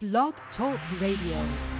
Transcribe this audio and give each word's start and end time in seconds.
Blog 0.00 0.32
Talk 0.56 0.78
Radio. 1.00 1.77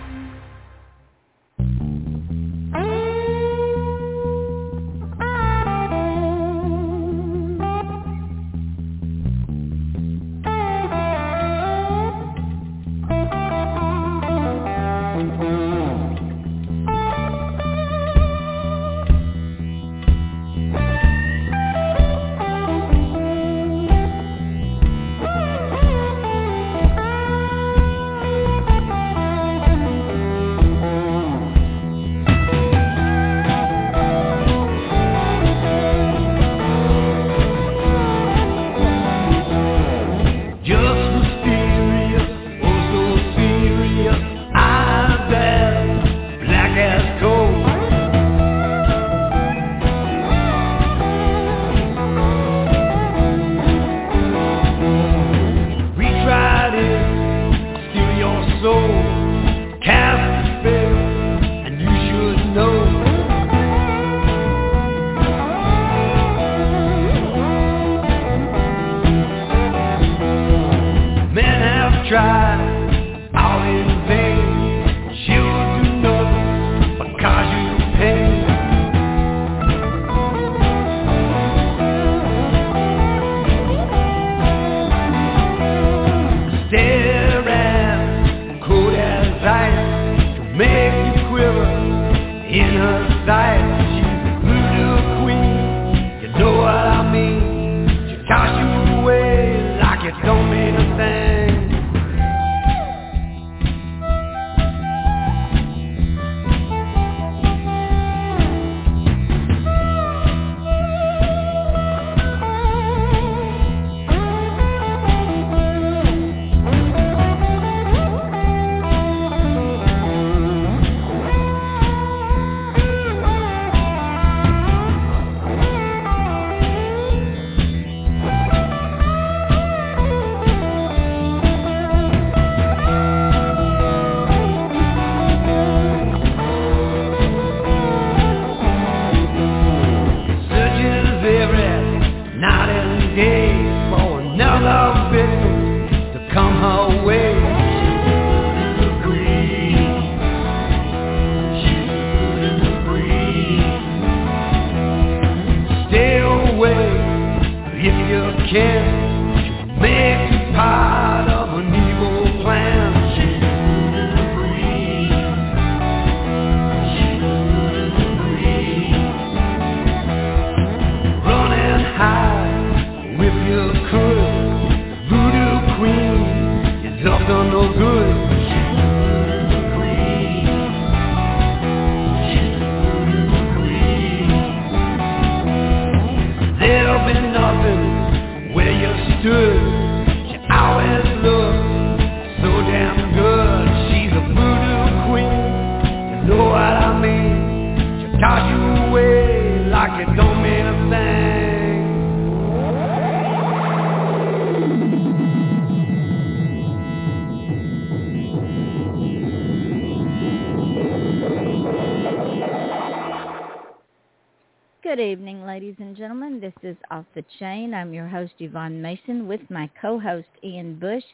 Off 216.98 217.06
the 217.14 217.25
Chain. 217.38 217.75
I'm 217.75 217.94
your 217.94 218.09
host, 218.09 218.32
Yvonne 218.41 218.82
Mason, 218.82 219.28
with 219.28 219.41
my 219.50 219.70
co-host, 219.81 220.26
Ian 220.42 220.81
Bush. 220.81 221.04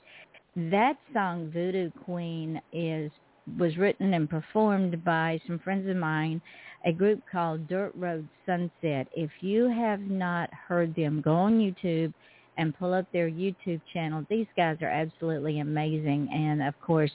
That 0.57 0.97
song, 1.13 1.51
Voodoo 1.53 1.91
Queen, 2.07 2.59
is 2.73 3.13
was 3.59 3.77
written 3.77 4.15
and 4.15 4.31
performed 4.31 5.05
by 5.05 5.39
some 5.47 5.59
friends 5.59 5.87
of 5.91 5.97
mine, 5.97 6.41
a 6.87 6.93
group 6.93 7.21
called 7.31 7.69
Dirt 7.69 7.93
Road 7.97 8.27
Sunset. 8.47 9.09
If 9.15 9.31
you 9.43 9.69
have 9.69 10.01
not 10.01 10.49
heard 10.55 10.95
them, 10.95 11.21
go 11.21 11.35
on 11.35 11.59
YouTube 11.59 12.15
and 12.57 12.75
pull 12.79 12.95
up 12.95 13.05
their 13.13 13.29
YouTube 13.29 13.83
channel. 13.93 14.25
These 14.31 14.47
guys 14.57 14.79
are 14.81 14.89
absolutely 14.89 15.61
amazing. 15.61 16.31
And, 16.33 16.63
of 16.63 16.81
course, 16.81 17.13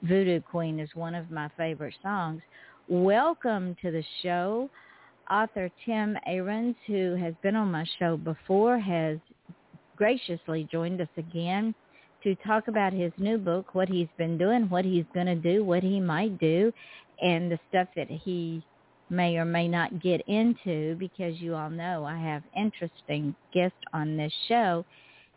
Voodoo 0.00 0.40
Queen 0.40 0.80
is 0.80 0.88
one 0.94 1.14
of 1.14 1.30
my 1.30 1.50
favorite 1.58 1.94
songs. 2.02 2.40
Welcome 2.88 3.76
to 3.82 3.90
the 3.90 4.04
show 4.22 4.70
author 5.30 5.70
Tim 5.84 6.16
Ahrens, 6.26 6.76
who 6.86 7.14
has 7.16 7.34
been 7.42 7.56
on 7.56 7.70
my 7.70 7.84
show 7.98 8.16
before, 8.16 8.78
has 8.78 9.18
graciously 9.96 10.68
joined 10.70 11.00
us 11.00 11.08
again 11.16 11.74
to 12.22 12.34
talk 12.36 12.68
about 12.68 12.92
his 12.92 13.12
new 13.18 13.38
book, 13.38 13.74
what 13.74 13.88
he's 13.88 14.08
been 14.16 14.38
doing, 14.38 14.68
what 14.68 14.84
he's 14.84 15.04
going 15.14 15.26
to 15.26 15.34
do, 15.34 15.64
what 15.64 15.82
he 15.82 16.00
might 16.00 16.38
do, 16.38 16.72
and 17.20 17.50
the 17.50 17.58
stuff 17.68 17.88
that 17.96 18.08
he 18.10 18.62
may 19.10 19.36
or 19.36 19.44
may 19.44 19.68
not 19.68 20.02
get 20.02 20.20
into 20.26 20.94
because 20.96 21.40
you 21.40 21.54
all 21.54 21.70
know 21.70 22.04
I 22.04 22.18
have 22.18 22.42
interesting 22.56 23.34
guests 23.52 23.78
on 23.92 24.16
this 24.16 24.32
show. 24.48 24.84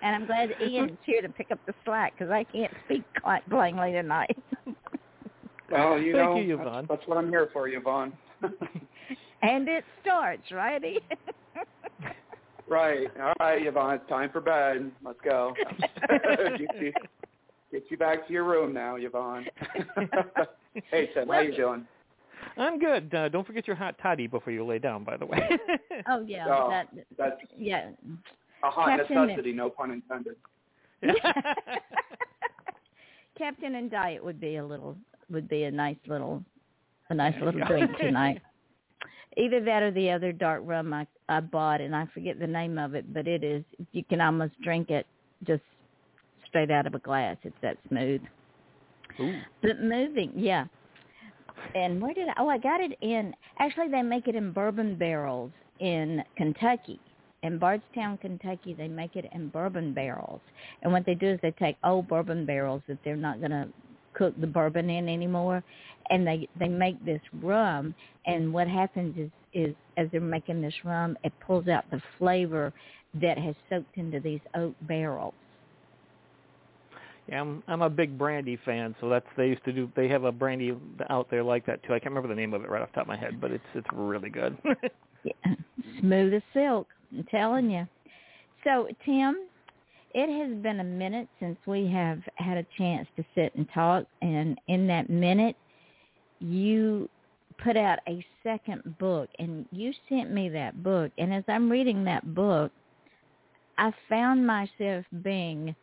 and 0.01 0.15
I'm 0.15 0.25
glad 0.25 0.53
Ian's 0.61 0.97
here 1.05 1.21
to 1.21 1.29
pick 1.29 1.51
up 1.51 1.59
the 1.65 1.73
slack 1.85 2.11
because 2.17 2.29
I 2.29 2.43
can't 2.43 2.73
speak 2.85 3.03
quite 3.21 3.49
plainly 3.49 3.93
tonight. 3.93 4.37
well, 5.71 5.99
you 5.99 6.13
Thank 6.13 6.29
know, 6.29 6.35
you, 6.37 6.57
that's, 6.57 6.67
Yvonne. 6.67 6.85
that's 6.89 7.07
what 7.07 7.17
I'm 7.17 7.29
here 7.29 7.49
for, 7.53 7.67
Yvonne. 7.67 8.13
and 9.41 9.67
it 9.67 9.83
starts, 10.01 10.51
right, 10.51 10.81
right. 12.67 13.07
All 13.21 13.33
right, 13.39 13.65
Yvonne. 13.65 13.95
It's 13.95 14.09
time 14.09 14.29
for 14.31 14.41
bed. 14.41 14.91
Let's 15.03 15.19
go. 15.23 15.53
get, 16.09 16.59
you, 16.81 16.91
get 17.71 17.83
you 17.89 17.97
back 17.97 18.25
to 18.27 18.33
your 18.33 18.43
room 18.45 18.73
now, 18.73 18.95
Yvonne. 18.95 19.45
hey, 20.91 21.09
Tim. 21.13 21.27
Well, 21.27 21.37
how 21.39 21.43
you 21.43 21.55
doing? 21.55 21.85
I'm 22.57 22.79
good. 22.79 23.13
Uh, 23.13 23.29
don't 23.29 23.45
forget 23.45 23.67
your 23.67 23.75
hot 23.75 23.95
toddy 24.01 24.27
before 24.27 24.51
you 24.53 24.65
lay 24.65 24.79
down, 24.79 25.03
by 25.03 25.17
the 25.17 25.25
way. 25.25 25.39
oh 26.09 26.21
yeah, 26.25 26.45
Oh, 26.47 26.69
that 26.69 26.87
That's 27.17 27.41
yeah. 27.57 27.89
a 28.63 28.69
hot 28.69 28.97
Captain- 28.97 29.27
necessity, 29.27 29.53
no 29.53 29.69
pun 29.69 29.91
intended. 29.91 30.35
Captain 33.37 33.75
and 33.75 33.89
Diet 33.89 34.23
would 34.23 34.39
be 34.39 34.57
a 34.57 34.65
little 34.65 34.97
would 35.31 35.47
be 35.47 35.63
a 35.63 35.71
nice 35.71 35.97
little 36.07 36.43
a 37.09 37.13
nice 37.13 37.35
little 37.41 37.65
drink 37.65 37.97
tonight. 37.99 38.41
Either 39.37 39.63
that 39.63 39.83
or 39.83 39.91
the 39.91 40.09
other 40.09 40.31
dark 40.31 40.61
rum 40.65 40.93
I 40.93 41.07
I 41.27 41.39
bought 41.39 41.81
and 41.81 41.95
I 41.95 42.05
forget 42.13 42.39
the 42.39 42.47
name 42.47 42.77
of 42.77 42.95
it, 42.95 43.13
but 43.13 43.27
it 43.27 43.43
is 43.43 43.63
you 43.91 44.03
can 44.03 44.21
almost 44.21 44.59
drink 44.61 44.89
it 44.89 45.05
just 45.45 45.63
straight 46.47 46.71
out 46.71 46.87
of 46.87 46.95
a 46.95 46.99
glass. 46.99 47.37
It's 47.43 47.55
that 47.61 47.77
smooth. 47.87 48.21
Ooh. 49.19 49.39
But 49.61 49.81
moving, 49.81 50.31
yeah. 50.35 50.65
And 51.75 52.01
where 52.01 52.13
did 52.13 52.29
I? 52.29 52.33
Oh, 52.39 52.49
I 52.49 52.57
got 52.57 52.81
it 52.81 52.97
in. 53.01 53.33
Actually, 53.59 53.89
they 53.89 54.01
make 54.01 54.27
it 54.27 54.35
in 54.35 54.51
bourbon 54.51 54.95
barrels 54.95 55.51
in 55.79 56.23
Kentucky. 56.35 56.99
In 57.43 57.57
Bardstown, 57.57 58.17
Kentucky, 58.17 58.73
they 58.73 58.87
make 58.87 59.15
it 59.15 59.25
in 59.33 59.47
bourbon 59.49 59.93
barrels. 59.93 60.41
And 60.81 60.91
what 60.91 61.05
they 61.05 61.15
do 61.15 61.27
is 61.27 61.39
they 61.41 61.51
take 61.51 61.77
old 61.83 62.07
bourbon 62.07 62.45
barrels 62.45 62.81
that 62.87 62.97
they're 63.03 63.15
not 63.15 63.39
going 63.39 63.51
to 63.51 63.69
cook 64.13 64.33
the 64.39 64.47
bourbon 64.47 64.89
in 64.89 65.07
anymore, 65.09 65.63
and 66.09 66.25
they 66.25 66.47
they 66.59 66.67
make 66.67 67.03
this 67.05 67.21
rum. 67.41 67.93
And 68.25 68.53
what 68.53 68.67
happens 68.67 69.17
is 69.17 69.29
is 69.53 69.75
as 69.97 70.07
they're 70.11 70.21
making 70.21 70.61
this 70.61 70.73
rum, 70.83 71.17
it 71.23 71.33
pulls 71.45 71.67
out 71.67 71.89
the 71.91 72.01
flavor 72.17 72.73
that 73.21 73.37
has 73.37 73.55
soaked 73.69 73.97
into 73.97 74.19
these 74.19 74.41
oak 74.55 74.75
barrels. 74.81 75.33
Yeah, 77.27 77.41
I'm 77.41 77.63
I'm 77.67 77.81
a 77.81 77.89
big 77.89 78.17
brandy 78.17 78.57
fan, 78.65 78.95
so 78.99 79.09
that's 79.09 79.25
they 79.37 79.47
used 79.47 79.63
to 79.65 79.71
do. 79.71 79.91
They 79.95 80.07
have 80.07 80.23
a 80.23 80.31
brandy 80.31 80.75
out 81.09 81.29
there 81.29 81.43
like 81.43 81.65
that 81.67 81.83
too. 81.83 81.93
I 81.93 81.99
can't 81.99 82.13
remember 82.13 82.27
the 82.29 82.39
name 82.39 82.53
of 82.53 82.63
it 82.63 82.69
right 82.69 82.81
off 82.81 82.89
the 82.89 82.95
top 82.95 83.03
of 83.03 83.07
my 83.07 83.17
head, 83.17 83.39
but 83.39 83.51
it's 83.51 83.63
it's 83.75 83.87
really 83.93 84.29
good. 84.29 84.57
Yeah, 85.25 85.53
smooth 85.99 86.33
as 86.33 86.41
silk. 86.53 86.87
I'm 87.11 87.25
telling 87.25 87.69
you. 87.69 87.85
So, 88.63 88.87
Tim, 89.05 89.48
it 90.13 90.29
has 90.29 90.57
been 90.61 90.79
a 90.79 90.83
minute 90.83 91.27
since 91.39 91.57
we 91.65 91.87
have 91.87 92.19
had 92.35 92.57
a 92.57 92.65
chance 92.77 93.07
to 93.17 93.25
sit 93.35 93.53
and 93.55 93.67
talk, 93.73 94.05
and 94.21 94.59
in 94.67 94.87
that 94.87 95.09
minute, 95.09 95.55
you 96.39 97.09
put 97.63 97.77
out 97.77 97.99
a 98.07 98.25
second 98.43 98.97
book, 98.99 99.29
and 99.39 99.65
you 99.71 99.93
sent 100.07 100.31
me 100.31 100.49
that 100.49 100.81
book. 100.83 101.11
And 101.17 101.33
as 101.33 101.43
I'm 101.47 101.69
reading 101.69 102.03
that 102.05 102.33
book, 102.33 102.71
I 103.77 103.91
found 104.07 104.45
myself 104.45 105.05
being 105.23 105.75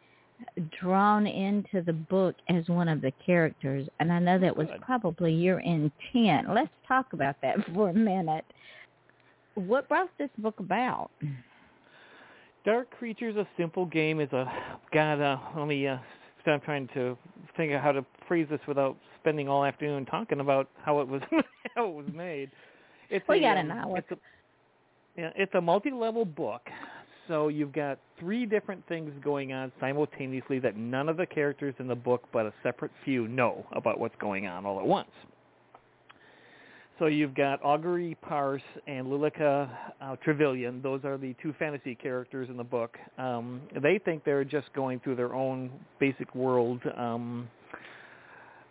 drawn 0.81 1.26
into 1.26 1.82
the 1.82 1.93
book 1.93 2.37
as 2.49 2.69
one 2.69 2.88
of 2.88 3.00
the 3.00 3.12
characters, 3.25 3.88
and 4.00 4.12
I 4.12 4.19
know 4.19 4.38
that 4.38 4.56
was 4.56 4.69
probably 4.81 5.32
your 5.32 5.61
intent. 5.61 6.52
Let's 6.52 6.70
talk 6.87 7.12
about 7.12 7.37
that 7.43 7.56
for 7.75 7.90
a 7.90 7.94
minute. 7.94 8.44
What 9.55 9.88
brought 9.88 10.11
this 10.19 10.31
book 10.38 10.61
about? 10.61 11.11
Dark 12.66 12.90
Creatures, 12.90 13.36
a 13.36 13.46
simple 13.56 13.86
game, 13.86 14.20
is 14.20 14.30
a 14.32 14.44
God. 14.92 15.20
Uh, 15.20 15.38
let 15.56 15.68
me. 15.68 15.86
Uh, 15.86 15.98
I'm 16.46 16.60
trying 16.60 16.88
to 16.94 17.16
think 17.56 17.72
of 17.72 17.80
how 17.80 17.92
to 17.92 18.04
phrase 18.28 18.46
this 18.50 18.60
without 18.68 18.96
spending 19.20 19.48
all 19.48 19.64
afternoon 19.64 20.04
talking 20.04 20.40
about 20.40 20.68
how 20.84 21.00
it 21.00 21.08
was 21.08 21.22
how 21.76 21.88
it 21.88 21.94
was 21.94 22.06
made. 22.12 22.50
It's 23.08 23.26
We 23.28 23.38
a, 23.38 23.40
got 23.40 23.56
an 23.56 23.70
hour. 23.70 23.98
It's 23.98 24.10
a, 24.10 24.16
yeah, 25.16 25.30
it's 25.36 25.54
a 25.54 25.60
multi-level 25.60 26.24
book. 26.24 26.62
So 27.28 27.48
you've 27.48 27.72
got 27.72 27.98
three 28.18 28.46
different 28.46 28.86
things 28.88 29.12
going 29.22 29.52
on 29.52 29.72
simultaneously 29.80 30.58
that 30.60 30.76
none 30.76 31.08
of 31.08 31.16
the 31.16 31.26
characters 31.26 31.74
in 31.78 31.86
the 31.88 31.94
book 31.94 32.24
but 32.32 32.46
a 32.46 32.52
separate 32.62 32.92
few 33.04 33.26
know 33.26 33.64
about 33.72 33.98
what's 33.98 34.14
going 34.20 34.46
on 34.46 34.66
all 34.66 34.78
at 34.78 34.86
once. 34.86 35.10
So 36.98 37.06
you've 37.06 37.34
got 37.34 37.62
Augury 37.62 38.16
Parse 38.22 38.62
and 38.87 39.10
Lilica 39.10 39.70
uh, 40.00 40.16
Trevelyan. 40.16 40.81
Those 40.81 41.04
are 41.04 41.19
the 41.19 41.34
two 41.43 41.52
fantasy 41.58 41.94
characters 41.94 42.48
in 42.48 42.56
the 42.56 42.64
book. 42.64 42.96
Um, 43.19 43.60
they 43.82 43.98
think 43.98 44.25
they're 44.25 44.44
just 44.44 44.72
going 44.72 45.00
through 45.00 45.16
their 45.16 45.34
own 45.34 45.70
basic 46.00 46.34
world. 46.34 46.81
Um, 46.96 47.48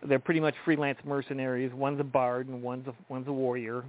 they're 0.08 0.18
pretty 0.18 0.40
much 0.40 0.56
freelance 0.66 0.98
mercenaries. 1.06 1.72
One's 1.72 2.00
a 2.00 2.04
bard 2.04 2.48
and 2.48 2.64
one's 2.64 2.88
a 2.88 2.96
one's 3.10 3.28
a 3.28 3.32
warrior, 3.32 3.84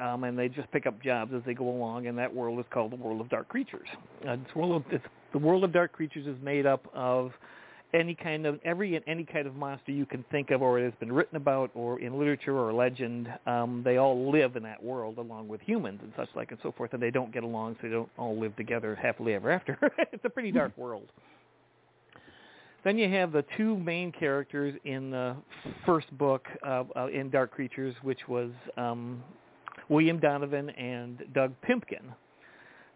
um, 0.00 0.22
and 0.22 0.38
they 0.38 0.48
just 0.48 0.70
pick 0.70 0.86
up 0.86 1.02
jobs 1.02 1.32
as 1.34 1.42
they 1.44 1.54
go 1.54 1.68
along. 1.68 2.06
And 2.06 2.16
that 2.16 2.32
world 2.32 2.60
is 2.60 2.66
called 2.70 2.92
the 2.92 2.96
world 2.96 3.20
of 3.20 3.28
dark 3.28 3.48
creatures. 3.48 3.88
Uh, 4.24 4.32
it's 4.32 4.54
world 4.54 4.84
of, 4.84 4.92
it's, 4.92 5.04
the 5.32 5.38
world 5.38 5.64
of 5.64 5.72
dark 5.72 5.92
creatures 5.92 6.28
is 6.28 6.36
made 6.42 6.64
up 6.64 6.86
of 6.94 7.32
any 7.92 8.14
kind 8.14 8.46
of 8.46 8.60
every 8.64 9.00
any 9.06 9.24
kind 9.24 9.46
of 9.46 9.54
monster 9.54 9.92
you 9.92 10.06
can 10.06 10.24
think 10.30 10.50
of 10.50 10.62
or 10.62 10.78
it 10.78 10.84
has 10.84 10.92
been 11.00 11.12
written 11.12 11.36
about 11.36 11.70
or 11.74 11.98
in 12.00 12.18
literature 12.18 12.56
or 12.56 12.72
legend 12.72 13.28
um 13.46 13.82
they 13.84 13.96
all 13.96 14.30
live 14.30 14.56
in 14.56 14.62
that 14.62 14.82
world 14.82 15.18
along 15.18 15.48
with 15.48 15.60
humans 15.60 16.00
and 16.02 16.12
such 16.16 16.28
like 16.36 16.50
and 16.50 16.60
so 16.62 16.72
forth 16.72 16.92
and 16.92 17.02
they 17.02 17.10
don't 17.10 17.32
get 17.32 17.42
along 17.42 17.74
so 17.74 17.88
they 17.88 17.92
don't 17.92 18.10
all 18.16 18.38
live 18.38 18.54
together 18.56 18.94
happily 18.94 19.34
ever 19.34 19.50
after 19.50 19.78
it's 20.12 20.24
a 20.24 20.30
pretty 20.30 20.52
dark 20.52 20.76
world 20.78 21.08
then 22.84 22.96
you 22.96 23.10
have 23.10 23.32
the 23.32 23.44
two 23.56 23.76
main 23.78 24.10
characters 24.10 24.74
in 24.84 25.10
the 25.10 25.36
first 25.84 26.10
book 26.16 26.46
uh, 26.66 26.84
uh, 26.96 27.08
in 27.08 27.28
Dark 27.28 27.50
Creatures, 27.50 27.94
which 28.02 28.20
was 28.26 28.50
um, 28.76 29.22
William 29.88 30.18
Donovan 30.18 30.70
and 30.70 31.22
Doug 31.34 31.52
Pimpkin. 31.68 32.14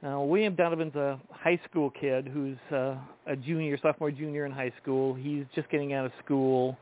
Now, 0.04 0.22
William 0.22 0.54
Donovan's 0.54 0.94
a 0.96 1.18
high 1.30 1.58
school 1.68 1.88
kid 1.88 2.28
who's 2.28 2.58
uh, 2.70 2.96
a 3.26 3.34
junior, 3.34 3.78
sophomore, 3.80 4.10
junior 4.10 4.44
in 4.44 4.52
high 4.52 4.72
school. 4.82 5.14
He's 5.14 5.46
just 5.54 5.70
getting 5.70 5.94
out 5.94 6.04
of 6.04 6.12
school, 6.22 6.76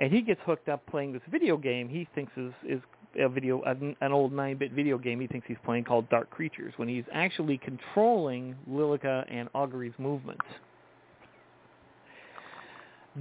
and 0.00 0.12
he 0.12 0.20
gets 0.20 0.40
hooked 0.44 0.68
up 0.68 0.84
playing 0.86 1.12
this 1.12 1.22
video 1.30 1.56
game. 1.56 1.88
He 1.88 2.08
thinks 2.16 2.32
is 2.36 2.52
is 2.68 2.80
a 3.20 3.28
video 3.28 3.62
an, 3.62 3.94
an 4.00 4.10
old 4.10 4.32
nine-bit 4.32 4.72
video 4.72 4.98
game. 4.98 5.20
He 5.20 5.28
thinks 5.28 5.46
he's 5.46 5.56
playing 5.64 5.84
called 5.84 6.08
Dark 6.10 6.28
Creatures 6.30 6.74
when 6.76 6.88
he's 6.88 7.04
actually 7.12 7.56
controlling 7.56 8.56
Lilica 8.68 9.24
and 9.30 9.48
Augury's 9.54 9.94
movements. 9.96 10.44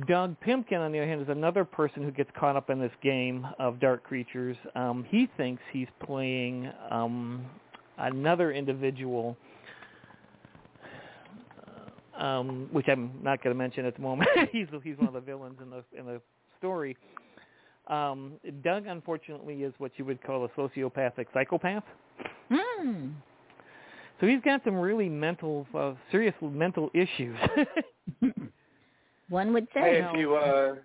Doug 0.07 0.35
Pimpkin, 0.45 0.79
on 0.79 0.91
the 0.91 0.97
other 0.97 1.07
hand, 1.07 1.21
is 1.21 1.29
another 1.29 1.63
person 1.63 2.03
who 2.03 2.11
gets 2.11 2.29
caught 2.37 2.55
up 2.57 2.69
in 2.69 2.79
this 2.79 2.91
game 3.01 3.47
of 3.59 3.79
dark 3.79 4.03
creatures. 4.03 4.57
Um, 4.75 5.05
he 5.07 5.29
thinks 5.37 5.61
he's 5.71 5.87
playing 6.03 6.69
um, 6.89 7.45
another 7.97 8.51
individual, 8.51 9.37
uh, 12.17 12.23
um, 12.23 12.69
which 12.71 12.87
I'm 12.87 13.11
not 13.21 13.43
going 13.43 13.53
to 13.53 13.57
mention 13.57 13.85
at 13.85 13.95
the 13.95 14.01
moment. 14.01 14.29
he's 14.51 14.67
he's 14.83 14.97
one 14.97 15.07
of 15.07 15.13
the 15.13 15.21
villains 15.21 15.57
in 15.61 15.69
the 15.69 15.83
in 15.97 16.05
the 16.05 16.21
story. 16.57 16.97
Um, 17.87 18.33
Doug, 18.63 18.87
unfortunately, 18.87 19.63
is 19.63 19.73
what 19.77 19.91
you 19.97 20.05
would 20.05 20.21
call 20.23 20.45
a 20.45 20.49
sociopathic 20.49 21.27
psychopath. 21.33 21.83
Hmm. 22.51 23.09
So 24.19 24.27
he's 24.27 24.41
got 24.41 24.63
some 24.63 24.75
really 24.75 25.09
mental, 25.09 25.67
uh, 25.77 25.93
serious 26.11 26.33
mental 26.41 26.89
issues. 26.93 27.37
One 29.29 29.53
would 29.53 29.67
say. 29.73 29.81
Hey, 29.81 30.03
if 30.03 30.17
you 30.17 30.35
uh, 30.35 30.75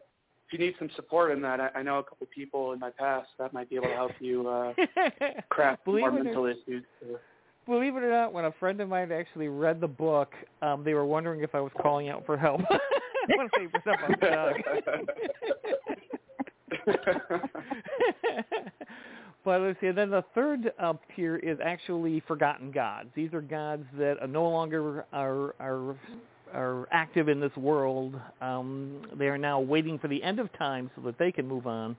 if 0.51 0.59
you 0.59 0.65
need 0.67 0.75
some 0.79 0.91
support 0.97 1.31
in 1.31 1.41
that, 1.43 1.61
I, 1.61 1.69
I 1.77 1.83
know 1.83 1.99
a 1.99 2.03
couple 2.03 2.27
people 2.35 2.73
in 2.73 2.81
my 2.81 2.91
past 2.91 3.29
that 3.39 3.53
might 3.53 3.71
be 3.71 3.77
able 3.77 3.87
to 3.87 3.95
help 3.95 4.11
you 4.19 4.49
uh, 4.49 4.73
craft 5.49 5.87
more 5.87 6.01
it 6.01 6.03
or- 6.03 6.13
mental 6.25 6.47
issues. 6.47 6.85
Believe 7.67 7.95
it 7.95 8.03
or 8.03 8.11
not, 8.11 8.33
when 8.33 8.47
a 8.47 8.53
friend 8.59 8.81
of 8.81 8.89
mine 8.89 9.13
actually 9.13 9.47
read 9.47 9.81
the 9.81 9.87
book, 9.87 10.33
um, 10.61 10.83
they 10.83 10.95
were 10.95 11.05
wondering 11.05 11.43
if 11.43 11.55
I 11.55 11.61
was 11.61 11.71
calling 11.81 12.09
out 12.09 12.27
for 12.27 12.37
help. 12.37 12.63
I 12.71 12.79
want 13.37 13.53
to 13.53 13.61
say 13.61 13.69
for 13.71 13.81
something 13.87 14.17
Doug. 14.21 14.55
but 19.45 19.61
let's 19.61 19.81
see. 19.81 19.87
And 19.87 19.99
then 19.99 20.11
the 20.11 20.25
third 20.35 20.73
uh, 20.81 20.95
tier 21.15 21.37
is 21.37 21.59
actually 21.63 22.21
forgotten 22.27 22.73
gods. 22.73 23.11
These 23.15 23.33
are 23.35 23.43
gods 23.43 23.85
that 23.99 24.17
no 24.29 24.49
longer 24.49 25.05
are 25.13 25.55
are 25.61 25.95
are 26.55 26.89
active 26.93 27.29
in 27.29 27.41
this 27.41 27.55
world. 27.57 28.15
Um, 28.41 29.03
they 29.19 29.27
are 29.27 29.39
now 29.39 29.61
waiting 29.61 29.99
for 29.99 30.09
the 30.09 30.23
end 30.23 30.39
of 30.39 30.53
time 30.59 30.91
so 30.97 31.03
that 31.03 31.19
they 31.19 31.33
can 31.33 31.47
move 31.47 31.67
on. 31.67 31.97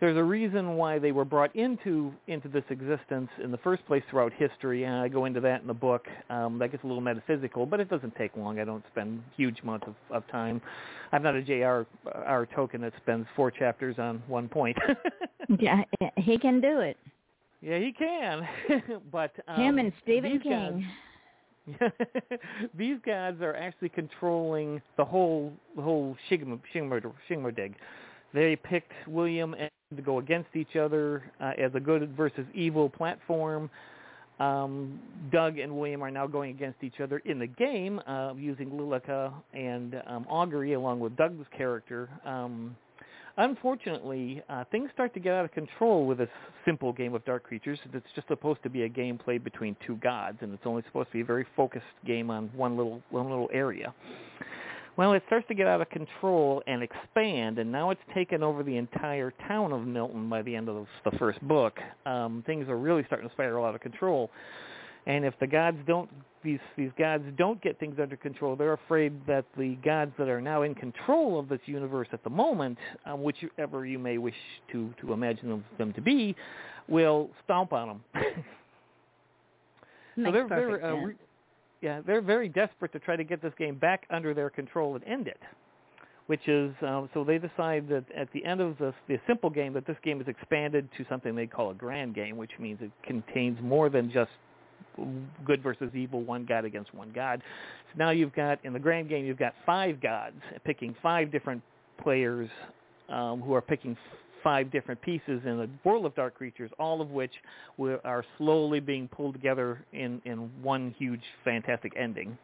There's 0.00 0.16
a 0.16 0.22
reason 0.22 0.76
why 0.76 0.98
they 0.98 1.12
were 1.12 1.24
brought 1.24 1.54
into 1.54 2.12
into 2.26 2.48
this 2.48 2.64
existence 2.68 3.30
in 3.42 3.50
the 3.50 3.58
first 3.58 3.86
place 3.86 4.02
throughout 4.10 4.32
history, 4.32 4.84
and 4.84 4.94
I 4.96 5.08
go 5.08 5.24
into 5.24 5.40
that 5.40 5.60
in 5.60 5.66
the 5.66 5.74
book. 5.74 6.06
Um, 6.28 6.58
that 6.58 6.72
gets 6.72 6.82
a 6.84 6.86
little 6.86 7.00
metaphysical, 7.00 7.64
but 7.64 7.80
it 7.80 7.88
doesn't 7.88 8.14
take 8.16 8.36
long. 8.36 8.58
I 8.58 8.64
don't 8.64 8.84
spend 8.90 9.22
huge 9.36 9.60
amounts 9.62 9.86
of, 9.86 9.94
of 10.10 10.28
time. 10.28 10.60
I'm 11.12 11.22
not 11.22 11.36
a 11.36 11.42
J.R. 11.42 11.86
R. 12.12 12.48
Tolkien 12.54 12.80
that 12.80 12.92
spends 13.00 13.26
four 13.36 13.50
chapters 13.50 13.96
on 13.98 14.22
one 14.26 14.48
point. 14.48 14.76
yeah, 15.58 15.84
he 16.16 16.38
can 16.38 16.60
do 16.60 16.80
it. 16.80 16.96
Yeah, 17.62 17.78
he 17.78 17.92
can. 17.92 18.46
but 19.12 19.32
um, 19.48 19.60
him 19.60 19.78
and 19.78 19.92
Stephen 20.02 20.40
King. 20.40 20.50
Gods, 20.50 20.84
these 22.78 22.96
guys 23.04 23.34
are 23.40 23.54
actually 23.54 23.88
controlling 23.88 24.82
the 24.96 25.04
whole 25.04 25.52
the 25.76 25.82
whole 25.82 26.16
Shingmurdig. 26.30 27.74
They 28.32 28.56
picked 28.56 28.92
William 29.06 29.54
to 29.94 30.02
go 30.02 30.18
against 30.18 30.48
each 30.54 30.76
other 30.76 31.22
uh, 31.40 31.52
as 31.56 31.70
a 31.74 31.80
good 31.80 32.14
versus 32.16 32.46
evil 32.54 32.88
platform. 32.90 33.70
Um, 34.40 34.98
Doug 35.30 35.58
and 35.58 35.76
William 35.76 36.02
are 36.02 36.10
now 36.10 36.26
going 36.26 36.50
against 36.50 36.82
each 36.82 36.98
other 37.00 37.18
in 37.24 37.38
the 37.38 37.46
game 37.46 38.00
uh, 38.06 38.34
using 38.36 38.76
Lilica 38.76 39.32
and 39.52 40.02
um, 40.06 40.26
Augury 40.28 40.72
along 40.72 40.98
with 40.98 41.16
Doug's 41.16 41.46
character. 41.56 42.08
Um, 42.24 42.76
unfortunately, 43.36 44.42
uh, 44.48 44.64
things 44.70 44.90
start 44.92 45.14
to 45.14 45.20
get 45.20 45.34
out 45.34 45.44
of 45.44 45.52
control 45.52 46.06
with 46.06 46.18
this 46.18 46.28
simple 46.64 46.92
game 46.92 47.14
of 47.14 47.24
Dark 47.24 47.44
Creatures. 47.44 47.78
It's 47.92 48.06
just 48.14 48.28
supposed 48.28 48.62
to 48.62 48.70
be 48.70 48.82
a 48.82 48.88
game 48.88 49.18
played 49.18 49.44
between 49.44 49.76
two 49.86 49.96
gods, 49.96 50.38
and 50.40 50.52
it's 50.52 50.66
only 50.66 50.82
supposed 50.86 51.08
to 51.08 51.14
be 51.14 51.20
a 51.20 51.24
very 51.24 51.46
focused 51.56 51.84
game 52.06 52.30
on 52.30 52.50
one 52.54 52.76
little 52.76 53.02
one 53.10 53.28
little 53.28 53.50
area. 53.52 53.94
Well, 54.96 55.12
it 55.14 55.24
starts 55.26 55.48
to 55.48 55.54
get 55.54 55.66
out 55.66 55.80
of 55.80 55.90
control 55.90 56.62
and 56.68 56.80
expand, 56.82 57.58
and 57.58 57.72
now 57.72 57.90
it's 57.90 58.00
taken 58.14 58.44
over 58.44 58.62
the 58.62 58.76
entire 58.76 59.32
town 59.48 59.72
of 59.72 59.84
Milton 59.84 60.28
by 60.28 60.42
the 60.42 60.54
end 60.54 60.68
of 60.68 60.86
the 61.04 61.18
first 61.18 61.42
book. 61.42 61.80
Um, 62.06 62.44
things 62.46 62.68
are 62.68 62.78
really 62.78 63.02
starting 63.06 63.28
to 63.28 63.34
spiral 63.34 63.64
out 63.64 63.74
of 63.74 63.80
control. 63.80 64.30
And 65.06 65.24
if 65.24 65.34
the 65.38 65.46
gods 65.46 65.78
don't, 65.86 66.08
these 66.42 66.60
these 66.76 66.90
gods 66.98 67.24
don't 67.36 67.60
get 67.62 67.78
things 67.78 67.96
under 68.00 68.16
control, 68.16 68.56
they're 68.56 68.72
afraid 68.74 69.12
that 69.26 69.44
the 69.56 69.76
gods 69.84 70.12
that 70.18 70.28
are 70.28 70.40
now 70.40 70.62
in 70.62 70.74
control 70.74 71.38
of 71.38 71.48
this 71.48 71.60
universe 71.66 72.08
at 72.12 72.24
the 72.24 72.30
moment, 72.30 72.78
um, 73.06 73.22
whichever 73.22 73.84
you 73.86 73.98
may 73.98 74.18
wish 74.18 74.34
to 74.72 74.92
to 75.00 75.12
imagine 75.12 75.48
them, 75.48 75.64
them 75.78 75.92
to 75.92 76.00
be, 76.00 76.34
will 76.88 77.30
stomp 77.44 77.72
on 77.72 77.88
them. 77.88 78.00
so 80.24 80.32
they're, 80.32 80.48
they're 80.48 80.84
uh, 80.84 80.94
re- 80.94 81.14
yeah, 81.82 82.00
they're 82.06 82.22
very 82.22 82.48
desperate 82.48 82.92
to 82.92 82.98
try 82.98 83.16
to 83.16 83.24
get 83.24 83.42
this 83.42 83.52
game 83.58 83.76
back 83.76 84.06
under 84.10 84.32
their 84.32 84.48
control 84.48 84.94
and 84.94 85.04
end 85.04 85.28
it. 85.28 85.40
Which 86.26 86.48
is 86.48 86.72
um, 86.80 87.10
so 87.12 87.22
they 87.22 87.36
decide 87.36 87.86
that 87.90 88.04
at 88.16 88.32
the 88.32 88.42
end 88.46 88.62
of 88.62 88.78
the, 88.78 88.94
the 89.08 89.20
simple 89.26 89.50
game 89.50 89.74
that 89.74 89.86
this 89.86 89.98
game 90.02 90.22
is 90.22 90.26
expanded 90.26 90.88
to 90.96 91.04
something 91.10 91.34
they 91.34 91.46
call 91.46 91.70
a 91.70 91.74
grand 91.74 92.14
game, 92.14 92.38
which 92.38 92.52
means 92.58 92.78
it 92.80 92.90
contains 93.06 93.58
more 93.60 93.90
than 93.90 94.10
just 94.10 94.30
good 95.44 95.62
versus 95.62 95.90
evil, 95.94 96.22
one 96.22 96.44
god 96.44 96.64
against 96.64 96.94
one 96.94 97.10
god. 97.14 97.42
So 97.92 97.98
now 97.98 98.10
you've 98.10 98.34
got 98.34 98.58
in 98.64 98.72
the 98.72 98.78
grand 98.78 99.08
game 99.08 99.24
you've 99.24 99.38
got 99.38 99.54
five 99.66 100.00
gods 100.00 100.36
picking 100.64 100.94
five 101.02 101.30
different 101.32 101.62
players 102.02 102.48
um, 103.08 103.40
who 103.40 103.54
are 103.54 103.62
picking 103.62 103.96
five 104.44 104.70
different 104.70 105.00
pieces 105.00 105.40
in 105.44 105.58
the 105.58 105.68
world 105.82 106.04
of 106.04 106.14
dark 106.14 106.34
creatures, 106.34 106.70
all 106.78 107.00
of 107.00 107.10
which 107.10 107.32
are 108.04 108.24
slowly 108.36 108.78
being 108.78 109.08
pulled 109.08 109.32
together 109.32 109.84
in, 109.92 110.20
in 110.26 110.50
one 110.62 110.94
huge, 110.98 111.22
fantastic 111.44 111.92
ending. 111.96 112.36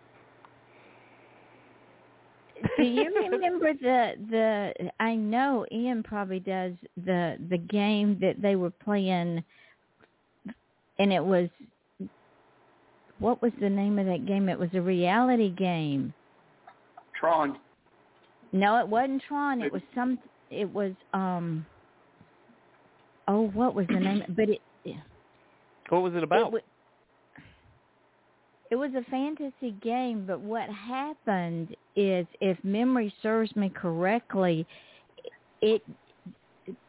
Do 2.76 2.82
you 2.82 3.14
remember 3.30 3.72
the 3.74 4.12
the? 4.30 4.90
I 4.98 5.14
know 5.14 5.66
Ian 5.72 6.02
probably 6.02 6.40
does 6.40 6.72
the 7.04 7.36
the 7.48 7.58
game 7.58 8.18
that 8.20 8.40
they 8.40 8.56
were 8.56 8.70
playing, 8.70 9.42
and 10.98 11.12
it 11.12 11.24
was. 11.24 11.48
What 13.20 13.40
was 13.40 13.52
the 13.60 13.70
name 13.70 13.98
of 13.98 14.06
that 14.06 14.26
game? 14.26 14.48
It 14.48 14.58
was 14.58 14.70
a 14.74 14.80
reality 14.80 15.50
game. 15.50 16.12
Tron. 17.18 17.58
No, 18.52 18.78
it 18.78 18.88
wasn't 18.88 19.22
Tron. 19.28 19.62
It 19.62 19.72
was 19.72 19.82
some. 19.94 20.18
It 20.50 20.72
was 20.72 20.92
um 21.12 21.64
oh, 23.28 23.48
what 23.54 23.74
was 23.74 23.86
the 23.88 24.00
name? 24.00 24.24
But 24.36 24.48
it. 24.48 24.60
What 25.90 26.02
was 26.02 26.14
it 26.14 26.22
about? 26.22 26.54
It, 26.54 26.64
it 28.70 28.76
was 28.76 28.92
a 28.94 29.02
fantasy 29.10 29.72
game, 29.82 30.24
but 30.26 30.40
what 30.40 30.68
happened 30.70 31.74
is, 31.96 32.24
if 32.40 32.56
memory 32.62 33.12
serves 33.22 33.54
me 33.56 33.68
correctly, 33.68 34.66
it 35.60 35.82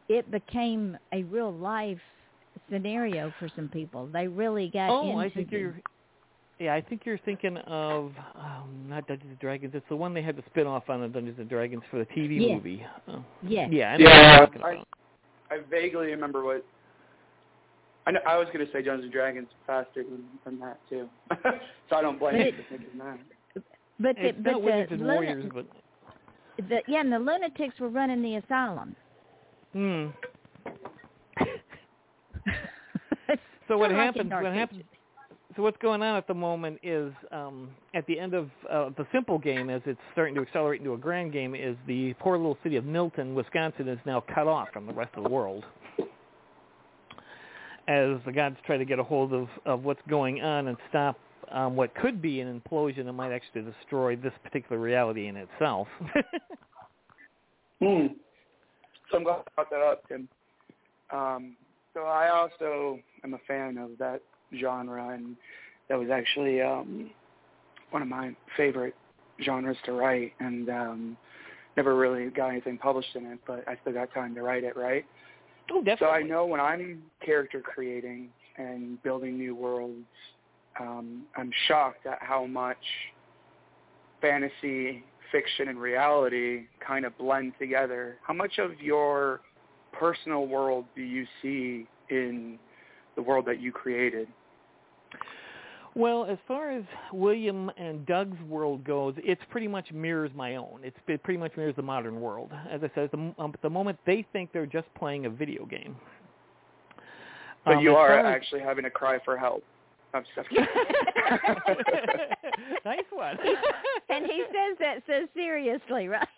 it 0.07 0.29
became 0.29 0.97
a 1.13 1.23
real 1.23 1.51
life 1.51 1.99
scenario 2.69 3.33
for 3.39 3.49
some 3.55 3.67
people. 3.67 4.07
They 4.13 4.27
really 4.27 4.69
got 4.69 4.91
oh, 4.91 5.09
into 5.09 5.17
I 5.17 5.29
think 5.29 5.49
the, 5.49 5.57
you're. 5.57 5.81
Yeah, 6.61 6.75
I 6.75 6.81
think 6.81 7.01
you're 7.05 7.17
thinking 7.17 7.57
of 7.57 8.11
um, 8.35 8.85
not 8.87 9.07
Dungeons 9.07 9.31
and 9.31 9.39
Dragons. 9.39 9.73
It's 9.73 9.83
the 9.89 9.95
one 9.95 10.13
they 10.13 10.21
had 10.21 10.35
the 10.35 10.43
spin 10.45 10.67
off 10.67 10.89
on 10.89 11.01
the 11.01 11.07
Dungeons 11.07 11.39
and 11.39 11.49
Dragons 11.49 11.81
for 11.89 11.97
the 11.97 12.05
TV 12.05 12.39
yes. 12.39 12.55
movie. 12.55 12.85
Oh. 13.07 13.25
Yes. 13.41 13.69
Yeah. 13.71 13.97
Yeah. 13.97 14.45
I, 14.63 14.83
I 15.49 15.57
vaguely 15.71 16.07
remember 16.07 16.43
what. 16.43 16.63
I 18.05 18.11
know, 18.11 18.19
I 18.27 18.37
was 18.37 18.47
going 18.53 18.63
to 18.63 18.71
say 18.71 18.83
Dungeons 18.83 19.05
and 19.05 19.11
Dragons 19.11 19.47
faster 19.65 20.03
than, 20.03 20.23
than 20.45 20.59
that 20.59 20.79
too, 20.87 21.09
so 21.89 21.95
I 21.95 22.01
don't 22.01 22.19
blame 22.19 22.35
you 22.37 22.51
for 22.51 22.77
thinking 22.77 22.99
that. 22.99 23.17
But 23.99 24.15
the, 24.17 24.27
it's 24.27 24.37
but 24.37 24.51
not 24.51 24.61
the 24.61 24.65
Wizards 24.65 24.91
and 24.91 25.01
Warriors, 25.03 25.51
but 25.53 25.65
the 26.69 26.81
yeah, 26.87 27.01
and 27.01 27.11
the 27.11 27.17
lunatics 27.19 27.79
were 27.79 27.89
running 27.89 28.21
the 28.21 28.35
asylum. 28.35 28.95
hmm. 29.73 30.07
so 33.67 33.79
what 33.79 33.89
happens? 33.89 34.31
What 34.31 34.53
happens? 34.53 34.83
So 35.55 35.63
what's 35.63 35.77
going 35.81 36.01
on 36.01 36.15
at 36.15 36.27
the 36.27 36.33
moment 36.33 36.79
is 36.81 37.11
um, 37.31 37.69
at 37.93 38.07
the 38.07 38.17
end 38.17 38.33
of 38.33 38.49
uh, 38.69 38.89
the 38.97 39.05
simple 39.11 39.37
game, 39.37 39.69
as 39.69 39.81
it's 39.85 39.99
starting 40.13 40.33
to 40.35 40.41
accelerate 40.41 40.79
into 40.79 40.93
a 40.93 40.97
grand 40.97 41.33
game, 41.33 41.55
is 41.55 41.75
the 41.87 42.13
poor 42.19 42.37
little 42.37 42.57
city 42.63 42.77
of 42.77 42.85
Milton, 42.85 43.35
Wisconsin, 43.35 43.89
is 43.89 43.99
now 44.05 44.23
cut 44.33 44.47
off 44.47 44.69
from 44.71 44.85
the 44.85 44.93
rest 44.93 45.11
of 45.17 45.23
the 45.23 45.29
world. 45.29 45.65
As 47.87 48.17
the 48.25 48.31
gods 48.33 48.55
try 48.65 48.77
to 48.77 48.85
get 48.85 48.99
a 48.99 49.03
hold 49.03 49.33
of, 49.33 49.49
of 49.65 49.83
what's 49.83 50.01
going 50.07 50.41
on 50.41 50.67
and 50.69 50.77
stop 50.89 51.17
um, 51.51 51.75
what 51.75 51.93
could 51.95 52.21
be 52.21 52.39
an 52.39 52.61
implosion 52.61 53.05
that 53.05 53.13
might 53.13 53.33
actually 53.33 53.61
destroy 53.63 54.15
this 54.15 54.33
particular 54.43 54.81
reality 54.81 55.27
in 55.27 55.37
itself. 55.37 55.87
Hmm. 57.81 58.13
So 59.09 59.17
I'm 59.17 59.23
glad 59.23 59.37
you 59.37 59.43
brought 59.55 59.71
that 59.71 59.81
up, 59.81 60.07
Tim. 60.07 60.29
Um, 61.11 61.55
so 61.95 62.01
I 62.01 62.29
also 62.29 62.99
am 63.23 63.33
a 63.33 63.39
fan 63.47 63.79
of 63.79 63.97
that 63.97 64.21
genre, 64.59 65.09
and 65.09 65.35
that 65.89 65.97
was 65.97 66.09
actually 66.09 66.61
um, 66.61 67.09
one 67.91 68.01
of 68.01 68.07
my 68.07 68.35
favorite 68.57 68.95
genres 69.43 69.77
to 69.85 69.93
write, 69.93 70.33
and 70.39 70.69
um, 70.69 71.17
never 71.77 71.95
really 71.95 72.29
got 72.29 72.49
anything 72.49 72.77
published 72.77 73.15
in 73.15 73.25
it, 73.25 73.39
but 73.47 73.67
I 73.67 73.77
still 73.81 73.93
got 73.93 74.13
time 74.13 74.35
to 74.35 74.41
write 74.41 74.63
it, 74.63 74.75
right? 74.75 75.05
oh, 75.71 75.79
definitely. 75.79 76.07
So 76.07 76.11
I 76.11 76.21
know 76.21 76.45
when 76.45 76.59
I'm 76.59 77.01
character 77.23 77.61
creating 77.61 78.29
and 78.57 79.01
building 79.03 79.37
new 79.37 79.55
worlds, 79.55 80.05
um, 80.79 81.23
I'm 81.35 81.51
shocked 81.67 82.05
at 82.05 82.19
how 82.21 82.45
much 82.45 82.77
fantasy, 84.21 85.03
fiction, 85.31 85.67
and 85.67 85.79
reality 85.79 86.63
kind 86.85 87.05
of 87.05 87.17
blend 87.17 87.53
together. 87.59 88.17
How 88.23 88.33
much 88.33 88.57
of 88.59 88.79
your 88.79 89.41
personal 89.91 90.47
world 90.47 90.85
do 90.95 91.01
you 91.01 91.25
see 91.41 91.87
in 92.09 92.57
the 93.15 93.21
world 93.21 93.45
that 93.47 93.59
you 93.59 93.71
created? 93.71 94.27
Well, 95.93 96.25
as 96.25 96.37
far 96.47 96.71
as 96.71 96.83
William 97.11 97.69
and 97.77 98.05
Doug's 98.05 98.39
world 98.47 98.83
goes, 98.85 99.13
it's 99.17 99.41
pretty 99.49 99.67
much 99.67 99.91
mirrors 99.91 100.31
my 100.33 100.55
own. 100.55 100.79
It's, 100.83 100.95
it 101.07 101.21
pretty 101.21 101.37
much 101.39 101.51
mirrors 101.57 101.75
the 101.75 101.81
modern 101.81 102.21
world. 102.21 102.49
As 102.69 102.79
I 102.81 102.89
said, 102.95 103.05
at 103.05 103.11
the, 103.11 103.17
um, 103.37 103.51
at 103.53 103.61
the 103.61 103.69
moment 103.69 103.99
they 104.05 104.25
think 104.31 104.53
they're 104.53 104.65
just 104.65 104.87
playing 104.95 105.25
a 105.25 105.29
video 105.29 105.65
game. 105.65 105.97
But 107.65 107.75
Um, 107.77 107.83
you 107.83 107.93
are 107.95 108.17
as- 108.17 108.25
actually 108.25 108.61
having 108.61 108.85
a 108.85 108.89
cry 108.89 109.19
for 109.25 109.37
help. 109.37 109.63
I'm 110.13 110.23
just 110.35 110.49
nice 112.85 112.99
one. 113.11 113.37
and 114.09 114.25
he 114.25 114.43
says 114.47 114.77
that 114.79 115.01
so 115.07 115.25
seriously, 115.33 116.07
right? 116.09 116.27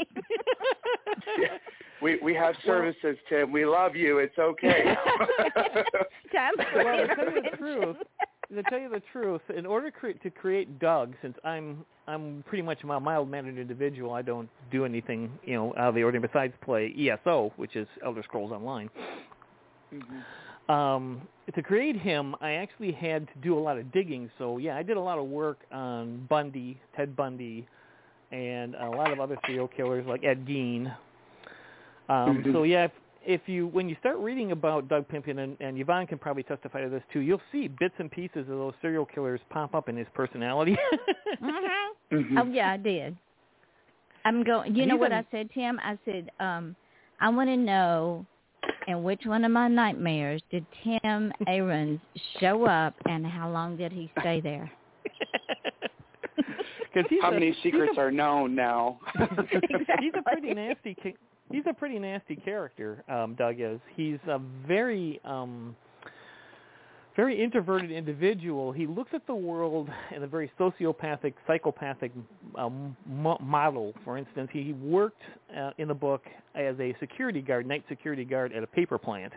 we 2.03 2.19
we 2.21 2.35
have 2.35 2.53
services, 2.65 3.17
Tim. 3.29 3.51
We 3.51 3.65
love 3.65 3.95
you. 3.95 4.19
It's 4.19 4.37
okay. 4.37 4.83
Time 6.35 6.53
for 6.71 6.83
well, 6.83 6.97
to 6.97 7.07
tell 7.15 7.25
you 7.25 7.31
the 7.33 7.37
intervention. 7.47 7.57
truth, 7.57 7.97
to 8.55 8.63
tell 8.63 8.79
you 8.79 8.89
the 8.89 9.01
truth, 9.11 9.41
in 9.55 9.65
order 9.65 9.91
cre- 9.91 10.19
to 10.21 10.29
create 10.29 10.79
Doug, 10.79 11.13
since 11.21 11.37
I'm 11.43 11.85
I'm 12.07 12.43
pretty 12.47 12.61
much 12.61 12.83
a 12.83 12.87
mild-mannered 12.87 13.57
individual, 13.57 14.13
I 14.13 14.21
don't 14.21 14.49
do 14.71 14.83
anything 14.85 15.31
you 15.45 15.55
know 15.55 15.73
out 15.77 15.89
of 15.89 15.95
the 15.95 16.03
ordinary 16.03 16.27
besides 16.27 16.53
play 16.63 16.93
ESO, 16.97 17.53
which 17.55 17.75
is 17.75 17.87
Elder 18.03 18.23
Scrolls 18.23 18.51
Online. 18.51 18.89
Mhm. 19.93 20.23
Um, 20.69 21.21
to 21.53 21.61
create 21.61 21.97
him, 21.97 22.35
I 22.39 22.51
actually 22.53 22.93
had 22.93 23.27
to 23.27 23.33
do 23.41 23.57
a 23.57 23.59
lot 23.59 23.77
of 23.77 23.91
digging. 23.91 24.29
So 24.37 24.57
yeah, 24.57 24.77
I 24.77 24.83
did 24.83 24.97
a 24.97 25.01
lot 25.01 25.19
of 25.19 25.25
work 25.25 25.59
on 25.71 26.25
Bundy, 26.29 26.79
Ted 26.95 27.15
Bundy, 27.15 27.67
and 28.31 28.75
a 28.75 28.89
lot 28.89 29.11
of 29.11 29.19
other 29.19 29.37
serial 29.45 29.67
killers 29.67 30.05
like 30.07 30.23
Ed 30.23 30.45
Gein. 30.45 30.95
Um, 32.09 32.43
So 32.53 32.63
yeah, 32.63 32.87
if, 33.25 33.41
if 33.41 33.47
you 33.49 33.67
when 33.67 33.87
you 33.89 33.95
start 33.99 34.17
reading 34.17 34.51
about 34.51 34.87
Doug 34.87 35.07
Pimpkin, 35.07 35.39
and, 35.39 35.57
and 35.59 35.77
Yvonne 35.79 36.07
can 36.07 36.17
probably 36.17 36.43
testify 36.43 36.81
to 36.81 36.89
this 36.89 37.03
too, 37.11 37.19
you'll 37.19 37.41
see 37.51 37.67
bits 37.67 37.95
and 37.99 38.09
pieces 38.11 38.41
of 38.41 38.47
those 38.47 38.73
serial 38.81 39.05
killers 39.05 39.39
pop 39.49 39.73
up 39.75 39.89
in 39.89 39.95
his 39.97 40.07
personality. 40.13 40.77
hmm 41.39 41.49
Mhm. 42.11 42.39
Oh 42.39 42.45
yeah, 42.51 42.71
I 42.71 42.77
did. 42.77 43.17
I'm 44.25 44.43
going. 44.43 44.75
You 44.75 44.85
know 44.85 44.95
He's 44.95 45.01
what 45.01 45.11
a- 45.11 45.15
I 45.17 45.25
said, 45.31 45.49
Tim? 45.53 45.79
I 45.83 45.97
said, 46.05 46.29
um, 46.39 46.75
I 47.19 47.29
want 47.29 47.49
to 47.49 47.57
know 47.57 48.25
in 48.87 49.03
which 49.03 49.21
one 49.25 49.43
of 49.43 49.51
my 49.51 49.67
nightmares 49.67 50.41
did 50.51 50.65
Tim 50.83 51.31
Ahrens 51.47 51.99
show 52.39 52.65
up, 52.65 52.93
and 53.07 53.25
how 53.25 53.49
long 53.49 53.75
did 53.77 53.91
he 53.91 54.11
stay 54.19 54.39
there? 54.41 54.71
'Cause 56.93 57.05
he's 57.09 57.21
How 57.21 57.29
a- 57.29 57.33
many 57.33 57.47
he's 57.47 57.57
a- 57.57 57.61
secrets 57.61 57.97
are 57.97 58.11
known 58.11 58.53
now? 58.55 58.99
he's 59.99 60.13
a 60.15 60.21
pretty 60.21 60.53
nasty 60.53 60.95
ki- 61.01 61.15
he's 61.51 61.63
a 61.69 61.73
pretty 61.73 61.99
nasty 61.99 62.35
character 62.35 63.03
um 63.09 63.35
doug 63.35 63.55
is 63.59 63.79
he's 63.95 64.19
a 64.27 64.39
very 64.67 65.19
um 65.25 65.75
very 67.15 67.41
introverted 67.43 67.91
individual 67.91 68.71
he 68.71 68.87
looks 68.87 69.11
at 69.13 69.25
the 69.27 69.35
world 69.35 69.89
in 70.15 70.23
a 70.23 70.27
very 70.27 70.51
sociopathic 70.59 71.33
psychopathic 71.45 72.11
um, 72.57 72.95
mo- 73.05 73.37
model 73.41 73.93
for 74.03 74.17
instance 74.17 74.49
he 74.51 74.73
worked 74.73 75.21
uh, 75.57 75.71
in 75.77 75.87
the 75.87 75.93
book 75.93 76.23
as 76.55 76.75
a 76.79 76.95
security 76.99 77.41
guard 77.41 77.65
night 77.67 77.83
security 77.87 78.25
guard 78.25 78.51
at 78.53 78.63
a 78.63 78.67
paper 78.67 78.97
plant 78.97 79.33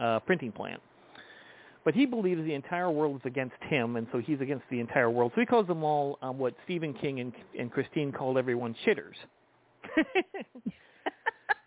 uh 0.00 0.18
printing 0.20 0.50
plant 0.52 0.80
but 1.84 1.94
he 1.94 2.04
believes 2.06 2.44
the 2.44 2.54
entire 2.54 2.90
world 2.90 3.16
is 3.16 3.22
against 3.24 3.56
him, 3.62 3.96
and 3.96 4.06
so 4.12 4.18
he's 4.18 4.40
against 4.40 4.64
the 4.70 4.80
entire 4.80 5.08
world. 5.08 5.32
So 5.34 5.40
he 5.40 5.46
calls 5.46 5.66
them 5.66 5.82
all 5.82 6.18
um, 6.20 6.38
what 6.38 6.54
Stephen 6.64 6.92
King 6.92 7.20
and, 7.20 7.32
and 7.58 7.72
Christine 7.72 8.12
called 8.12 8.36
everyone 8.36 8.74
shitters. 8.86 9.14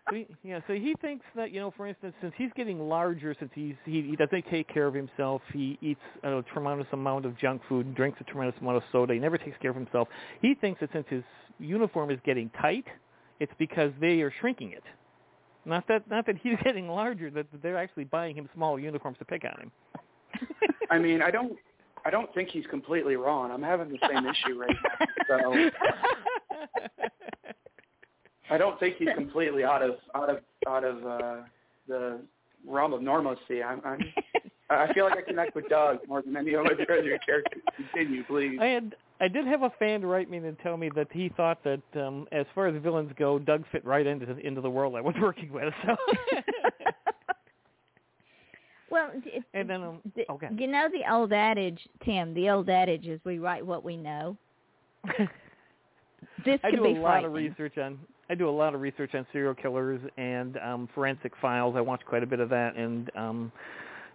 so 0.08 0.16
he, 0.16 0.26
yeah, 0.42 0.60
so 0.66 0.74
he 0.74 0.94
thinks 1.00 1.24
that 1.34 1.50
you 1.50 1.60
know, 1.60 1.72
for 1.76 1.86
instance, 1.86 2.14
since 2.20 2.34
he's 2.36 2.50
getting 2.56 2.88
larger, 2.88 3.34
since 3.38 3.50
he's 3.54 3.74
he, 3.84 4.02
he 4.02 4.16
doesn't 4.16 4.44
take 4.50 4.68
care 4.68 4.86
of 4.86 4.94
himself, 4.94 5.40
he 5.52 5.78
eats 5.80 6.00
a 6.22 6.42
tremendous 6.52 6.86
amount 6.92 7.24
of 7.24 7.38
junk 7.38 7.62
food, 7.68 7.94
drinks 7.94 8.20
a 8.20 8.24
tremendous 8.24 8.60
amount 8.60 8.76
of 8.76 8.82
soda, 8.92 9.14
he 9.14 9.20
never 9.20 9.38
takes 9.38 9.56
care 9.62 9.70
of 9.70 9.76
himself. 9.76 10.08
He 10.42 10.54
thinks 10.54 10.80
that 10.80 10.90
since 10.92 11.06
his 11.08 11.22
uniform 11.58 12.10
is 12.10 12.18
getting 12.24 12.50
tight, 12.60 12.84
it's 13.40 13.52
because 13.58 13.92
they 14.00 14.20
are 14.20 14.32
shrinking 14.40 14.72
it. 14.72 14.82
Not 15.64 15.86
that 15.88 16.08
not 16.10 16.26
that 16.26 16.36
he's 16.42 16.56
getting 16.64 16.88
larger, 16.88 17.30
that 17.30 17.46
they're 17.62 17.78
actually 17.78 18.04
buying 18.04 18.36
him 18.36 18.48
small 18.54 18.78
uniforms 18.78 19.18
to 19.18 19.24
pick 19.24 19.44
on 19.44 19.60
him. 19.62 19.70
I 20.90 20.98
mean, 20.98 21.22
I 21.22 21.30
don't, 21.30 21.56
I 22.04 22.10
don't 22.10 22.32
think 22.34 22.50
he's 22.50 22.66
completely 22.66 23.16
wrong. 23.16 23.50
I'm 23.50 23.62
having 23.62 23.88
the 23.88 23.98
same 24.08 24.26
issue 24.30 24.60
right 24.60 24.76
now. 24.84 25.06
So 25.28 25.70
I 28.50 28.58
don't 28.58 28.78
think 28.78 28.96
he's 28.98 29.08
completely 29.14 29.64
out 29.64 29.82
of 29.82 29.96
out 30.14 30.30
of 30.30 30.38
out 30.68 30.84
of 30.84 31.06
uh, 31.06 31.36
the 31.88 32.20
realm 32.66 32.92
of 32.92 33.02
normalcy. 33.02 33.62
I'm, 33.62 33.80
I'm 33.84 34.00
I 34.70 34.92
feel 34.92 35.04
like 35.04 35.18
I 35.18 35.22
connect 35.22 35.54
with 35.54 35.68
Doug 35.68 35.98
more 36.08 36.22
than 36.22 36.36
any 36.36 36.54
other 36.54 36.70
other 36.80 37.18
character. 37.24 37.58
Continue, 37.76 38.24
please. 38.24 38.58
I 38.60 38.66
had 38.66 38.96
I 39.20 39.28
did 39.28 39.46
have 39.46 39.62
a 39.62 39.70
fan 39.78 40.04
write 40.04 40.30
me 40.30 40.38
and 40.38 40.58
tell 40.62 40.76
me 40.76 40.90
that 40.94 41.08
he 41.12 41.30
thought 41.36 41.62
that 41.64 41.82
um 41.94 42.26
as 42.32 42.46
far 42.54 42.66
as 42.66 42.82
villains 42.82 43.12
go, 43.18 43.38
Doug 43.38 43.64
fit 43.72 43.84
right 43.84 44.06
into 44.06 44.26
the, 44.26 44.38
into 44.38 44.60
the 44.60 44.70
world 44.70 44.94
I 44.96 45.00
was 45.00 45.14
working 45.20 45.52
with. 45.52 45.72
So 45.86 45.96
well, 48.90 49.10
it, 49.24 49.42
and 49.54 49.68
then 49.68 49.82
um, 49.82 49.98
the- 50.14 50.30
okay. 50.30 50.48
you 50.56 50.66
know 50.66 50.88
the 50.92 51.10
old 51.12 51.32
adage, 51.32 51.80
Tim. 52.04 52.34
The 52.34 52.50
old 52.50 52.68
adage 52.68 53.06
is 53.06 53.20
we 53.24 53.38
write 53.38 53.64
what 53.64 53.84
we 53.84 53.96
know. 53.96 54.36
This 56.44 56.60
I 56.62 56.70
could 56.70 56.76
do 56.76 56.82
be 56.84 56.96
a 56.96 57.00
lot 57.00 57.24
of 57.24 57.32
research 57.32 57.78
on 57.78 57.98
I 58.30 58.34
do 58.34 58.48
a 58.48 58.50
lot 58.50 58.74
of 58.74 58.80
research 58.80 59.14
on 59.14 59.26
serial 59.32 59.54
killers 59.54 60.00
and 60.16 60.56
um 60.58 60.88
forensic 60.94 61.32
files. 61.40 61.74
I 61.76 61.80
watch 61.80 62.02
quite 62.06 62.22
a 62.22 62.26
bit 62.26 62.40
of 62.40 62.48
that 62.50 62.76
and 62.76 63.10
um 63.16 63.52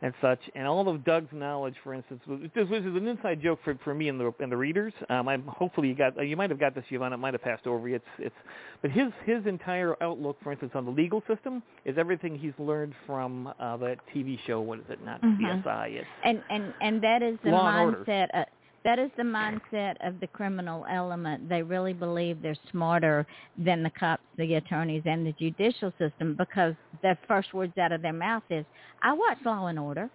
and 0.01 0.13
such. 0.21 0.39
And 0.55 0.65
all 0.65 0.87
of 0.87 1.03
Doug's 1.03 1.27
knowledge, 1.33 1.75
for 1.83 1.93
instance, 1.93 2.21
was, 2.25 2.39
this 2.55 2.69
was 2.69 2.85
an 2.85 3.05
inside 3.05 3.41
joke 3.41 3.59
for 3.65 3.77
for 3.83 3.93
me 3.93 4.07
and 4.07 4.17
the 4.19 4.33
and 4.39 4.49
the 4.51 4.55
readers. 4.57 4.93
Um, 5.09 5.27
I'm 5.27 5.43
hopefully 5.45 5.89
you 5.89 5.95
got 5.95 6.25
you 6.25 6.37
might 6.37 6.49
have 6.49 6.59
got 6.59 6.73
this, 6.73 6.85
Yvonne. 6.89 7.11
It 7.11 7.17
might 7.17 7.33
have 7.33 7.41
passed 7.43 7.67
over. 7.67 7.87
you. 7.87 7.95
It's 7.95 8.05
it's 8.17 8.35
but 8.81 8.91
his 8.91 9.11
his 9.25 9.45
entire 9.45 10.01
outlook, 10.01 10.37
for 10.41 10.51
instance, 10.53 10.71
on 10.73 10.85
the 10.85 10.91
legal 10.91 11.21
system 11.27 11.61
is 11.83 11.97
everything 11.97 12.37
he's 12.37 12.53
learned 12.57 12.93
from 13.05 13.47
uh, 13.59 13.75
that 13.77 13.97
TV 14.15 14.39
show. 14.47 14.61
What 14.61 14.79
is 14.79 14.85
it? 14.89 15.03
Not 15.03 15.21
Mhm. 15.21 15.63
CSI. 15.63 15.87
It's 15.97 16.07
and 16.23 16.41
and 16.49 16.73
and 16.81 17.01
that 17.01 17.21
is 17.21 17.37
the 17.43 17.49
Law 17.51 17.69
mindset 17.69 18.27
uh, 18.33 18.45
that 18.83 18.99
is 18.99 19.09
the 19.17 19.23
mindset 19.23 19.95
of 20.05 20.19
the 20.19 20.27
criminal 20.27 20.85
element 20.89 21.47
they 21.49 21.61
really 21.61 21.93
believe 21.93 22.41
they're 22.41 22.55
smarter 22.71 23.25
than 23.57 23.83
the 23.83 23.89
cops 23.91 24.23
the 24.37 24.55
attorneys 24.55 25.03
and 25.05 25.25
the 25.25 25.33
judicial 25.33 25.91
system 25.99 26.35
because 26.37 26.73
the 27.01 27.17
first 27.27 27.53
words 27.53 27.77
out 27.77 27.91
of 27.91 28.01
their 28.01 28.13
mouth 28.13 28.43
is 28.49 28.65
i 29.03 29.11
watch 29.13 29.37
law 29.45 29.67
and 29.67 29.79
order 29.79 30.09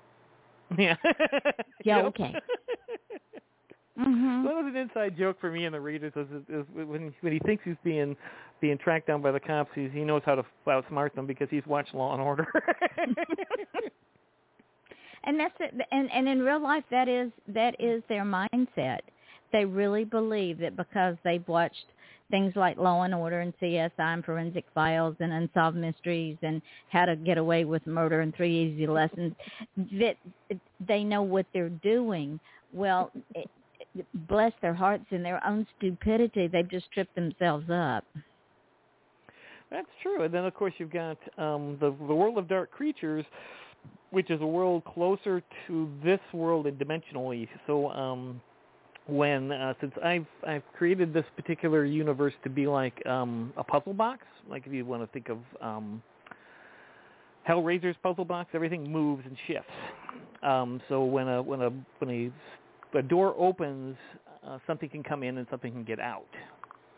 yeah. 0.79 0.97
Yeah, 1.85 1.97
Yep. 1.99 2.05
okay. 2.07 2.35
mhm 3.99 4.45
That 4.45 4.55
was 4.55 4.65
an 4.67 4.77
inside 4.77 5.17
joke 5.17 5.37
for 5.41 5.51
me 5.53 5.67
and 5.67 5.75
the 5.75 5.81
readers. 5.81 6.13
Is, 6.17 6.27
is, 6.31 6.43
is 6.49 6.65
when 6.75 7.15
when 7.21 7.33
he 7.33 7.39
thinks 7.41 7.63
he's 7.65 7.77
being 7.85 8.17
being 8.61 8.79
tracked 8.79 9.07
down 9.07 9.23
by 9.23 9.31
the 9.31 9.39
cops, 9.39 9.71
he's, 9.75 9.91
he 9.93 10.01
knows 10.01 10.23
how 10.25 10.35
to 10.35 10.45
outsmart 10.67 11.15
them 11.15 11.27
because 11.27 11.49
he's 11.51 11.65
watched 11.67 11.95
Law 11.95 12.13
and 12.15 12.23
Order. 12.23 12.47
and 15.25 15.39
that's 15.39 15.55
it 15.61 15.75
and 15.91 16.11
and 16.13 16.29
in 16.29 16.41
real 16.41 16.63
life 16.63 16.85
that 16.91 17.09
is 17.09 17.31
that 17.49 17.75
is 17.79 18.03
their 18.09 18.25
mindset. 18.25 19.01
They 19.53 19.65
really 19.65 20.05
believe 20.05 20.59
that 20.59 20.77
because 20.77 21.17
they've 21.25 21.47
watched 21.47 21.87
things 22.31 22.55
like 22.57 22.77
law 22.77 23.03
and 23.03 23.15
order 23.15 23.41
and 23.41 23.53
csi 23.63 23.91
and 23.99 24.25
forensic 24.25 24.65
files 24.75 25.15
and 25.21 25.33
unsolved 25.33 25.77
mysteries 25.77 26.37
and 26.43 26.61
how 26.91 27.05
to 27.05 27.17
get 27.17 27.39
away 27.39 27.65
with 27.65 27.87
murder 27.87 28.21
and 28.21 28.35
three 28.35 28.73
easy 28.73 28.87
lessons 28.87 29.33
that 29.77 30.17
they 30.87 31.05
know 31.05 31.23
what 31.23 31.47
they're 31.53 31.69
doing. 31.69 32.41
Well 32.73 33.11
it, 33.35 33.49
bless 34.29 34.53
their 34.61 34.75
hearts 34.75 35.05
in 35.11 35.23
their 35.23 35.45
own 35.47 35.67
stupidity 35.77 36.49
they've 36.49 36.69
just 36.69 36.91
tripped 36.93 37.15
themselves 37.15 37.67
up. 37.71 38.05
That's 39.71 39.89
true. 40.03 40.23
And 40.23 40.35
then 40.35 40.45
of 40.45 40.55
course 40.55 40.75
you've 40.79 40.93
got 40.93 41.19
um, 41.39 41.77
the 41.81 41.95
the 42.07 42.15
world 42.15 42.39
of 42.39 42.49
dark 42.49 42.71
creatures, 42.71 43.25
which 44.15 44.31
is 44.31 44.41
a 44.41 44.47
world 44.47 44.85
closer 44.85 45.43
to 45.67 45.91
this 46.03 46.21
world 46.33 46.67
dimensionally. 46.67 47.49
So 47.67 47.91
um, 47.91 48.41
when 49.07 49.53
uh, 49.53 49.75
since 49.81 49.93
I've 50.03 50.27
I've 50.47 50.63
created 50.77 51.13
this 51.13 51.25
particular 51.37 51.85
universe 51.85 52.33
to 52.45 52.51
be 52.51 52.67
like 52.67 53.05
um, 53.07 53.53
a 53.57 53.65
puzzle 53.65 53.93
box, 53.93 54.23
like 54.49 54.67
if 54.67 54.73
you 54.73 54.85
want 54.85 55.03
to 55.03 55.09
think 55.09 55.29
of 55.29 55.39
um, 55.61 56.03
Hellraiser's 57.49 57.97
puzzle 58.03 58.25
box, 58.25 58.51
everything 58.55 58.91
moves 58.91 59.25
and 59.27 59.37
shifts. 59.47 59.71
Um, 60.43 60.81
so 60.89 61.05
when 61.05 61.29
a 61.29 61.43
when 61.43 61.61
a 61.61 61.71
when 61.99 62.33
a, 62.95 62.99
a 62.99 63.03
door 63.03 63.35
opens, 63.37 63.97
uh, 64.47 64.59
something 64.67 64.89
can 64.89 65.03
come 65.03 65.23
in 65.23 65.39
and 65.39 65.47
something 65.51 65.73
can 65.73 65.85
get 65.85 66.01
out. 66.01 66.27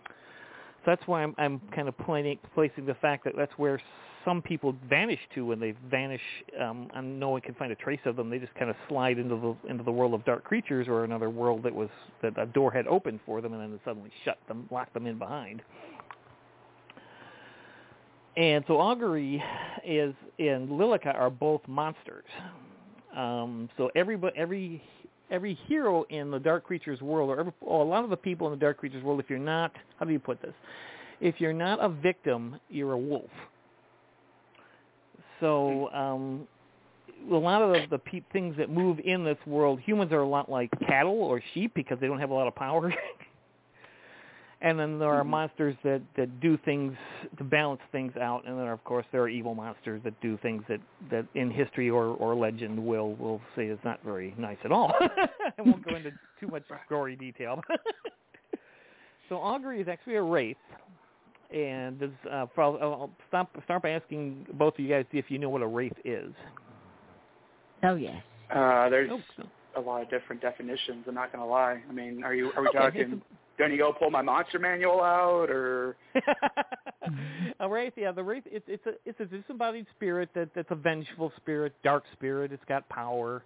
So 0.04 0.92
that's 0.92 1.02
why 1.06 1.22
I'm, 1.22 1.34
I'm 1.38 1.60
kind 1.74 1.88
of 1.88 1.96
placing 1.98 2.86
the 2.86 2.96
fact 3.00 3.24
that 3.24 3.34
that's 3.36 3.52
where 3.56 3.80
some 4.26 4.42
people 4.42 4.74
vanish 4.90 5.20
to 5.34 5.46
when 5.46 5.60
they 5.60 5.72
vanish, 5.90 6.20
um, 6.60 6.90
and 6.94 7.18
no 7.18 7.30
one 7.30 7.40
can 7.40 7.54
find 7.54 7.72
a 7.72 7.76
trace 7.76 8.00
of 8.04 8.16
them. 8.16 8.28
They 8.28 8.38
just 8.38 8.54
kind 8.56 8.68
of 8.68 8.76
slide 8.88 9.18
into 9.18 9.36
the 9.36 9.70
into 9.70 9.84
the 9.84 9.92
world 9.92 10.12
of 10.12 10.24
dark 10.26 10.44
creatures 10.44 10.88
or 10.88 11.04
another 11.04 11.30
world 11.30 11.62
that 11.62 11.74
was 11.74 11.88
that 12.22 12.36
a 12.36 12.44
door 12.44 12.70
had 12.70 12.86
opened 12.88 13.20
for 13.24 13.40
them, 13.40 13.54
and 13.54 13.62
then 13.62 13.80
suddenly 13.84 14.10
shut 14.24 14.38
them, 14.48 14.68
locked 14.70 14.92
them 14.92 15.06
in 15.06 15.16
behind. 15.18 15.62
And 18.36 18.64
so 18.66 18.78
Augury 18.78 19.42
is 19.84 20.14
and 20.38 20.70
Lilica 20.70 21.12
are 21.12 21.30
both 21.30 21.62
monsters. 21.68 22.24
Um, 23.16 23.70
so 23.78 23.90
every 23.94 24.18
every 24.36 24.82
every 25.30 25.54
hero 25.66 26.04
in 26.10 26.30
the 26.30 26.38
Dark 26.38 26.64
Creatures 26.64 27.00
world, 27.00 27.30
or, 27.30 27.40
every, 27.40 27.52
or 27.60 27.82
a 27.82 27.88
lot 27.88 28.04
of 28.04 28.10
the 28.10 28.16
people 28.16 28.46
in 28.48 28.52
the 28.52 28.58
Dark 28.58 28.78
Creatures 28.78 29.02
world, 29.02 29.20
if 29.20 29.30
you're 29.30 29.38
not, 29.38 29.72
how 29.98 30.04
do 30.04 30.12
you 30.12 30.18
put 30.18 30.42
this? 30.42 30.54
If 31.20 31.40
you're 31.40 31.52
not 31.52 31.82
a 31.82 31.88
victim, 31.88 32.60
you're 32.68 32.92
a 32.92 32.98
wolf. 32.98 33.30
So 35.40 35.90
um, 35.92 36.46
a 37.30 37.34
lot 37.36 37.62
of 37.62 37.88
the, 37.90 37.96
the 37.96 37.98
pe- 37.98 38.22
things 38.32 38.56
that 38.58 38.70
move 38.70 38.98
in 39.04 39.24
this 39.24 39.38
world, 39.46 39.80
humans 39.80 40.12
are 40.12 40.20
a 40.20 40.28
lot 40.28 40.50
like 40.50 40.70
cattle 40.86 41.22
or 41.22 41.42
sheep 41.54 41.72
because 41.74 41.98
they 42.00 42.06
don't 42.06 42.20
have 42.20 42.30
a 42.30 42.34
lot 42.34 42.46
of 42.46 42.54
power. 42.54 42.92
and 44.62 44.78
then 44.78 44.98
there 44.98 45.12
are 45.12 45.22
Mhm. 45.22 45.28
monsters 45.28 45.76
that 45.84 46.00
that 46.16 46.40
do 46.40 46.56
things 46.64 46.96
to 47.38 47.44
balance 47.44 47.80
things 47.92 48.16
out, 48.16 48.46
and 48.46 48.58
then 48.58 48.68
of 48.68 48.82
course 48.84 49.04
there 49.12 49.22
are 49.22 49.28
evil 49.28 49.54
monsters 49.54 50.00
that 50.04 50.18
do 50.20 50.38
things 50.38 50.62
that 50.68 50.80
that 51.10 51.26
in 51.34 51.50
history 51.50 51.90
or 51.90 52.06
or 52.06 52.34
legend 52.34 52.78
will 52.84 53.14
will 53.16 53.40
say 53.54 53.66
is 53.66 53.78
not 53.84 54.02
very 54.02 54.34
nice 54.38 54.58
at 54.64 54.72
all. 54.72 54.94
I 55.58 55.62
won't 55.62 55.84
go 55.84 55.94
into 55.94 56.12
too 56.40 56.48
much 56.48 56.64
gory 56.88 57.16
detail. 57.16 57.62
so 59.28 59.36
Augury 59.36 59.80
is 59.80 59.88
actually 59.88 60.16
a 60.16 60.22
wraith, 60.22 60.56
and 61.56 61.98
this, 61.98 62.10
uh, 62.30 62.46
for, 62.54 62.62
I'll, 62.62 62.78
I'll 62.82 63.10
stop 63.28 63.56
start 63.64 63.82
by 63.82 63.90
asking 63.90 64.46
both 64.54 64.74
of 64.74 64.80
you 64.80 64.90
guys 64.90 65.06
if 65.12 65.30
you 65.30 65.38
know 65.38 65.48
what 65.48 65.62
a 65.62 65.66
wraith 65.66 65.96
is. 66.04 66.32
oh 67.84 67.96
yes 67.96 68.22
Uh, 68.54 68.88
there's 68.90 69.10
Oh, 69.10 69.20
a 69.76 69.80
lot 69.80 70.02
of 70.02 70.10
different 70.10 70.40
definitions. 70.42 71.04
I'm 71.08 71.14
not 71.14 71.32
gonna 71.32 71.46
lie. 71.46 71.82
I 71.88 71.92
mean, 71.92 72.22
are 72.24 72.34
you 72.34 72.52
are 72.56 72.62
we 72.62 72.68
Okay, 72.68 72.78
talking 72.78 73.22
do 73.58 73.64
I 73.64 73.68
need 73.68 73.72
to 73.72 73.78
go 73.78 73.92
pull 73.92 74.10
my 74.10 74.22
monster 74.22 74.58
manual 74.58 75.02
out 75.02 75.50
or? 75.50 75.96
a 77.60 77.68
wraith, 77.68 77.94
yeah, 77.96 78.12
the 78.12 78.22
wraith. 78.22 78.44
It's 78.46 78.64
it's 78.68 78.84
a 78.86 78.92
it's 79.04 79.20
a 79.20 79.24
disembodied 79.26 79.86
spirit 79.96 80.28
that 80.34 80.50
that's 80.54 80.70
a 80.70 80.74
vengeful 80.74 81.32
spirit, 81.36 81.74
dark 81.82 82.04
spirit. 82.12 82.52
It's 82.52 82.64
got 82.68 82.88
power. 82.88 83.42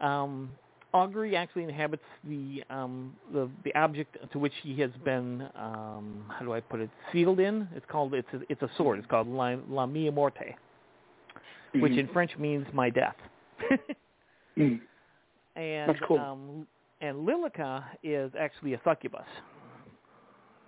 Um, 0.00 0.50
Augury 0.94 1.34
actually 1.36 1.64
inhabits 1.64 2.04
the 2.22 2.62
um, 2.70 3.14
the 3.32 3.50
the 3.64 3.74
object 3.74 4.16
to 4.32 4.38
which 4.38 4.52
he 4.62 4.80
has 4.80 4.92
been 5.04 5.42
um, 5.56 6.24
how 6.28 6.44
do 6.44 6.52
I 6.54 6.60
put 6.60 6.80
it 6.80 6.88
sealed 7.12 7.40
in. 7.40 7.66
It's 7.74 7.84
called 7.90 8.14
it's 8.14 8.28
a, 8.32 8.40
it's 8.48 8.62
a 8.62 8.70
sword. 8.78 9.00
It's 9.00 9.08
called 9.08 9.26
La, 9.26 9.56
La 9.68 9.86
Mia 9.86 10.12
Morte, 10.12 10.54
which 11.74 11.92
Mhm. 11.92 11.98
in 11.98 12.08
French 12.08 12.30
means 12.38 12.66
my 12.72 12.88
death. 12.90 13.16
Mm. 14.56 14.78
and 15.56 15.88
That's 15.90 15.98
cool. 16.06 16.20
um, 16.20 16.64
and 17.00 17.26
Lilica 17.26 17.84
is 18.04 18.30
actually 18.38 18.74
a 18.74 18.80
succubus. 18.84 19.26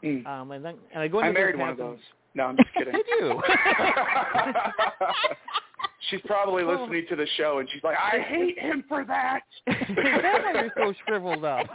Mm. 0.03 0.27
Um, 0.27 0.51
and 0.51 0.65
then 0.65 0.75
and 0.93 1.05
I 1.05 1.07
go 1.07 1.21
I 1.21 1.31
married 1.31 1.57
one 1.57 1.69
of 1.69 1.77
those. 1.77 2.01
No, 2.35 2.47
I'm 2.47 2.57
just 2.57 2.73
kidding. 2.77 2.93
Did 2.93 3.07
you? 3.21 3.41
she's 6.11 6.21
probably 6.27 6.65
Well- 6.65 6.81
listening 6.83 7.07
to 7.09 7.17
the 7.17 7.27
show 7.37 7.59
and 7.59 7.69
she's 7.71 7.83
like, 7.83 7.97
I 7.99 8.19
hate 8.21 8.59
him 8.59 8.85
for 8.89 9.05
that. 9.05 9.41
That's 9.67 9.81
why 9.89 10.53
you're 10.55 10.73
so 10.77 10.95
shriveled 11.07 11.45
up. 11.45 11.67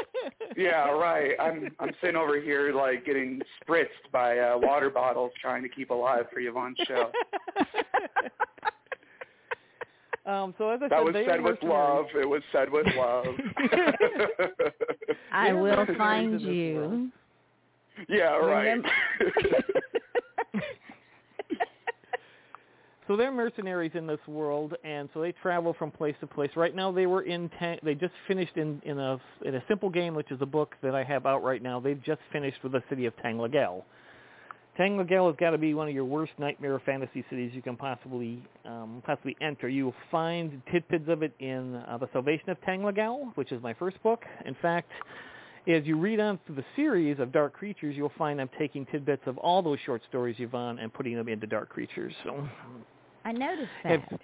yeah, 0.56 0.90
right. 0.90 1.32
I'm 1.40 1.70
I'm 1.78 1.90
sitting 2.00 2.16
over 2.16 2.40
here 2.40 2.72
like 2.74 3.04
getting 3.04 3.40
spritzed 3.62 4.10
by 4.12 4.38
uh, 4.38 4.58
water 4.58 4.90
bottles 4.90 5.32
trying 5.40 5.62
to 5.62 5.68
keep 5.68 5.90
alive 5.90 6.26
for 6.32 6.40
Yvonne's 6.40 6.78
show. 6.86 7.10
um, 10.30 10.54
so 10.58 10.70
as 10.70 10.80
I 10.82 10.88
That 10.88 10.98
said, 10.98 11.04
was 11.04 11.12
they 11.14 11.26
said 11.26 11.40
with 11.42 11.62
love. 11.62 12.06
It 12.14 12.28
was 12.28 12.42
said 12.52 12.70
with 12.70 12.86
love. 12.96 13.26
I 15.32 15.52
will 15.52 15.86
find 15.96 16.34
in 16.34 16.38
this 16.38 16.42
world. 16.42 16.92
you. 16.92 17.12
yeah, 18.08 18.36
right. 18.36 18.64
Remember- 18.64 18.88
So 23.06 23.16
they're 23.16 23.30
mercenaries 23.30 23.92
in 23.94 24.06
this 24.06 24.18
world, 24.26 24.74
and 24.82 25.08
so 25.14 25.20
they 25.20 25.30
travel 25.30 25.74
from 25.74 25.92
place 25.92 26.16
to 26.20 26.26
place. 26.26 26.50
Right 26.56 26.74
now, 26.74 26.90
they 26.90 27.06
were 27.06 27.22
in. 27.22 27.48
Ta- 27.50 27.76
they 27.84 27.94
just 27.94 28.14
finished 28.26 28.56
in 28.56 28.82
in 28.84 28.98
a 28.98 29.20
in 29.44 29.54
a 29.54 29.62
simple 29.68 29.90
game, 29.90 30.14
which 30.14 30.32
is 30.32 30.38
a 30.40 30.46
book 30.46 30.74
that 30.82 30.94
I 30.94 31.04
have 31.04 31.24
out 31.24 31.44
right 31.44 31.62
now. 31.62 31.78
They've 31.78 32.02
just 32.02 32.20
finished 32.32 32.58
with 32.64 32.72
the 32.72 32.82
city 32.88 33.06
of 33.06 33.16
Tanlegalle. 33.18 33.84
Tanlegalle 34.76 35.28
has 35.28 35.36
got 35.36 35.50
to 35.50 35.58
be 35.58 35.72
one 35.72 35.88
of 35.88 35.94
your 35.94 36.04
worst 36.04 36.32
nightmare 36.38 36.80
fantasy 36.84 37.24
cities 37.30 37.52
you 37.54 37.62
can 37.62 37.76
possibly 37.76 38.42
um, 38.64 39.02
possibly 39.06 39.36
enter. 39.40 39.68
You 39.68 39.86
will 39.86 39.94
find 40.10 40.60
tidbits 40.72 41.08
of 41.08 41.22
it 41.22 41.32
in 41.38 41.76
uh, 41.76 41.98
the 41.98 42.08
Salvation 42.12 42.50
of 42.50 42.60
Tanlegalle, 42.62 43.32
which 43.36 43.52
is 43.52 43.62
my 43.62 43.72
first 43.74 44.02
book. 44.02 44.24
In 44.44 44.56
fact, 44.60 44.90
as 45.68 45.84
you 45.84 45.96
read 45.96 46.20
on 46.20 46.38
through 46.46 46.56
the 46.56 46.64
series 46.76 47.18
of 47.18 47.32
Dark 47.32 47.54
Creatures, 47.54 47.96
you'll 47.96 48.12
find 48.18 48.40
I'm 48.40 48.50
taking 48.58 48.86
tidbits 48.86 49.22
of 49.26 49.38
all 49.38 49.62
those 49.62 49.78
short 49.86 50.02
stories, 50.08 50.36
Yvonne, 50.38 50.78
and 50.78 50.92
putting 50.92 51.16
them 51.16 51.28
into 51.28 51.46
Dark 51.46 51.70
Creatures. 51.70 52.12
So 52.24 52.48
I 53.26 53.32
noticed 53.32 53.68
Have- 53.82 54.02
that. 54.10 54.20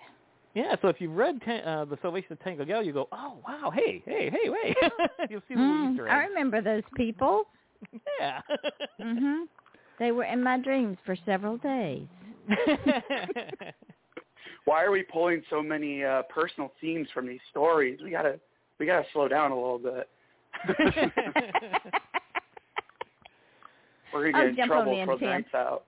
yeah, 0.55 0.77
so 0.81 0.87
if 0.89 1.01
you've 1.01 1.17
read 1.17 1.41
ta- 1.45 1.51
uh, 1.69 1.85
the 1.87 1.99
Salvation 2.03 2.33
of 2.33 2.41
Tango 2.45 2.65
Gal, 2.65 2.83
you 2.85 2.93
go, 2.93 3.09
oh 3.11 3.39
wow, 3.47 3.71
hey, 3.75 4.01
hey, 4.07 4.31
hey, 4.31 4.49
wait, 4.49 4.77
you'll 5.31 5.41
see 5.49 5.55
the 5.55 5.61
little 5.61 5.75
Mm, 5.89 5.93
Easter 5.95 6.09
I 6.09 6.25
remember 6.25 6.61
those 6.63 6.85
people. 6.97 7.45
Yeah. 8.21 8.41
Mhm. 9.01 9.47
They 9.99 10.13
were 10.13 10.23
in 10.25 10.41
my 10.43 10.57
dreams 10.59 10.97
for 11.05 11.17
several 11.27 11.57
days. 11.59 12.07
Why 14.65 14.85
are 14.85 14.93
we 14.93 15.03
pulling 15.03 15.43
so 15.51 15.61
many 15.63 16.05
uh, 16.05 16.23
personal 16.29 16.73
themes 16.81 17.09
from 17.13 17.27
these 17.27 17.41
stories? 17.51 17.99
We 18.03 18.11
gotta 18.11 18.39
we 18.79 18.87
gotta 18.87 19.05
slow 19.13 19.27
down 19.29 19.51
a 19.51 19.55
little 19.57 19.79
bit. 19.81 20.09
We're 24.13 24.31
gonna 24.31 24.45
get 24.45 24.51
in 24.51 24.57
jump 24.57 24.73
on 24.73 24.85
trouble 24.85 25.05
for 25.07 25.15
the 25.17 25.21
Tim. 25.21 25.31
nights 25.31 25.55
out. 25.55 25.85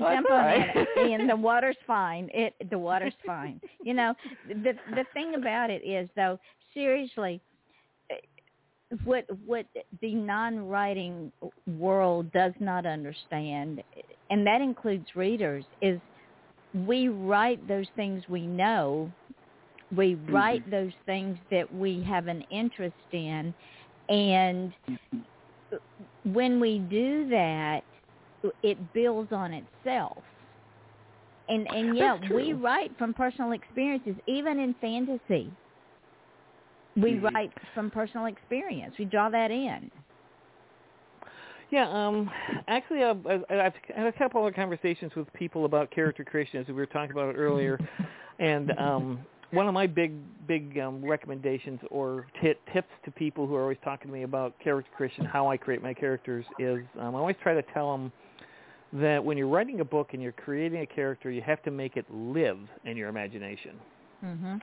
that's 0.00 0.16
Jump 0.16 0.30
on 0.30 0.36
right. 0.38 0.76
in, 0.96 1.08
Ian. 1.08 1.26
The 1.26 1.36
water's 1.36 1.76
fine. 1.86 2.28
It 2.32 2.54
the 2.70 2.78
water's 2.78 3.14
fine. 3.24 3.60
You 3.82 3.94
know 3.94 4.14
the 4.48 4.72
the 4.94 5.04
thing 5.14 5.34
about 5.34 5.70
it 5.70 5.82
is 5.86 6.08
though 6.16 6.38
seriously, 6.76 7.40
what 9.04 9.24
what 9.46 9.66
the 10.00 10.14
non-writing 10.14 11.32
world 11.78 12.30
does 12.32 12.52
not 12.60 12.86
understand, 12.86 13.82
and 14.30 14.46
that 14.46 14.60
includes 14.60 15.06
readers, 15.14 15.64
is 15.80 15.98
we 16.86 17.08
write 17.08 17.66
those 17.66 17.86
things 17.96 18.22
we 18.28 18.46
know. 18.46 19.10
We 19.96 20.14
mm-hmm. 20.14 20.34
write 20.34 20.70
those 20.70 20.92
things 21.06 21.38
that 21.50 21.72
we 21.72 22.02
have 22.04 22.26
an 22.26 22.42
interest 22.50 22.94
in, 23.12 23.54
and 24.08 24.72
mm-hmm. 24.90 26.32
when 26.32 26.60
we 26.60 26.78
do 26.78 27.28
that, 27.30 27.82
it 28.62 28.92
builds 28.92 29.32
on 29.32 29.52
itself. 29.52 30.24
And 31.48 31.66
and 31.68 31.96
yeah, 31.96 32.16
we 32.16 32.52
write 32.52 32.96
from 32.98 33.14
personal 33.14 33.52
experiences, 33.52 34.16
even 34.26 34.58
in 34.58 34.74
fantasy. 34.74 35.56
We 36.96 37.18
Mhm. 37.18 37.20
write 37.20 37.52
from 37.74 37.90
personal 37.90 38.26
experience. 38.26 38.94
We 38.98 39.04
draw 39.04 39.28
that 39.30 39.50
in. 39.50 39.90
yeah, 41.70 41.88
um, 41.90 42.30
actually, 42.68 43.02
I've, 43.02 43.26
I've 43.26 43.44
I've 43.50 43.74
had 43.94 44.06
a 44.06 44.12
couple 44.12 44.46
of 44.46 44.54
conversations 44.54 45.14
with 45.16 45.32
people 45.32 45.64
about 45.64 45.90
character 45.90 46.24
creation 46.24 46.60
as 46.60 46.66
we 46.68 46.74
were 46.74 46.86
talking 46.86 47.10
about 47.10 47.34
it 47.34 47.38
earlier, 47.38 47.80
and 48.38 48.70
um, 48.78 49.20
one 49.50 49.66
of 49.66 49.74
my 49.74 49.86
big 49.86 50.46
big 50.46 50.78
um, 50.78 51.04
recommendations 51.04 51.80
or 51.90 52.26
t- 52.42 52.54
tips 52.72 52.90
to 53.04 53.10
people 53.10 53.46
who 53.46 53.54
are 53.54 53.62
always 53.62 53.78
talking 53.84 54.08
to 54.08 54.14
me 54.14 54.22
about 54.22 54.58
character 54.60 54.90
creation, 54.96 55.24
how 55.24 55.48
I 55.48 55.56
create 55.56 55.82
my 55.82 55.94
characters, 55.94 56.44
is 56.58 56.82
um, 57.00 57.14
I 57.16 57.18
always 57.18 57.36
try 57.42 57.54
to 57.54 57.62
tell 57.74 57.92
them 57.92 58.12
that 59.00 59.24
when 59.24 59.36
you're 59.36 59.48
writing 59.48 59.80
a 59.80 59.84
book 59.84 60.10
and 60.12 60.22
you're 60.22 60.32
creating 60.32 60.80
a 60.80 60.86
character, 60.86 61.30
you 61.30 61.42
have 61.42 61.62
to 61.64 61.70
make 61.70 61.96
it 61.96 62.06
live 62.10 62.58
in 62.84 62.96
your 62.96 63.08
imagination. 63.08 63.78
Mhm. 64.24 64.60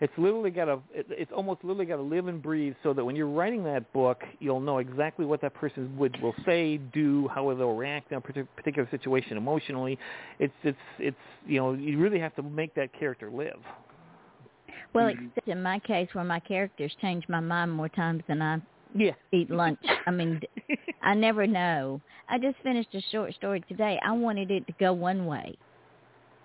It's 0.00 0.12
literally 0.18 0.50
got 0.50 0.66
to. 0.66 0.78
It, 0.92 1.06
it's 1.10 1.32
almost 1.32 1.64
literally 1.64 1.86
got 1.86 1.96
to 1.96 2.02
live 2.02 2.26
and 2.28 2.42
breathe, 2.42 2.74
so 2.82 2.92
that 2.92 3.02
when 3.02 3.16
you're 3.16 3.28
writing 3.28 3.64
that 3.64 3.90
book, 3.94 4.22
you'll 4.40 4.60
know 4.60 4.78
exactly 4.78 5.24
what 5.24 5.40
that 5.40 5.54
person 5.54 5.96
would 5.96 6.20
will 6.20 6.34
say, 6.44 6.76
do, 6.76 7.28
how 7.28 7.52
they'll 7.54 7.72
react 7.72 8.12
in 8.12 8.18
a 8.18 8.20
partic- 8.20 8.48
particular 8.56 8.86
situation 8.90 9.38
emotionally. 9.38 9.98
It's 10.38 10.54
it's 10.64 10.78
it's 10.98 11.16
you 11.46 11.58
know 11.58 11.72
you 11.72 11.98
really 11.98 12.18
have 12.18 12.34
to 12.36 12.42
make 12.42 12.74
that 12.74 12.92
character 12.92 13.30
live. 13.30 13.60
Well, 14.92 15.06
Mhm. 15.06 15.28
except 15.28 15.48
in 15.48 15.62
my 15.62 15.78
case, 15.78 16.14
where 16.14 16.24
my 16.24 16.40
characters 16.40 16.94
change 16.96 17.26
my 17.28 17.40
mind 17.40 17.72
more 17.72 17.88
times 17.88 18.22
than 18.26 18.42
I 18.42 18.60
Yeah. 18.96 19.12
eat 19.32 19.50
lunch. 19.50 19.78
I 20.06 20.10
mean, 20.10 20.40
d- 20.40 20.76
I 21.02 21.14
never 21.14 21.46
know. 21.46 22.00
I 22.28 22.38
just 22.38 22.56
finished 22.62 22.94
a 22.94 23.00
short 23.12 23.34
story 23.34 23.62
today. 23.68 23.98
I 24.04 24.12
wanted 24.12 24.50
it 24.50 24.66
to 24.66 24.72
go 24.80 24.92
one 24.92 25.26
way, 25.26 25.56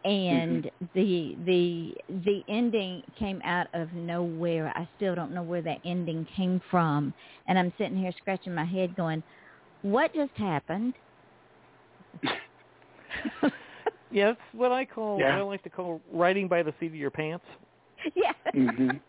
and 0.03 0.69
the 0.93 1.37
the 1.45 1.95
the 2.09 2.43
ending 2.49 3.03
came 3.17 3.41
out 3.43 3.67
of 3.73 3.93
nowhere. 3.93 4.71
I 4.75 4.87
still 4.95 5.15
don't 5.15 5.33
know 5.33 5.43
where 5.43 5.61
that 5.63 5.79
ending 5.85 6.27
came 6.35 6.61
from, 6.69 7.13
and 7.47 7.57
I'm 7.57 7.73
sitting 7.77 7.97
here 7.97 8.11
scratching 8.17 8.53
my 8.53 8.65
head, 8.65 8.95
going, 8.95 9.23
"What 9.81 10.13
just 10.13 10.35
happened?" 10.35 10.95
yeah, 14.11 14.27
that's 14.27 14.39
what 14.53 14.71
I 14.71 14.85
call 14.85 15.19
Yeah. 15.19 15.33
what 15.35 15.39
I 15.41 15.43
like 15.43 15.63
to 15.63 15.69
call 15.69 16.01
writing 16.11 16.47
by 16.47 16.63
the 16.63 16.73
seat 16.79 16.87
of 16.87 16.95
your 16.95 17.11
pants. 17.11 17.45
yeah. 18.15 18.33
Mhm. 18.55 18.99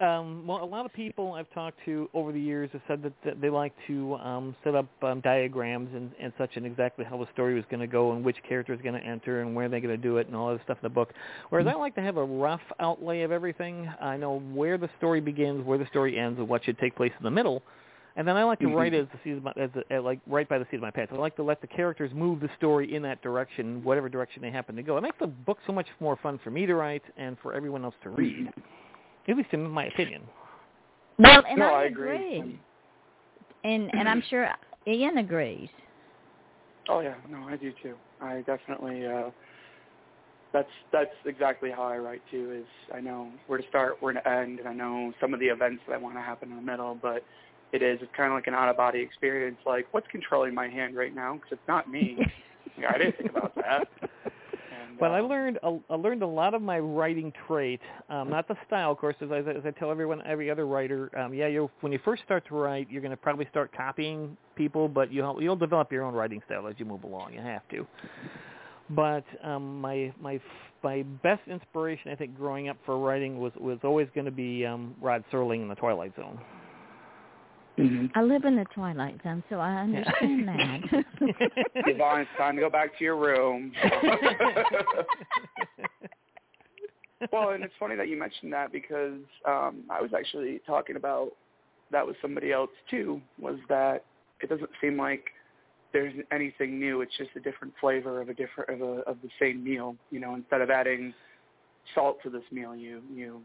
Um, 0.00 0.44
well, 0.44 0.62
a 0.62 0.64
lot 0.64 0.84
of 0.84 0.92
people 0.92 1.34
I've 1.34 1.50
talked 1.54 1.78
to 1.84 2.10
over 2.14 2.32
the 2.32 2.40
years 2.40 2.68
have 2.72 2.82
said 2.88 3.02
that, 3.04 3.12
that 3.24 3.40
they 3.40 3.48
like 3.48 3.72
to 3.86 4.16
um, 4.16 4.56
set 4.64 4.74
up 4.74 4.86
um, 5.02 5.20
diagrams 5.20 5.88
and, 5.94 6.10
and 6.20 6.32
such, 6.36 6.56
and 6.56 6.66
exactly 6.66 7.04
how 7.04 7.16
the 7.16 7.28
story 7.32 7.54
was 7.54 7.64
going 7.70 7.80
to 7.80 7.86
go, 7.86 8.10
and 8.12 8.24
which 8.24 8.36
character 8.48 8.72
is 8.72 8.80
going 8.80 9.00
to 9.00 9.06
enter, 9.06 9.42
and 9.42 9.54
where 9.54 9.68
they're 9.68 9.80
going 9.80 9.94
to 9.94 10.02
do 10.02 10.16
it, 10.16 10.26
and 10.26 10.34
all 10.34 10.52
that 10.52 10.62
stuff 10.64 10.78
in 10.82 10.86
the 10.86 10.94
book. 10.94 11.12
Whereas 11.50 11.68
I 11.68 11.74
like 11.74 11.94
to 11.94 12.00
have 12.00 12.16
a 12.16 12.24
rough 12.24 12.60
outlay 12.80 13.22
of 13.22 13.30
everything. 13.30 13.88
I 14.00 14.16
know 14.16 14.40
where 14.52 14.78
the 14.78 14.90
story 14.98 15.20
begins, 15.20 15.64
where 15.64 15.78
the 15.78 15.86
story 15.86 16.18
ends, 16.18 16.40
and 16.40 16.48
what 16.48 16.64
should 16.64 16.78
take 16.78 16.96
place 16.96 17.12
in 17.16 17.22
the 17.22 17.30
middle. 17.30 17.62
And 18.16 18.26
then 18.26 18.36
I 18.36 18.44
like 18.44 18.60
to 18.60 18.66
Mhm. 18.66 18.76
write 18.76 18.94
as 18.94 19.06
the 19.08 19.18
seat 19.24 19.32
of 19.32 19.42
my, 19.44 19.52
as 19.56 19.70
a, 19.90 19.98
like 20.00 20.20
right 20.26 20.48
by 20.48 20.58
the 20.58 20.66
seat 20.70 20.76
of 20.76 20.82
my 20.82 20.90
pants. 20.90 21.12
I 21.12 21.16
like 21.16 21.36
to 21.36 21.42
let 21.42 21.60
the 21.60 21.66
characters 21.66 22.12
move 22.14 22.40
the 22.40 22.50
story 22.56 22.94
in 22.94 23.02
that 23.02 23.22
direction, 23.22 23.82
whatever 23.82 24.08
direction 24.08 24.42
they 24.42 24.50
happen 24.50 24.76
to 24.76 24.82
go. 24.82 24.96
It 24.96 25.02
makes 25.02 25.18
the 25.18 25.26
book 25.26 25.58
so 25.66 25.72
much 25.72 25.86
more 26.00 26.16
fun 26.16 26.38
for 26.38 26.50
me 26.50 26.66
to 26.66 26.74
write 26.74 27.02
and 27.16 27.36
for 27.40 27.54
everyone 27.54 27.84
else 27.84 27.94
to 28.02 28.10
read. 28.10 28.52
At 29.28 29.36
least 29.36 29.52
in 29.52 29.68
my 29.68 29.86
opinion. 29.86 30.22
Well, 31.18 31.44
and 31.48 31.60
no, 31.60 31.66
I, 31.66 31.82
I 31.82 31.84
agree. 31.84 32.38
agree, 32.38 32.60
and 33.64 33.90
and 33.94 34.08
I'm 34.08 34.22
sure 34.28 34.48
Ian 34.86 35.18
agrees. 35.18 35.70
Oh 36.88 37.00
yeah, 37.00 37.14
no, 37.28 37.48
I 37.48 37.56
do 37.56 37.72
too. 37.82 37.96
I 38.20 38.42
definitely. 38.42 39.06
uh 39.06 39.30
That's 40.52 40.68
that's 40.92 41.14
exactly 41.24 41.70
how 41.70 41.84
I 41.84 41.98
write 41.98 42.22
too. 42.30 42.52
Is 42.52 42.66
I 42.94 43.00
know 43.00 43.30
where 43.46 43.58
to 43.58 43.68
start, 43.68 43.96
where 44.00 44.12
to 44.12 44.28
end, 44.28 44.58
and 44.58 44.68
I 44.68 44.74
know 44.74 45.12
some 45.20 45.32
of 45.32 45.40
the 45.40 45.46
events 45.46 45.82
that 45.86 45.94
I 45.94 45.98
want 45.98 46.16
to 46.16 46.20
happen 46.20 46.50
in 46.50 46.56
the 46.56 46.62
middle. 46.62 46.98
But 47.00 47.24
it 47.72 47.82
is 47.82 47.98
it's 48.02 48.12
kind 48.16 48.30
of 48.30 48.36
like 48.36 48.46
an 48.46 48.54
out 48.54 48.68
of 48.68 48.76
body 48.76 49.00
experience. 49.00 49.58
Like 49.64 49.86
what's 49.92 50.06
controlling 50.08 50.54
my 50.54 50.68
hand 50.68 50.94
right 50.96 51.14
now? 51.14 51.34
Because 51.34 51.52
it's 51.52 51.68
not 51.68 51.90
me. 51.90 52.18
yeah, 52.78 52.92
I 52.94 52.98
didn't 52.98 53.16
think 53.16 53.30
about 53.30 53.54
that. 53.56 53.88
But 54.98 55.10
I 55.10 55.20
um, 55.20 55.28
learned 55.28 55.58
a, 55.62 55.78
I 55.90 55.94
learned 55.94 56.22
a 56.22 56.26
lot 56.26 56.54
of 56.54 56.62
my 56.62 56.78
writing 56.78 57.32
trait, 57.46 57.80
um, 58.08 58.30
not 58.30 58.48
the 58.48 58.56
style, 58.66 58.92
of 58.92 58.98
course, 58.98 59.16
as 59.20 59.30
I, 59.30 59.38
as 59.38 59.64
I 59.64 59.70
tell 59.72 59.90
everyone, 59.90 60.22
every 60.26 60.50
other 60.50 60.66
writer. 60.66 61.16
Um, 61.18 61.34
yeah, 61.34 61.48
you 61.48 61.70
when 61.80 61.92
you 61.92 61.98
first 62.04 62.22
start 62.24 62.46
to 62.48 62.54
write, 62.54 62.88
you're 62.90 63.02
going 63.02 63.10
to 63.10 63.16
probably 63.16 63.46
start 63.50 63.70
copying 63.76 64.36
people, 64.56 64.88
but 64.88 65.12
you'll 65.12 65.42
you'll 65.42 65.56
develop 65.56 65.90
your 65.92 66.04
own 66.04 66.14
writing 66.14 66.42
style 66.46 66.66
as 66.66 66.74
you 66.78 66.84
move 66.84 67.04
along. 67.04 67.34
You 67.34 67.40
have 67.40 67.66
to. 67.70 67.86
But 68.90 69.24
um, 69.42 69.80
my 69.80 70.12
my 70.20 70.40
my 70.82 71.02
best 71.22 71.42
inspiration, 71.48 72.10
I 72.10 72.14
think, 72.14 72.36
growing 72.36 72.68
up 72.68 72.76
for 72.84 72.98
writing 72.98 73.40
was 73.40 73.52
was 73.56 73.78
always 73.82 74.08
going 74.14 74.26
to 74.26 74.30
be 74.30 74.66
um, 74.66 74.94
Rod 75.00 75.24
Serling 75.32 75.62
in 75.62 75.68
the 75.68 75.74
Twilight 75.74 76.14
Zone. 76.16 76.38
Mhm. 77.78 78.10
I 78.14 78.22
live 78.22 78.44
in 78.44 78.56
the 78.56 78.64
Twilight 78.74 79.20
Zone, 79.22 79.42
so 79.48 79.58
I 79.58 79.74
understand 79.76 80.48
that. 80.48 80.80
Yvonne, 81.86 82.20
it's 82.20 82.30
time 82.38 82.56
to 82.56 82.62
go 82.62 82.70
back 82.70 82.96
to 82.98 83.04
your 83.04 83.16
room. 83.16 83.72
well, 87.32 87.50
and 87.50 87.64
it's 87.64 87.74
funny 87.78 87.96
that 87.96 88.08
you 88.08 88.18
mentioned 88.18 88.52
that 88.52 88.72
because 88.72 89.20
um, 89.46 89.84
I 89.90 90.00
was 90.00 90.10
actually 90.16 90.60
talking 90.66 90.96
about 90.96 91.30
that 91.90 92.06
with 92.06 92.16
somebody 92.20 92.52
else 92.52 92.70
too. 92.90 93.20
Was 93.38 93.56
that 93.68 94.04
it 94.40 94.48
doesn't 94.48 94.70
seem 94.80 94.96
like 94.96 95.24
there's 95.92 96.14
anything 96.32 96.78
new. 96.78 97.00
It's 97.00 97.16
just 97.16 97.30
a 97.36 97.40
different 97.40 97.72
flavor 97.80 98.20
of 98.20 98.28
a 98.28 98.34
different 98.34 98.70
of 98.70 98.80
a 98.80 99.00
of 99.02 99.16
the 99.22 99.30
same 99.40 99.62
meal. 99.64 99.96
You 100.10 100.20
know, 100.20 100.34
instead 100.34 100.60
of 100.60 100.70
adding 100.70 101.14
salt 101.94 102.18
to 102.24 102.30
this 102.30 102.42
meal, 102.50 102.74
you 102.74 103.00
you 103.12 103.40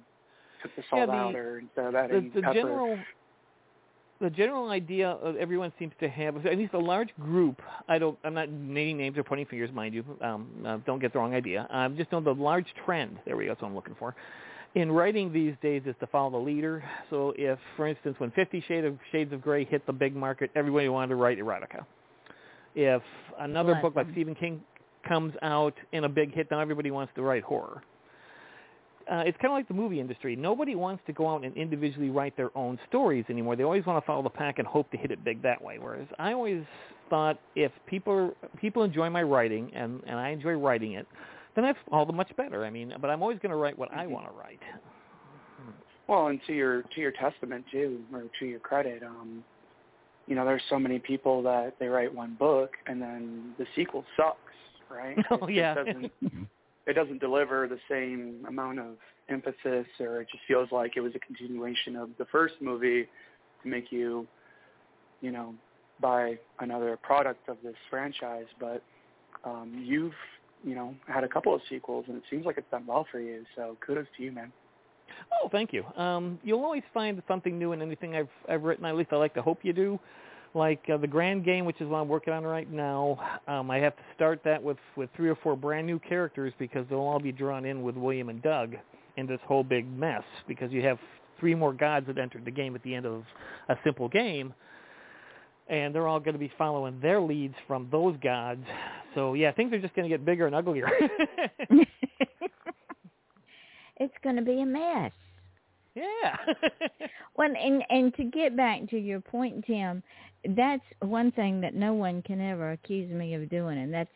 took 0.62 0.76
the 0.76 0.84
salt 0.90 1.08
the- 1.08 1.14
out, 1.14 1.36
or 1.36 1.60
instead 1.60 1.86
of 1.86 1.94
the, 1.94 2.00
adding 2.00 2.32
the 2.34 2.42
pepper. 2.42 2.54
general 2.54 3.00
the 4.22 4.30
general 4.30 4.70
idea 4.70 5.10
of 5.10 5.36
everyone 5.38 5.72
seems 5.80 5.94
to 6.00 6.10
have 6.10 6.46
at 6.46 6.58
least 6.58 6.74
a 6.74 6.80
large 6.80 7.10
group 7.20 7.62
i 7.88 7.98
don't 7.98 8.18
i'm 8.24 8.34
not 8.34 8.50
naming 8.50 8.98
names 8.98 9.18
or 9.18 9.24
pointing 9.24 9.46
fingers 9.46 9.70
mind 9.74 9.94
you 9.94 10.04
um 10.22 10.48
uh, 10.66 10.78
don't 10.86 11.00
get 11.00 11.14
the 11.14 11.20
wrong 11.20 11.34
idea. 11.34 11.68
Um 11.72 11.96
just 11.98 12.12
know 12.12 12.22
the 12.22 12.34
large 12.34 12.68
trend 12.86 13.18
there 13.26 13.38
we 13.38 13.46
go 13.46 13.52
that's 13.52 13.62
what 13.62 13.70
i'm 13.70 13.76
looking 13.76 13.96
for 13.98 14.16
in 14.76 14.92
writing 14.92 15.34
these 15.34 15.56
days 15.62 15.82
is 15.86 15.96
to 16.00 16.08
follow 16.08 16.30
the 16.30 16.38
leader. 16.38 16.84
So 17.10 17.34
if 17.38 17.58
for 17.76 17.88
instance 17.88 18.16
when 18.20 18.32
50 18.32 18.64
shades 18.68 18.86
of 18.86 18.98
shades 19.12 19.34
of 19.34 19.42
gray 19.42 19.66
hit 19.66 19.86
the 19.88 19.94
big 19.94 20.16
market 20.16 20.52
everybody 20.56 20.90
wanted 20.90 21.10
to 21.10 21.16
write 21.16 21.40
erotica. 21.40 21.86
If 22.76 23.02
another 23.40 23.74
Bless 23.74 23.82
book 23.82 23.96
like 23.96 24.08
stephen 24.12 24.36
king 24.36 24.62
comes 25.08 25.34
out 25.42 25.74
in 25.92 26.04
a 26.04 26.10
big 26.10 26.34
hit 26.34 26.52
now 26.52 26.60
everybody 26.60 26.92
wants 26.92 27.14
to 27.16 27.22
write 27.22 27.44
horror 27.44 27.82
uh, 29.12 29.24
it's 29.26 29.38
kind 29.42 29.52
of 29.52 29.58
like 29.58 29.68
the 29.68 29.74
movie 29.74 30.00
industry. 30.00 30.36
Nobody 30.36 30.76
wants 30.76 31.02
to 31.08 31.14
go 31.14 31.28
out 31.28 31.44
and 31.44 31.56
individually 31.58 32.10
write 32.10 32.38
their 32.38 32.56
own 32.58 32.78
stories 32.88 33.26
anymore. 33.30 33.56
They 33.56 33.64
always 33.64 33.86
want 33.86 34.02
to 34.04 34.06
follow 34.06 34.22
the 34.24 34.30
pack 34.30 34.60
and 34.60 34.68
hope 34.68 34.90
to 34.92 34.98
hit 34.98 35.12
it 35.12 35.24
big 35.24 35.42
that 35.44 35.62
way. 35.62 35.80
Whereas 35.80 36.08
I 36.20 36.34
always 36.34 36.64
thought 37.10 37.40
if 37.56 37.72
people 37.88 38.36
people 38.62 38.84
enjoy 38.84 39.10
my 39.10 39.24
writing 39.24 39.72
and 39.74 40.02
and 40.06 40.18
I 40.20 40.30
enjoy 40.30 40.54
writing 40.54 40.94
it, 40.94 41.08
then 41.56 41.64
that's 41.64 41.80
all 41.92 42.06
the 42.06 42.14
much 42.14 42.36
better. 42.38 42.64
I 42.66 42.70
mean, 42.70 42.94
but 43.02 43.10
I'm 43.10 43.22
always 43.22 43.40
going 43.40 43.50
to 43.52 43.56
write 43.58 43.78
what 43.78 43.92
I 43.94 44.06
want 44.08 44.28
to 44.28 44.32
write. 44.34 44.60
Well, 46.08 46.28
and 46.28 46.40
to 46.48 46.54
your 46.54 46.84
to 46.84 47.02
your 47.02 47.12
testament 47.12 47.66
too, 47.72 48.00
or 48.14 48.24
to 48.40 48.46
your 48.46 48.60
credit, 48.60 49.04
um, 49.04 49.44
you 50.28 50.36
know, 50.36 50.46
there's 50.46 50.62
so 50.70 50.78
many 50.80 51.00
people 51.00 51.42
that 51.44 51.76
they 51.80 51.88
write 51.88 52.14
one 52.14 52.36
book 52.40 52.72
and 52.88 53.02
then 53.02 53.54
the 53.58 53.66
sequel 53.76 54.06
sucks, 54.16 54.38
right? 54.90 55.18
Oh, 55.32 55.48
It- 55.48 55.56
yeah. 55.56 55.74
It 55.78 55.86
doesn't, 55.86 56.12
it 56.90 56.94
doesn't 56.94 57.20
deliver 57.20 57.68
the 57.68 57.78
same 57.88 58.46
amount 58.48 58.80
of 58.80 58.98
emphasis, 59.30 59.86
or 60.00 60.22
it 60.22 60.28
just 60.32 60.44
feels 60.48 60.72
like 60.72 60.98
it 60.98 61.02
was 61.02 61.14
a 61.16 61.20
continuation 61.20 61.96
of 61.96 62.10
the 62.18 62.26
first 62.26 62.56
movie 62.62 63.08
to 63.62 63.70
make 63.70 63.92
you, 63.92 64.28
you 65.22 65.32
know, 65.32 65.54
buy 66.02 66.40
another 66.60 66.98
product 66.98 67.48
of 67.48 67.58
this 67.64 67.76
franchise. 67.92 68.48
But 68.60 68.82
um, 69.44 69.84
you've, 69.86 70.14
you 70.64 70.74
know, 70.74 70.96
had 71.08 71.24
a 71.24 71.28
couple 71.28 71.54
of 71.54 71.62
sequels, 71.70 72.06
and 72.08 72.18
it 72.18 72.24
seems 72.30 72.46
like 72.46 72.58
it's 72.58 72.72
done 72.72 72.86
well 72.88 73.06
for 73.12 73.20
you. 73.20 73.46
So 73.56 73.78
kudos 73.86 74.08
to 74.18 74.24
you, 74.24 74.32
man. 74.32 74.52
Oh, 75.44 75.50
thank 75.50 75.72
you. 75.72 75.84
Um, 75.96 76.40
you'll 76.44 76.64
always 76.64 76.84
find 76.94 77.22
something 77.28 77.60
new 77.60 77.74
in 77.74 77.82
anything 77.82 78.16
I've 78.16 78.30
I've 78.48 78.64
written. 78.64 78.86
At 78.86 78.96
least 78.96 79.14
I 79.14 79.18
like 79.18 79.36
to 79.36 79.42
hope 79.44 79.60
you 79.64 79.74
do. 79.74 80.00
Like 80.56 80.82
uh, 80.92 80.98
the 80.98 81.08
Grand 81.08 81.46
Game, 81.46 81.66
which 81.66 81.80
is 81.80 81.88
what 81.88 82.00
I'm 82.00 82.08
working 82.08 82.34
on 82.34 82.44
right 82.44 82.70
now. 82.72 83.20
Um, 83.48 83.70
I 83.70 83.78
have 83.78 83.96
to 83.96 84.04
start 84.16 84.42
that 84.46 84.62
with 84.62 84.78
with 84.96 85.10
three 85.16 85.30
or 85.30 85.36
four 85.36 85.56
brand 85.56 85.86
new 85.86 86.00
characters 86.00 86.54
because 86.58 86.86
they'll 86.90 87.00
all 87.00 87.20
be 87.20 87.32
drawn 87.32 87.66
in 87.66 87.84
with 87.84 87.96
William 87.96 88.30
and 88.30 88.42
Doug 88.42 88.76
in 89.18 89.28
this 89.28 89.40
whole 89.46 89.64
big 89.64 89.86
mess 89.88 90.24
because 90.48 90.72
you 90.72 90.82
have 90.82 90.98
three 91.40 91.54
more 91.54 91.72
gods 91.74 92.08
that 92.08 92.18
entered 92.18 92.46
the 92.46 92.52
game 92.52 92.76
at 92.76 92.82
the 92.84 92.96
end 92.96 93.06
of 93.06 93.24
a 93.70 93.76
simple 93.84 94.08
game. 94.10 94.54
And 95.70 95.94
they're 95.94 96.08
all 96.08 96.20
going 96.20 96.34
to 96.34 96.40
be 96.40 96.52
following 96.58 97.00
their 97.00 97.22
leads 97.22 97.54
from 97.68 97.88
those 97.92 98.16
gods. 98.24 98.66
So 99.14 99.36
yeah, 99.36 99.52
things 99.52 99.72
are 99.72 99.80
just 99.80 99.94
going 99.94 100.10
to 100.10 100.14
get 100.18 100.26
bigger 100.26 100.48
and 100.48 100.56
uglier. 100.56 100.90
it's 103.98 104.14
going 104.24 104.36
to 104.36 104.42
be 104.42 104.62
a 104.62 104.66
mess. 104.66 105.12
yeah. 105.96 106.36
Well, 107.38 107.52
and 107.56 107.84
and 107.90 108.14
to 108.16 108.26
get 108.26 108.58
back 108.58 108.90
to 108.90 108.98
your 108.98 109.22
point, 109.22 109.64
Tim, 109.66 110.04
that's 110.56 110.84
one 111.02 111.32
thing 111.32 111.62
that 111.62 111.76
no 111.76 111.94
one 111.94 112.22
can 112.22 112.42
ever 112.42 112.72
accuse 112.72 113.12
me 113.12 113.34
of 113.36 113.50
doing, 113.50 113.78
and 113.78 113.94
that's 113.94 114.10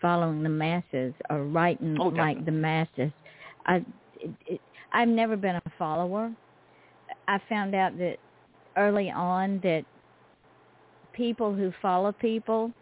following 0.00 0.42
the 0.42 0.48
masses 0.48 1.14
or 1.30 1.44
writing 1.44 1.96
Oh, 2.00 2.08
like 2.08 2.44
the 2.44 2.52
masses. 2.52 3.10
I, 3.66 3.76
it, 4.20 4.30
it, 4.46 4.60
I've 4.92 5.08
never 5.08 5.36
been 5.36 5.56
a 5.56 5.62
follower. 5.78 6.32
I 7.26 7.38
found 7.48 7.74
out 7.74 7.96
that 7.98 8.16
early 8.76 9.10
on 9.10 9.60
that 9.62 9.84
people 11.12 11.54
who 11.54 11.72
follow 11.80 12.12
people 12.12 12.72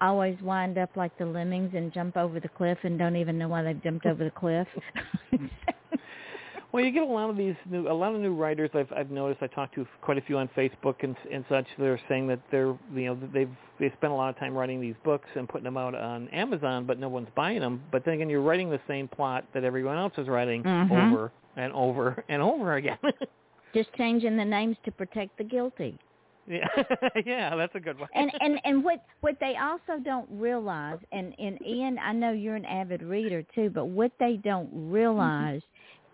always 0.00 0.36
wind 0.42 0.78
up 0.78 0.90
like 0.96 1.16
the 1.18 1.26
lemmings 1.26 1.72
and 1.74 1.92
jump 1.92 2.16
over 2.16 2.40
the 2.40 2.48
cliff 2.48 2.78
and 2.82 2.98
don't 2.98 3.16
even 3.16 3.38
know 3.38 3.48
why 3.48 3.62
they've 3.62 3.82
jumped 3.82 4.06
over 4.06 4.24
the 4.24 4.30
cliff. 4.30 4.66
Well, 6.70 6.84
you 6.84 6.90
get 6.90 7.02
a 7.02 7.06
lot 7.06 7.30
of 7.30 7.36
these 7.38 7.54
new, 7.70 7.88
a 7.88 7.92
lot 7.94 8.14
of 8.14 8.20
new 8.20 8.34
writers. 8.34 8.68
I've 8.74 8.92
I've 8.94 9.10
noticed. 9.10 9.42
I 9.42 9.46
talked 9.46 9.74
to 9.76 9.86
quite 10.02 10.18
a 10.18 10.20
few 10.20 10.36
on 10.36 10.48
Facebook 10.56 10.96
and 11.02 11.16
and 11.32 11.44
such. 11.48 11.66
They're 11.78 12.00
saying 12.08 12.26
that 12.28 12.40
they're 12.50 12.76
you 12.94 13.06
know 13.06 13.18
they've 13.32 13.50
they 13.80 13.90
spent 13.96 14.12
a 14.12 14.16
lot 14.16 14.28
of 14.28 14.38
time 14.38 14.54
writing 14.54 14.78
these 14.80 14.94
books 15.02 15.28
and 15.34 15.48
putting 15.48 15.64
them 15.64 15.78
out 15.78 15.94
on 15.94 16.28
Amazon, 16.28 16.84
but 16.84 16.98
no 16.98 17.08
one's 17.08 17.28
buying 17.34 17.60
them. 17.60 17.82
But 17.90 18.04
then 18.04 18.14
again, 18.14 18.28
you're 18.28 18.42
writing 18.42 18.68
the 18.68 18.80
same 18.86 19.08
plot 19.08 19.44
that 19.54 19.64
everyone 19.64 19.96
else 19.96 20.12
is 20.18 20.28
writing 20.28 20.62
Mhm. 20.62 20.90
over 21.12 21.32
and 21.56 21.72
over 21.72 22.22
and 22.28 22.42
over 22.42 22.74
again. 22.74 22.98
Just 23.74 23.92
changing 23.94 24.36
the 24.36 24.44
names 24.44 24.76
to 24.84 24.90
protect 24.92 25.38
the 25.38 25.44
guilty. 25.44 25.98
yeah, 26.46 26.66
yeah, 27.26 27.54
that's 27.56 27.74
a 27.76 27.80
good 27.80 27.98
one. 27.98 28.08
and 28.14 28.30
and 28.40 28.60
and 28.64 28.84
what 28.84 29.04
what 29.20 29.36
they 29.40 29.54
also 29.56 30.02
don't 30.04 30.26
realize 30.30 30.98
and 31.12 31.34
and 31.38 31.58
Ian 31.66 31.98
I 31.98 32.12
know 32.12 32.32
you're 32.32 32.56
an 32.56 32.64
avid 32.66 33.02
reader 33.02 33.42
too 33.54 33.70
but 33.70 33.86
what 33.86 34.12
they 34.18 34.36
don't 34.42 34.68
realize 34.72 35.60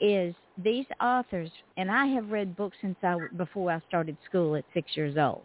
is 0.00 0.34
these 0.62 0.86
authors 1.02 1.50
and 1.76 1.90
I 1.90 2.06
have 2.06 2.30
read 2.30 2.56
books 2.56 2.76
since 2.80 2.96
I 3.02 3.16
before 3.36 3.70
I 3.72 3.80
started 3.88 4.16
school 4.28 4.56
at 4.56 4.64
6 4.74 4.96
years 4.96 5.16
old. 5.16 5.44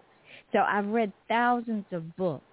So 0.51 0.59
I've 0.59 0.87
read 0.87 1.13
thousands 1.27 1.85
of 1.91 2.15
books. 2.15 2.43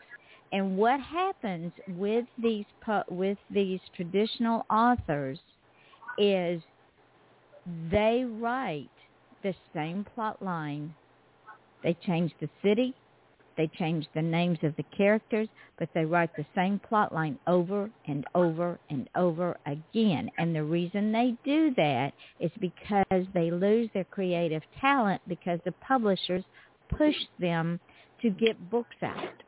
And 0.52 0.76
what 0.76 1.00
happens 1.00 1.72
with 1.88 2.26
these 2.38 2.66
with 3.10 3.38
these 3.50 3.80
traditional 3.94 4.64
authors 4.70 5.40
is 6.18 6.62
they 7.90 8.24
write 8.26 8.90
the 9.42 9.54
same 9.74 10.04
plot 10.14 10.40
line. 10.42 10.94
They 11.82 11.94
change 12.06 12.32
the 12.40 12.48
city, 12.62 12.94
they 13.56 13.68
change 13.78 14.06
the 14.14 14.22
names 14.22 14.58
of 14.62 14.74
the 14.76 14.84
characters, 14.96 15.48
but 15.78 15.88
they 15.94 16.04
write 16.04 16.34
the 16.36 16.46
same 16.54 16.78
plot 16.78 17.12
line 17.12 17.38
over 17.46 17.90
and 18.06 18.24
over 18.34 18.78
and 18.90 19.08
over 19.16 19.56
again. 19.66 20.30
And 20.38 20.54
the 20.54 20.62
reason 20.64 21.12
they 21.12 21.34
do 21.44 21.74
that 21.76 22.12
is 22.40 22.50
because 22.60 23.26
they 23.34 23.50
lose 23.50 23.88
their 23.94 24.04
creative 24.04 24.62
talent 24.80 25.22
because 25.28 25.60
the 25.64 25.72
publishers 25.72 26.44
push 26.88 27.16
them 27.38 27.80
to 28.22 28.30
get 28.30 28.70
books 28.70 28.96
out. 29.02 29.42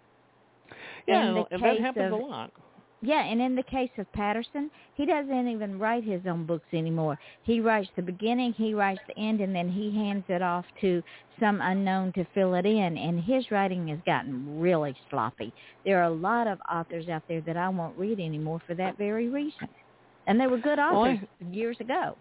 yeah, 1.07 1.45
and 1.51 1.63
that 1.63 1.81
happens 1.81 2.13
of- 2.13 2.21
a 2.21 2.25
lot. 2.25 2.53
Yeah, 3.01 3.23
and 3.23 3.41
in 3.41 3.55
the 3.55 3.63
case 3.63 3.91
of 3.99 4.13
Patterson, 4.13 4.71
he 4.97 5.07
doesn't 5.07 5.49
even 5.49 5.79
write 5.79 6.03
his 6.03 6.21
own 6.27 6.47
books 6.47 6.67
anymore. 6.73 7.17
He 7.45 7.61
writes 7.61 7.89
the 7.95 8.03
beginning, 8.03 8.53
he 8.55 8.75
writes 8.75 9.01
the 9.07 9.17
end, 9.17 9.41
and 9.41 9.55
then 9.55 9.69
he 9.69 9.95
hands 9.95 10.25
it 10.29 10.43
off 10.43 10.65
to 10.81 11.01
some 11.39 11.61
unknown 11.61 12.13
to 12.15 12.27
fill 12.35 12.55
it 12.55 12.67
in. 12.67 12.99
And 12.99 13.23
his 13.23 13.49
writing 13.53 13.87
has 13.89 14.01
gotten 14.05 14.59
really 14.61 14.97
sloppy. 15.11 15.53
There 15.85 16.01
are 16.01 16.11
a 16.11 16.11
lot 16.11 16.49
of 16.49 16.59
authors 16.71 17.09
out 17.09 17.23
there 17.29 17.41
that 17.43 17.57
I 17.57 17.69
won't 17.69 17.97
read 17.97 18.19
anymore 18.19 18.61
for 18.67 18.75
that 18.75 18.99
very 18.99 19.29
reason. 19.29 19.69
And 20.27 20.41
they 20.41 20.49
were 20.49 20.59
good 20.59 20.79
Well, 20.79 21.05
I- 21.05 21.13
authors 21.13 21.29
years 21.53 21.77
ago. 21.81 22.17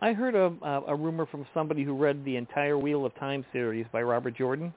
I 0.00 0.12
heard 0.12 0.36
a 0.36 0.52
a 0.86 0.94
rumor 0.94 1.26
from 1.26 1.44
somebody 1.52 1.82
who 1.82 1.92
read 1.92 2.24
the 2.24 2.36
entire 2.36 2.78
Wheel 2.78 3.04
of 3.04 3.14
Time 3.16 3.44
series 3.52 3.84
by 3.92 4.00
Robert 4.00 4.36
Jordan. 4.36 4.72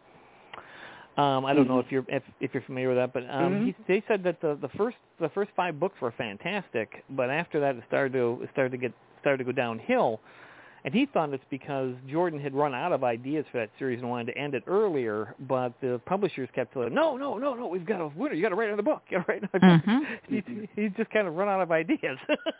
Um, 1.17 1.45
I 1.45 1.53
don't 1.53 1.67
know 1.67 1.75
Mhm. 1.77 1.85
if 1.85 1.91
you're 1.91 2.05
if, 2.07 2.23
if 2.39 2.53
you're 2.53 2.63
familiar 2.63 2.87
with 2.89 2.97
that, 2.97 3.11
but 3.13 3.23
um, 3.29 3.53
Mhm. 3.53 3.65
he, 3.65 3.75
they 3.87 4.01
said 4.07 4.23
that 4.23 4.39
the 4.39 4.55
the 4.55 4.69
first 4.69 4.97
the 5.19 5.29
first 5.29 5.51
five 5.55 5.79
books 5.79 5.99
were 5.99 6.11
fantastic, 6.11 7.03
but 7.09 7.29
after 7.29 7.59
that 7.59 7.75
it 7.75 7.83
started 7.87 8.13
to 8.13 8.39
it 8.43 8.49
started 8.51 8.71
to 8.71 8.77
get 8.77 8.93
started 9.19 9.39
to 9.39 9.43
go 9.43 9.51
downhill. 9.51 10.19
And 10.83 10.93
he 10.93 11.05
thought 11.05 11.31
it's 11.31 11.43
because 11.51 11.93
Jordan 12.07 12.39
had 12.39 12.55
run 12.55 12.73
out 12.73 12.91
of 12.91 13.03
ideas 13.03 13.45
for 13.51 13.59
that 13.59 13.69
series 13.77 13.99
and 13.99 14.09
wanted 14.09 14.33
to 14.33 14.37
end 14.37 14.55
it 14.55 14.63
earlier, 14.65 15.35
but 15.41 15.73
the 15.79 16.01
publishers 16.05 16.49
kept 16.55 16.73
telling 16.73 16.87
him, 16.87 16.95
no, 16.95 17.17
no, 17.17 17.37
no, 17.37 17.53
no, 17.53 17.67
we've 17.67 17.85
got 17.85 18.01
a 18.01 18.07
winner. 18.07 18.33
You 18.33 18.41
got 18.41 18.49
to 18.49 18.55
write 18.55 18.69
another 18.69 18.81
book. 18.81 19.03
You 19.09 19.19
got 19.19 19.27
to 19.27 19.31
write 19.31 19.43
another. 19.53 19.83
Mm-hmm. 19.85 20.33
He, 20.33 20.69
he's 20.75 20.91
just 20.97 21.11
kind 21.11 21.27
of 21.27 21.35
run 21.35 21.49
out 21.49 21.61
of 21.61 21.71
ideas. 21.71 22.17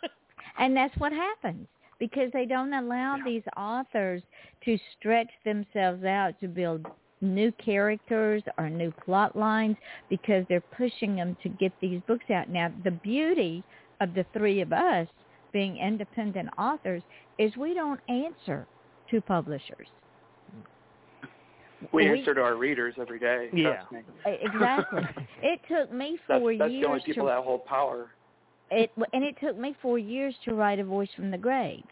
and 0.58 0.76
that's 0.76 0.96
what 0.98 1.12
happens 1.12 1.66
because 1.98 2.30
they 2.32 2.46
don't 2.46 2.72
allow 2.72 3.16
these 3.24 3.42
authors 3.56 4.22
to 4.64 4.78
stretch 4.96 5.30
themselves 5.44 6.04
out 6.04 6.38
to 6.40 6.46
build 6.46 6.86
new 7.22 7.52
characters 7.52 8.42
or 8.58 8.68
new 8.68 8.92
plot 9.04 9.34
lines 9.36 9.76
because 10.10 10.44
they're 10.48 10.60
pushing 10.60 11.16
them 11.16 11.36
to 11.42 11.48
get 11.48 11.72
these 11.80 12.00
books 12.06 12.30
out. 12.30 12.48
Now, 12.50 12.70
the 12.84 12.90
beauty 12.90 13.62
of 14.00 14.12
the 14.14 14.26
three 14.32 14.60
of 14.60 14.72
us 14.72 15.06
being 15.52 15.76
independent 15.78 16.48
authors 16.58 17.02
is 17.38 17.56
we 17.56 17.72
don't 17.74 18.00
answer 18.08 18.66
to 19.10 19.20
publishers. 19.20 19.86
We 21.92 22.08
We- 22.10 22.18
answer 22.18 22.34
to 22.34 22.40
our 22.42 22.56
readers 22.56 22.94
every 22.98 23.18
day. 23.18 23.48
Yeah. 23.52 23.82
Exactly. 24.24 25.02
it 25.42 25.60
took 25.68 25.92
me 25.92 26.18
That's, 26.28 26.40
four 26.40 26.56
that's 26.56 26.70
years 26.70 26.82
the 26.82 26.88
only 26.88 27.00
people 27.04 27.24
to 27.24 27.30
that 27.30 27.42
hold 27.42 27.64
power. 27.66 28.10
it 28.70 28.90
and 29.12 29.24
it 29.24 29.36
took 29.40 29.58
me 29.58 29.74
four 29.82 29.98
years 29.98 30.34
to 30.44 30.54
write 30.54 30.78
a 30.78 30.84
voice 30.84 31.08
from 31.16 31.30
the 31.30 31.38
grave 31.38 31.84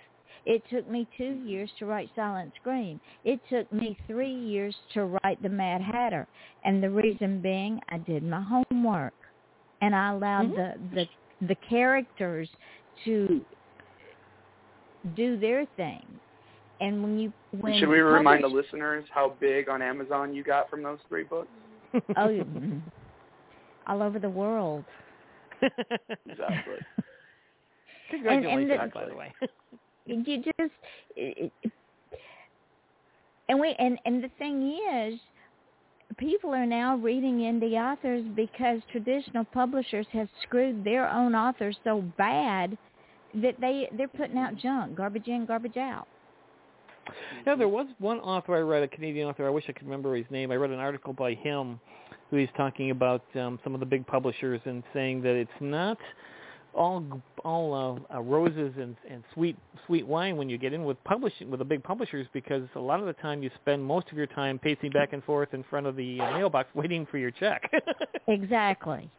it 0.46 0.62
took 0.70 0.88
me 0.88 1.06
two 1.16 1.40
years 1.44 1.70
to 1.78 1.86
write 1.86 2.10
silent 2.14 2.52
scream. 2.60 3.00
It 3.24 3.40
took 3.48 3.70
me 3.72 3.98
three 4.06 4.32
years 4.32 4.74
to 4.94 5.04
write 5.22 5.42
the 5.42 5.48
mad 5.48 5.80
hatter. 5.80 6.26
And 6.64 6.82
the 6.82 6.90
reason 6.90 7.40
being 7.40 7.80
i 7.88 7.98
did 7.98 8.22
my 8.22 8.42
homework. 8.42 9.14
And 9.80 9.94
i 9.94 10.10
allowed 10.10 10.54
the 10.54 10.74
the 10.94 11.06
the 11.46 11.56
characters 11.68 12.48
to 13.04 13.40
do 15.16 15.38
their 15.38 15.66
thing. 15.76 16.06
And 16.80 17.02
when 17.02 17.18
you 17.18 17.32
when 17.60 17.78
Should 17.78 17.88
we 17.88 18.00
remind 18.00 18.44
the 18.44 18.48
listeners 18.48 19.04
how 19.12 19.34
big 19.40 19.68
on 19.68 19.82
Amazon 19.82 20.34
you 20.34 20.42
got 20.42 20.70
from 20.70 20.82
those 20.82 20.98
three 21.08 21.24
books? 21.24 21.48
oh 21.94 22.28
mm, 22.28 22.80
all 23.86 24.02
over 24.02 24.18
the 24.18 24.30
world. 24.30 24.84
Exactly. 25.62 26.76
Congratulations, 28.10 28.92
the- 28.92 28.98
by 28.98 29.06
the 29.06 29.14
way. 29.14 29.34
you 30.10 30.42
just 30.42 30.72
it, 31.16 31.52
and 33.48 33.60
we 33.60 33.74
and 33.78 33.98
and 34.04 34.22
the 34.22 34.30
thing 34.38 34.78
is 34.92 35.20
people 36.18 36.50
are 36.50 36.66
now 36.66 36.96
reading 36.96 37.38
indie 37.38 37.74
authors 37.74 38.24
because 38.34 38.80
traditional 38.90 39.44
publishers 39.44 40.06
have 40.12 40.28
screwed 40.42 40.84
their 40.84 41.08
own 41.08 41.34
authors 41.34 41.76
so 41.84 42.02
bad 42.18 42.76
that 43.34 43.54
they 43.60 43.88
they're 43.96 44.08
putting 44.08 44.38
out 44.38 44.56
junk 44.56 44.96
garbage 44.96 45.28
in 45.28 45.46
garbage 45.46 45.76
out 45.76 46.06
Yeah, 47.46 47.54
there 47.54 47.68
was 47.68 47.86
one 47.98 48.18
author 48.20 48.56
I 48.56 48.60
read, 48.60 48.82
a 48.82 48.88
Canadian 48.88 49.28
author. 49.28 49.46
I 49.46 49.50
wish 49.50 49.64
I 49.68 49.72
could 49.72 49.84
remember 49.84 50.16
his 50.16 50.26
name. 50.30 50.50
I 50.50 50.56
read 50.56 50.70
an 50.70 50.78
article 50.78 51.12
by 51.12 51.34
him, 51.34 51.80
who 52.30 52.36
he's 52.36 52.48
talking 52.56 52.90
about 52.90 53.24
um, 53.34 53.58
some 53.64 53.74
of 53.74 53.80
the 53.80 53.86
big 53.86 54.06
publishers 54.06 54.60
and 54.64 54.82
saying 54.92 55.22
that 55.22 55.34
it's 55.34 55.50
not 55.60 55.98
all 56.74 57.20
all 57.44 58.00
uh, 58.10 58.14
uh, 58.14 58.20
roses 58.20 58.72
and, 58.78 58.96
and 59.10 59.24
sweet 59.34 59.56
sweet 59.86 60.06
wine 60.06 60.36
when 60.36 60.48
you 60.48 60.56
get 60.58 60.72
in 60.72 60.84
with 60.84 61.02
publishing 61.04 61.50
with 61.50 61.58
the 61.58 61.64
big 61.64 61.82
publishers 61.82 62.26
because 62.32 62.62
a 62.76 62.80
lot 62.80 63.00
of 63.00 63.06
the 63.06 63.12
time 63.14 63.42
you 63.42 63.50
spend 63.60 63.82
most 63.82 64.10
of 64.12 64.16
your 64.16 64.26
time 64.28 64.58
pacing 64.58 64.90
back 64.90 65.12
and 65.12 65.24
forth 65.24 65.52
in 65.52 65.64
front 65.64 65.86
of 65.86 65.96
the 65.96 66.20
uh, 66.20 66.32
mailbox 66.32 66.68
waiting 66.74 67.06
for 67.10 67.18
your 67.18 67.30
check. 67.30 67.70
exactly 68.28 69.10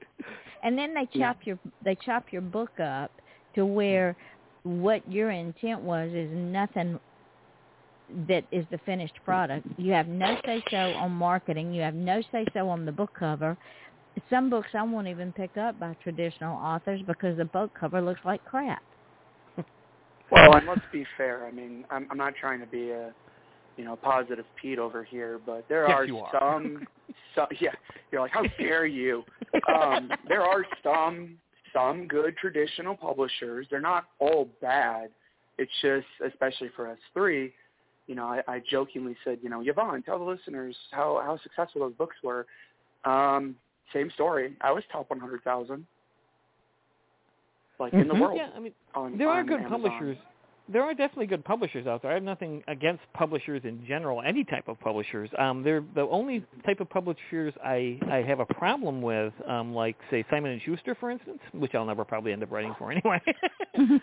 and 0.63 0.77
then 0.77 0.93
they 0.93 1.07
chop 1.19 1.37
your 1.43 1.59
they 1.83 1.95
chop 2.05 2.25
your 2.31 2.41
book 2.41 2.79
up 2.79 3.11
to 3.55 3.65
where 3.65 4.15
what 4.63 5.09
your 5.11 5.31
intent 5.31 5.81
was 5.81 6.09
is 6.13 6.29
nothing 6.31 6.99
that 8.27 8.43
is 8.51 8.65
the 8.71 8.77
finished 8.79 9.13
product. 9.23 9.65
You 9.77 9.93
have 9.93 10.07
no 10.07 10.37
say 10.45 10.63
so 10.69 10.77
on 10.77 11.11
marketing. 11.11 11.73
You 11.73 11.81
have 11.81 11.93
no 11.93 12.21
say 12.31 12.45
so 12.53 12.69
on 12.69 12.85
the 12.85 12.91
book 12.91 13.11
cover. 13.17 13.57
Some 14.29 14.49
books 14.49 14.69
I 14.73 14.83
won't 14.83 15.07
even 15.07 15.31
pick 15.31 15.57
up 15.57 15.79
by 15.79 15.95
traditional 16.03 16.57
authors 16.57 17.01
because 17.07 17.37
the 17.37 17.45
book 17.45 17.71
cover 17.79 18.01
looks 18.01 18.21
like 18.25 18.43
crap. 18.45 18.81
Well, 20.31 20.55
and 20.55 20.65
let's 20.65 20.79
be 20.93 21.05
fair. 21.17 21.45
I 21.45 21.51
mean, 21.51 21.83
I'm, 21.91 22.07
I'm 22.09 22.17
not 22.17 22.35
trying 22.39 22.61
to 22.61 22.65
be 22.65 22.91
a, 22.91 23.13
you 23.75 23.83
know, 23.83 23.97
positive 23.97 24.45
Pete 24.61 24.79
over 24.79 25.03
here, 25.03 25.41
but 25.45 25.65
there 25.67 25.85
Yes, 25.89 25.97
are, 25.97 26.05
you 26.05 26.19
are. 26.19 26.31
some, 26.39 26.87
some. 27.35 27.47
Yeah, 27.59 27.71
you're 28.13 28.21
like, 28.21 28.31
how 28.31 28.45
dare 28.57 28.85
you? 28.85 29.25
Um, 29.67 30.09
there 30.29 30.41
are 30.41 30.63
some, 30.83 31.35
some 31.73 32.07
good 32.07 32.37
traditional 32.37 32.95
publishers. 32.95 33.67
They're 33.69 33.81
not 33.81 34.05
all 34.19 34.47
bad. 34.61 35.09
It's 35.57 35.71
just, 35.81 36.07
especially 36.25 36.69
for 36.77 36.87
us 36.89 36.97
three, 37.13 37.51
you 38.07 38.15
know, 38.15 38.25
I, 38.25 38.41
I 38.47 38.61
jokingly 38.69 39.15
said, 39.23 39.39
you 39.41 39.49
know, 39.49 39.61
Yvonne, 39.65 40.03
tell 40.03 40.19
the 40.19 40.25
listeners 40.25 40.75
how 40.91 41.21
how 41.23 41.39
successful 41.43 41.81
those 41.81 41.93
books 41.93 42.15
were. 42.23 42.45
Um, 43.05 43.55
same 43.93 44.09
story. 44.11 44.55
I 44.61 44.71
was 44.71 44.83
top 44.91 45.09
100,000, 45.09 45.85
like 47.79 47.93
in 47.93 48.07
the 48.07 48.13
Mhm. 48.13 48.19
world. 48.19 48.37
yeah, 48.37 48.49
I 48.55 48.59
mean, 48.59 48.73
On, 48.95 49.17
there 49.17 49.29
are 49.29 49.43
good 49.43 49.61
Amazon. 49.61 49.81
publishers. 49.81 50.17
There 50.69 50.83
are 50.83 50.93
definitely 50.93 51.25
good 51.27 51.43
publishers 51.43 51.85
out 51.87 52.01
there. 52.01 52.11
I 52.11 52.13
have 52.13 52.23
nothing 52.23 52.63
against 52.67 53.01
publishers 53.13 53.65
in 53.65 53.85
general, 53.85 54.21
any 54.21 54.43
type 54.45 54.67
of 54.69 54.79
publishers. 54.79 55.29
Um, 55.37 55.63
they're 55.63 55.83
the 55.95 56.03
only 56.07 56.45
type 56.65 56.79
of 56.79 56.89
publishers 56.89 57.53
I 57.63 57.99
I 58.09 58.17
have 58.21 58.39
a 58.39 58.45
problem 58.45 59.01
with, 59.01 59.33
um, 59.47 59.73
like 59.73 59.97
say 60.09 60.23
Simon 60.29 60.51
and 60.51 60.61
Schuster, 60.61 60.95
for 60.95 61.09
instance, 61.11 61.39
which 61.53 61.75
I'll 61.75 61.85
never 61.85 62.05
probably 62.05 62.31
end 62.31 62.43
up 62.43 62.51
writing 62.51 62.73
for 62.75 62.91
anyway. 62.91 63.21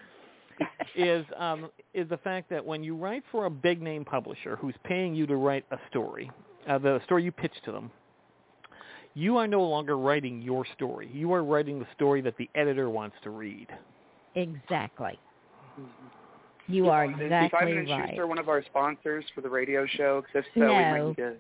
is 0.97 1.25
um, 1.37 1.71
is 1.95 2.09
the 2.09 2.19
fact 2.19 2.51
that 2.51 2.65
when 2.65 2.83
you 2.83 2.97
write 2.97 3.23
for 3.31 3.47
a 3.47 3.51
big 3.51 3.81
name 3.81 4.05
publisher 4.05 4.57
who's 4.57 4.75
paying 4.85 5.15
you 5.15 5.27
to 5.27 5.37
write 5.37 5.65
a 5.71 5.79
story, 5.89 6.31
uh, 6.69 6.77
the 6.79 7.01
story 7.05 7.23
you 7.25 7.33
pitch 7.33 7.53
to 7.65 7.73
them, 7.73 7.91
you 9.19 9.37
are 9.37 9.47
no 9.47 9.63
longer 9.63 9.97
writing 9.99 10.41
your 10.43 10.65
story. 10.77 11.09
You 11.13 11.33
are 11.33 11.43
writing 11.45 11.79
the 11.79 11.87
story 11.95 12.21
that 12.23 12.37
the 12.37 12.49
editor 12.55 12.89
wants 12.89 13.17
to 13.25 13.31
read. 13.31 13.67
Exactly. 14.35 15.19
Mm-hmm. 15.79 16.73
You 16.73 16.91
are 16.91 17.05
exactly 17.07 17.59
Simon 17.59 17.79
and 17.79 17.89
right. 17.89 18.09
Schuster 18.11 18.27
one 18.27 18.39
of 18.39 18.49
our 18.49 18.63
sponsors 18.65 19.25
for 19.35 19.41
the 19.41 19.49
radio 19.49 19.87
show? 19.87 20.23
'Cause 20.23 20.31
if 20.37 20.45
so, 20.55 20.61
we 20.61 20.67
No. 20.67 20.73
might 20.75 21.05
need 21.07 21.17
to. 21.17 21.37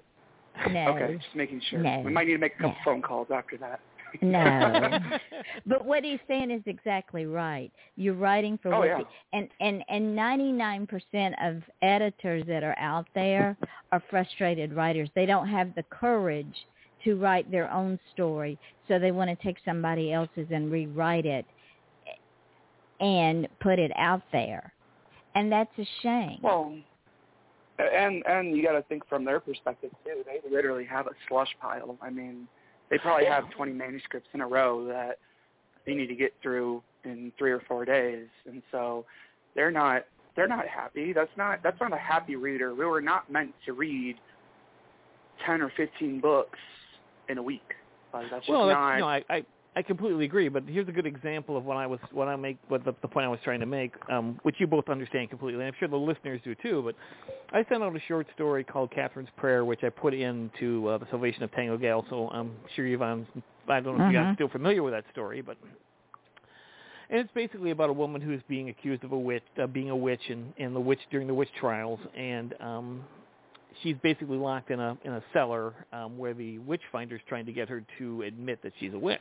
No. 0.71 0.88
Okay, 0.97 1.17
just 1.19 1.35
making 1.37 1.61
sure. 1.61 1.79
No. 1.81 2.01
We 2.01 2.11
might 2.11 2.27
need 2.27 2.33
to 2.33 2.38
make 2.38 2.55
a 2.55 2.57
couple 2.57 2.71
No. 2.71 2.85
phone 2.85 3.03
calls 3.03 3.31
after 3.31 3.57
that. 3.59 3.81
No. 4.23 4.99
But 5.67 5.85
what 5.85 6.03
he's 6.03 6.19
saying 6.27 6.51
is 6.51 6.62
exactly 6.67 7.27
right. 7.27 7.71
You're 7.97 8.14
writing 8.14 8.59
for 8.62 8.73
Oh, 8.73 8.79
what 8.81 8.88
yeah. 8.88 9.03
and 9.35 9.49
and 9.61 9.85
and 9.91 10.17
99% 10.19 11.35
of 11.47 11.62
editors 11.83 12.43
that 12.47 12.62
are 12.64 12.77
out 12.79 13.07
there 13.14 13.57
are 13.93 14.01
frustrated 14.09 14.73
writers. 14.73 15.11
They 15.14 15.27
don't 15.27 15.47
have 15.49 15.75
the 15.75 15.83
courage 15.85 16.67
to 17.04 17.16
write 17.16 17.50
their 17.50 17.70
own 17.72 17.98
story, 18.12 18.58
so 18.87 18.98
they 18.98 19.11
want 19.11 19.30
to 19.30 19.44
take 19.44 19.56
somebody 19.64 20.12
else's 20.12 20.46
and 20.50 20.70
rewrite 20.70 21.26
it 21.26 21.44
and 23.00 23.48
put 23.61 23.78
it 23.78 23.92
out 23.96 24.22
there. 24.32 24.72
And 25.34 25.52
that's 25.52 25.70
a 25.78 25.87
shame. 26.02 26.38
Well, 26.42 26.74
and 27.78 28.24
and 28.26 28.56
you 28.56 28.62
got 28.62 28.72
to 28.72 28.82
think 28.82 29.08
from 29.08 29.24
their 29.24 29.40
perspective 29.40 29.90
too. 30.04 30.24
They 30.26 30.40
literally 30.50 30.84
have 30.84 31.06
a 31.06 31.12
slush 31.28 31.54
pile. 31.61 31.96
I 32.02 32.11
mean, 32.11 32.48
they 32.90 32.98
probably 32.98 33.26
have 33.26 33.48
20 33.50 33.72
manuscripts 33.72 34.28
in 34.34 34.40
a 34.40 34.46
row 34.46 34.87
that 34.87 35.18
they 35.87 35.94
need 35.94 36.08
to 36.08 36.16
get 36.16 36.34
through 36.42 36.82
in 37.04 37.32
three 37.38 37.52
or 37.52 37.61
four 37.68 37.84
days, 37.84 38.26
and 38.46 38.62
so 38.72 39.04
they're 39.54 39.70
not 39.70 40.04
they're 40.34 40.48
not 40.48 40.66
happy. 40.66 41.12
That's 41.12 41.30
not 41.37 41.61
that's 41.62 41.80
not 41.80 41.92
a 41.92 41.98
happy 41.98 42.37
reader. 42.37 42.74
We 42.74 42.84
were 42.84 43.00
not 43.00 43.30
meant 43.30 43.54
to 43.66 43.72
read 43.72 44.16
10 45.46 45.62
or 45.62 45.72
15 45.76 46.20
books 46.20 46.58
in 47.29 47.38
a 47.38 47.43
week. 47.43 47.75
Like 48.12 48.31
that's 48.31 48.49
well, 48.49 48.67
that's, 48.67 48.77
not. 48.77 48.99
no, 48.99 49.09
I, 49.09 49.23
I 49.29 49.45
I 49.77 49.83
completely 49.83 50.25
agree. 50.25 50.49
But 50.49 50.64
here's 50.67 50.88
a 50.88 50.93
good 50.93 51.07
example 51.07 51.57
of 51.57 51.64
what 51.64 51.77
I 51.77 51.87
was 51.87 52.01
what 52.12 52.27
I 52.27 52.37
make 52.37 52.59
what 52.69 52.85
the, 52.85 52.95
the 53.03 53.09
point 53.09 53.27
I 53.27 53.29
was 53.29 53.38
trying 53.45 53.61
to 53.61 53.67
make, 53.67 53.93
um, 54.11 54.41
which 54.43 54.57
you 54.59 54.67
both 54.67 54.88
understand 54.88 55.31
completely. 55.31 55.61
And 55.61 55.69
I'm 55.69 55.79
sure 55.79 55.88
the 55.88 55.97
listeners 55.97 56.41
do 56.43 56.55
too. 56.57 56.83
But 56.85 56.95
I 57.53 57.64
sent 57.69 57.83
out 57.83 57.95
a 57.95 58.01
short 58.09 58.27
story 58.35 58.64
called 58.64 58.91
Catherine's 58.91 59.29
Prayer, 59.37 59.64
which 59.64 59.85
I 59.85 59.91
put 59.91 60.14
into 60.14 60.88
uh, 60.88 60.99
the 60.99 61.07
Salvation 61.11 61.43
of 61.43 61.53
Tanlegalle. 61.53 62.07
So 62.11 62.29
I'm 62.29 62.53
sure 62.75 62.87
Yvonne's 62.87 63.27
I 63.69 63.81
don't 63.81 63.99
know 63.99 64.07
if 64.07 64.12
you 64.12 64.19
guys 64.19 64.27
Mhm. 64.27 64.33
are 64.33 64.35
still 64.35 64.49
familiar 64.49 64.83
with 64.83 64.95
that 64.95 65.05
story, 65.12 65.43
but. 65.43 65.57
And 67.11 67.21
it's 67.21 67.33
basically 67.33 67.71
about 67.71 67.88
a 67.88 67.93
woman 67.95 68.21
who's 68.21 68.43
being 68.49 68.69
accused 68.69 69.03
of 69.03 69.12
a 69.12 69.19
witch, 69.19 69.43
uh, 69.62 69.67
being 69.67 69.88
a 69.88 69.97
witch, 69.97 70.21
and, 70.29 70.53
and 70.59 70.77
the 70.77 70.81
witch 70.81 71.01
during 71.11 71.27
the 71.27 71.33
witch 71.33 71.49
trials, 71.59 71.99
and 72.14 72.53
um, 72.61 73.03
she's 73.83 73.96
basically 74.02 74.38
locked 74.38 74.70
in 74.70 74.81
a 74.81 74.96
in 75.04 75.12
a 75.12 75.22
cellar 75.33 75.74
um, 75.92 76.18
where 76.18 76.35
the 76.35 76.59
witch 76.59 76.83
finder's 76.92 77.20
trying 77.28 77.46
to 77.46 77.52
get 77.52 77.68
her 77.68 77.85
to 77.99 78.22
admit 78.22 78.62
that 78.62 78.72
she's 78.78 78.95
a 78.95 78.99
witch. 78.99 79.20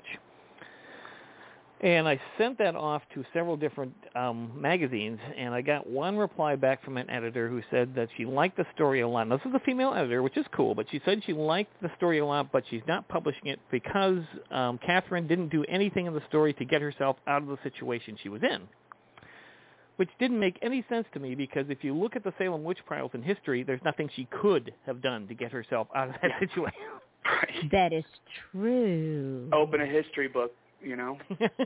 And 1.79 2.07
I 2.07 2.19
sent 2.39 2.57
that 2.57 2.75
off 2.75 3.03
to 3.13 3.23
several 3.33 3.55
different 3.55 3.93
um, 4.15 4.51
magazines, 4.59 5.19
and 5.37 5.53
I 5.53 5.61
got 5.61 5.87
one 5.87 6.17
reply 6.17 6.55
back 6.55 6.83
from 6.83 6.97
an 6.97 7.07
editor 7.07 7.47
who 7.47 7.61
said 7.69 7.93
that 7.93 8.09
she 8.17 8.25
liked 8.25 8.57
the 8.57 8.65
story 8.73 9.01
a 9.01 9.07
lot. 9.07 9.27
Now, 9.27 9.37
this 9.37 9.45
is 9.45 9.53
a 9.53 9.59
female 9.59 9.93
editor, 9.93 10.23
which 10.23 10.37
is 10.37 10.45
cool, 10.55 10.73
but 10.73 10.87
she 10.89 10.99
said 11.05 11.21
she 11.23 11.33
liked 11.33 11.71
the 11.83 11.91
story 11.95 12.17
a 12.17 12.25
lot, 12.25 12.51
but 12.51 12.63
she's 12.67 12.81
not 12.87 13.07
publishing 13.09 13.45
it 13.45 13.59
because 13.69 14.23
um, 14.49 14.79
Catherine 14.83 15.27
didn't 15.27 15.49
do 15.49 15.63
anything 15.65 16.07
in 16.07 16.15
the 16.15 16.23
story 16.27 16.51
to 16.53 16.65
get 16.65 16.81
herself 16.81 17.17
out 17.27 17.43
of 17.43 17.47
the 17.47 17.59
situation 17.61 18.17
she 18.23 18.29
was 18.29 18.41
in. 18.41 18.63
Which 19.97 20.09
didn't 20.19 20.39
make 20.39 20.57
any 20.61 20.83
sense 20.89 21.05
to 21.13 21.19
me 21.19 21.35
because 21.35 21.65
if 21.69 21.83
you 21.83 21.93
look 21.95 22.15
at 22.15 22.23
the 22.23 22.33
Salem 22.37 22.63
witch 22.63 22.79
trials 22.87 23.11
in 23.13 23.21
history, 23.21 23.63
there's 23.63 23.81
nothing 23.83 24.09
she 24.15 24.25
could 24.41 24.73
have 24.85 25.01
done 25.01 25.27
to 25.27 25.33
get 25.35 25.51
herself 25.51 25.87
out 25.95 26.09
of 26.09 26.15
that 26.21 26.31
Yeah. 26.31 26.39
situation. 26.39 26.79
Right. 27.25 27.71
That 27.71 27.91
is 27.93 28.05
true. 28.51 29.49
Open 29.53 29.81
a 29.81 29.85
history 29.85 30.29
book, 30.29 30.53
you 30.81 30.95
know. 30.95 31.17
Right. 31.29 31.49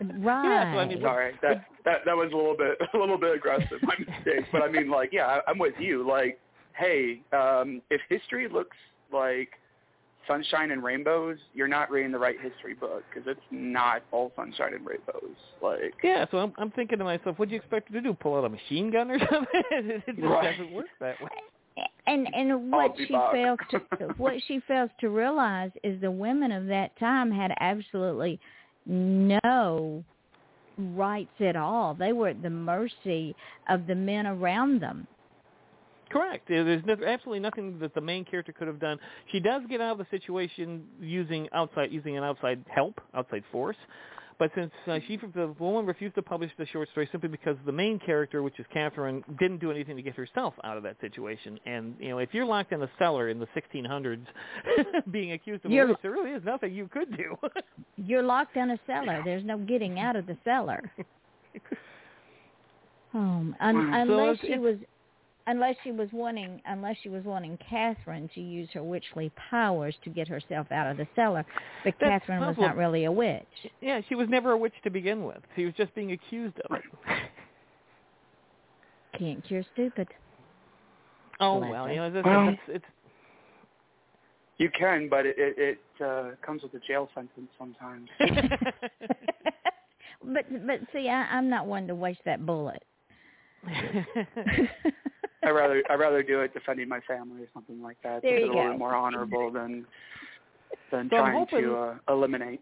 Yeah, 0.00 0.74
so 0.74 0.78
I 0.80 0.86
mean, 0.86 1.00
Sorry, 1.00 1.32
that 1.42 1.64
that 1.86 2.00
that 2.04 2.16
was 2.16 2.30
a 2.32 2.36
little 2.36 2.56
bit 2.56 2.76
a 2.94 2.98
little 2.98 3.16
bit 3.18 3.34
aggressive. 3.34 3.78
My 3.82 3.94
mistake. 3.98 4.44
But 4.52 4.62
I 4.62 4.68
mean, 4.70 4.90
like, 4.90 5.10
yeah, 5.12 5.26
I, 5.26 5.40
I'm 5.50 5.58
with 5.58 5.74
you. 5.78 6.06
Like, 6.06 6.38
hey, 6.76 7.22
um, 7.32 7.80
if 7.90 8.00
history 8.10 8.48
looks 8.48 8.76
like 9.12 9.48
sunshine 10.26 10.70
and 10.70 10.82
rainbows, 10.82 11.38
you're 11.54 11.68
not 11.68 11.90
reading 11.90 12.12
the 12.12 12.18
right 12.18 12.36
history 12.40 12.74
book 12.74 13.02
because 13.08 13.26
it's 13.28 13.40
not 13.50 14.02
all 14.12 14.32
sunshine 14.36 14.74
and 14.74 14.86
rainbows. 14.86 15.36
Like, 15.62 15.94
Yeah, 16.02 16.26
so 16.30 16.38
I'm 16.38 16.52
I'm 16.58 16.70
thinking 16.72 16.98
to 16.98 17.04
myself, 17.04 17.38
what 17.38 17.48
do 17.48 17.54
you 17.54 17.60
expect 17.60 17.88
her 17.88 17.94
to 17.94 18.00
do? 18.00 18.14
Pull 18.14 18.36
out 18.36 18.44
a 18.44 18.48
machine 18.48 18.90
gun 18.90 19.10
or 19.10 19.18
something? 19.30 19.62
it 19.70 20.02
just 20.06 20.18
Right. 20.20 20.56
doesn't 20.56 20.72
work 20.72 20.86
that 21.00 21.20
way. 21.20 21.28
and 22.06 22.28
and 22.34 22.70
what 22.72 22.92
she 22.96 23.12
back. 23.12 23.32
fails 23.32 23.58
to 23.70 23.78
what 24.16 24.34
she 24.46 24.60
fails 24.66 24.90
to 25.00 25.10
realize 25.10 25.70
is 25.84 26.00
the 26.00 26.10
women 26.10 26.52
of 26.52 26.66
that 26.66 26.98
time 26.98 27.30
had 27.30 27.52
absolutely 27.60 28.38
no 28.86 30.04
rights 30.78 31.40
at 31.40 31.56
all. 31.56 31.94
They 31.94 32.12
were 32.12 32.28
at 32.28 32.42
the 32.42 32.50
mercy 32.50 33.34
of 33.68 33.86
the 33.86 33.94
men 33.94 34.26
around 34.26 34.80
them. 34.80 35.06
Correct. 36.10 36.46
There's 36.48 36.84
no, 36.86 36.92
absolutely 37.04 37.40
nothing 37.40 37.78
that 37.80 37.94
the 37.94 38.00
main 38.00 38.24
character 38.24 38.52
could 38.52 38.68
have 38.68 38.78
done. 38.78 38.98
She 39.32 39.40
does 39.40 39.62
get 39.68 39.80
out 39.80 39.92
of 39.92 39.98
the 39.98 40.06
situation 40.10 40.84
using 41.00 41.48
outside 41.52 41.90
using 41.92 42.16
an 42.16 42.22
outside 42.24 42.64
help, 42.68 43.00
outside 43.14 43.42
force. 43.50 43.76
But 44.38 44.50
since 44.54 44.70
uh, 44.86 44.98
she, 45.08 45.16
the 45.34 45.54
woman 45.58 45.86
refused 45.86 46.14
to 46.16 46.22
publish 46.22 46.50
the 46.58 46.66
short 46.66 46.90
story 46.90 47.08
simply 47.10 47.30
because 47.30 47.56
the 47.64 47.72
main 47.72 47.98
character, 47.98 48.42
which 48.42 48.60
is 48.60 48.66
Catherine, 48.70 49.24
didn't 49.38 49.58
do 49.58 49.70
anything 49.70 49.96
to 49.96 50.02
get 50.02 50.14
herself 50.14 50.52
out 50.62 50.76
of 50.76 50.82
that 50.82 50.96
situation. 51.00 51.58
And 51.64 51.94
you 51.98 52.10
know, 52.10 52.18
if 52.18 52.28
you're 52.34 52.44
locked 52.44 52.72
in 52.72 52.82
a 52.82 52.90
cellar 52.98 53.30
in 53.30 53.38
the 53.40 53.48
1600s, 53.56 54.26
being 55.10 55.32
accused 55.32 55.64
of 55.64 55.70
a 55.70 55.74
You're- 55.74 55.88
witch, 55.88 55.98
there 56.02 56.10
really 56.12 56.32
is 56.32 56.44
nothing 56.44 56.74
you 56.74 56.86
could 56.86 57.16
do. 57.16 57.34
You're 57.96 58.22
locked 58.22 58.56
in 58.56 58.70
a 58.70 58.78
cellar. 58.86 59.22
There's 59.24 59.44
no 59.44 59.56
getting 59.58 59.98
out 59.98 60.16
of 60.16 60.26
the 60.26 60.36
cellar. 60.44 60.82
Um, 63.14 63.56
un- 63.60 63.76
Wow. 63.90 64.04
So 64.06 64.12
unless 64.18 64.34
it's- 64.42 64.52
she 64.52 64.58
was, 64.58 64.76
unless 65.46 65.76
she 65.84 65.92
was 65.92 66.08
wanting, 66.12 66.60
unless 66.66 66.96
she 67.02 67.08
was 67.08 67.24
wanting 67.24 67.58
Catherine 67.68 68.28
to 68.34 68.40
use 68.40 68.68
her 68.74 68.82
witchly 68.82 69.30
powers 69.50 69.94
to 70.04 70.10
get 70.10 70.26
herself 70.28 70.70
out 70.72 70.90
of 70.90 70.96
the 70.96 71.06
cellar, 71.14 71.44
but 71.84 71.94
That's 72.00 72.24
Catherine 72.26 72.40
was 72.40 72.56
not 72.58 72.76
really 72.76 73.04
a 73.04 73.12
witch. 73.12 73.44
yeah, 73.80 74.00
she 74.08 74.14
was 74.14 74.28
never 74.28 74.52
a 74.52 74.56
witch 74.56 74.74
to 74.84 74.90
begin 74.90 75.24
with. 75.24 75.38
She 75.54 75.64
was 75.64 75.74
just 75.74 75.94
being 75.94 76.12
accused 76.12 76.58
of 76.68 76.76
it. 76.76 76.82
Can't 79.18 79.42
cure 79.46 79.62
stupid. 79.72 80.08
oh 81.40 81.58
Bless 81.58 81.70
well, 81.70 81.86
her. 81.86 81.90
you 81.92 81.96
know, 81.98 82.10
that's, 82.10 82.26
Well- 82.26 82.46
that's, 82.46 82.58
it's 82.68 82.84
you 84.58 84.70
can, 84.70 85.08
but 85.10 85.26
it 85.26 85.36
it, 85.38 85.58
it 85.58 85.78
uh, 86.04 86.30
comes 86.44 86.62
with 86.62 86.72
a 86.74 86.78
jail 86.86 87.10
sentence 87.14 87.50
sometimes. 87.58 88.08
but 90.24 90.66
but 90.66 90.80
see, 90.94 91.08
I, 91.10 91.26
I'm 91.36 91.50
not 91.50 91.66
one 91.66 91.86
to 91.88 91.94
waste 91.94 92.20
that 92.24 92.46
bullet. 92.46 92.82
I 95.46 95.50
rather 95.50 95.82
I 95.88 95.94
rather 95.94 96.22
do 96.22 96.40
it 96.40 96.52
defending 96.52 96.88
my 96.88 97.00
family 97.00 97.42
or 97.42 97.46
something 97.54 97.80
like 97.80 97.96
that. 98.02 98.22
There 98.22 98.34
it's 98.36 98.44
you 98.46 98.52
a 98.52 98.54
little 98.54 98.72
go. 98.72 98.78
more 98.78 98.94
honorable 98.94 99.50
than 99.50 99.86
than 100.90 101.08
So 101.08 101.16
trying 101.16 101.36
hoping- 101.36 101.62
to 101.62 101.76
uh, 101.76 101.94
eliminate 102.08 102.60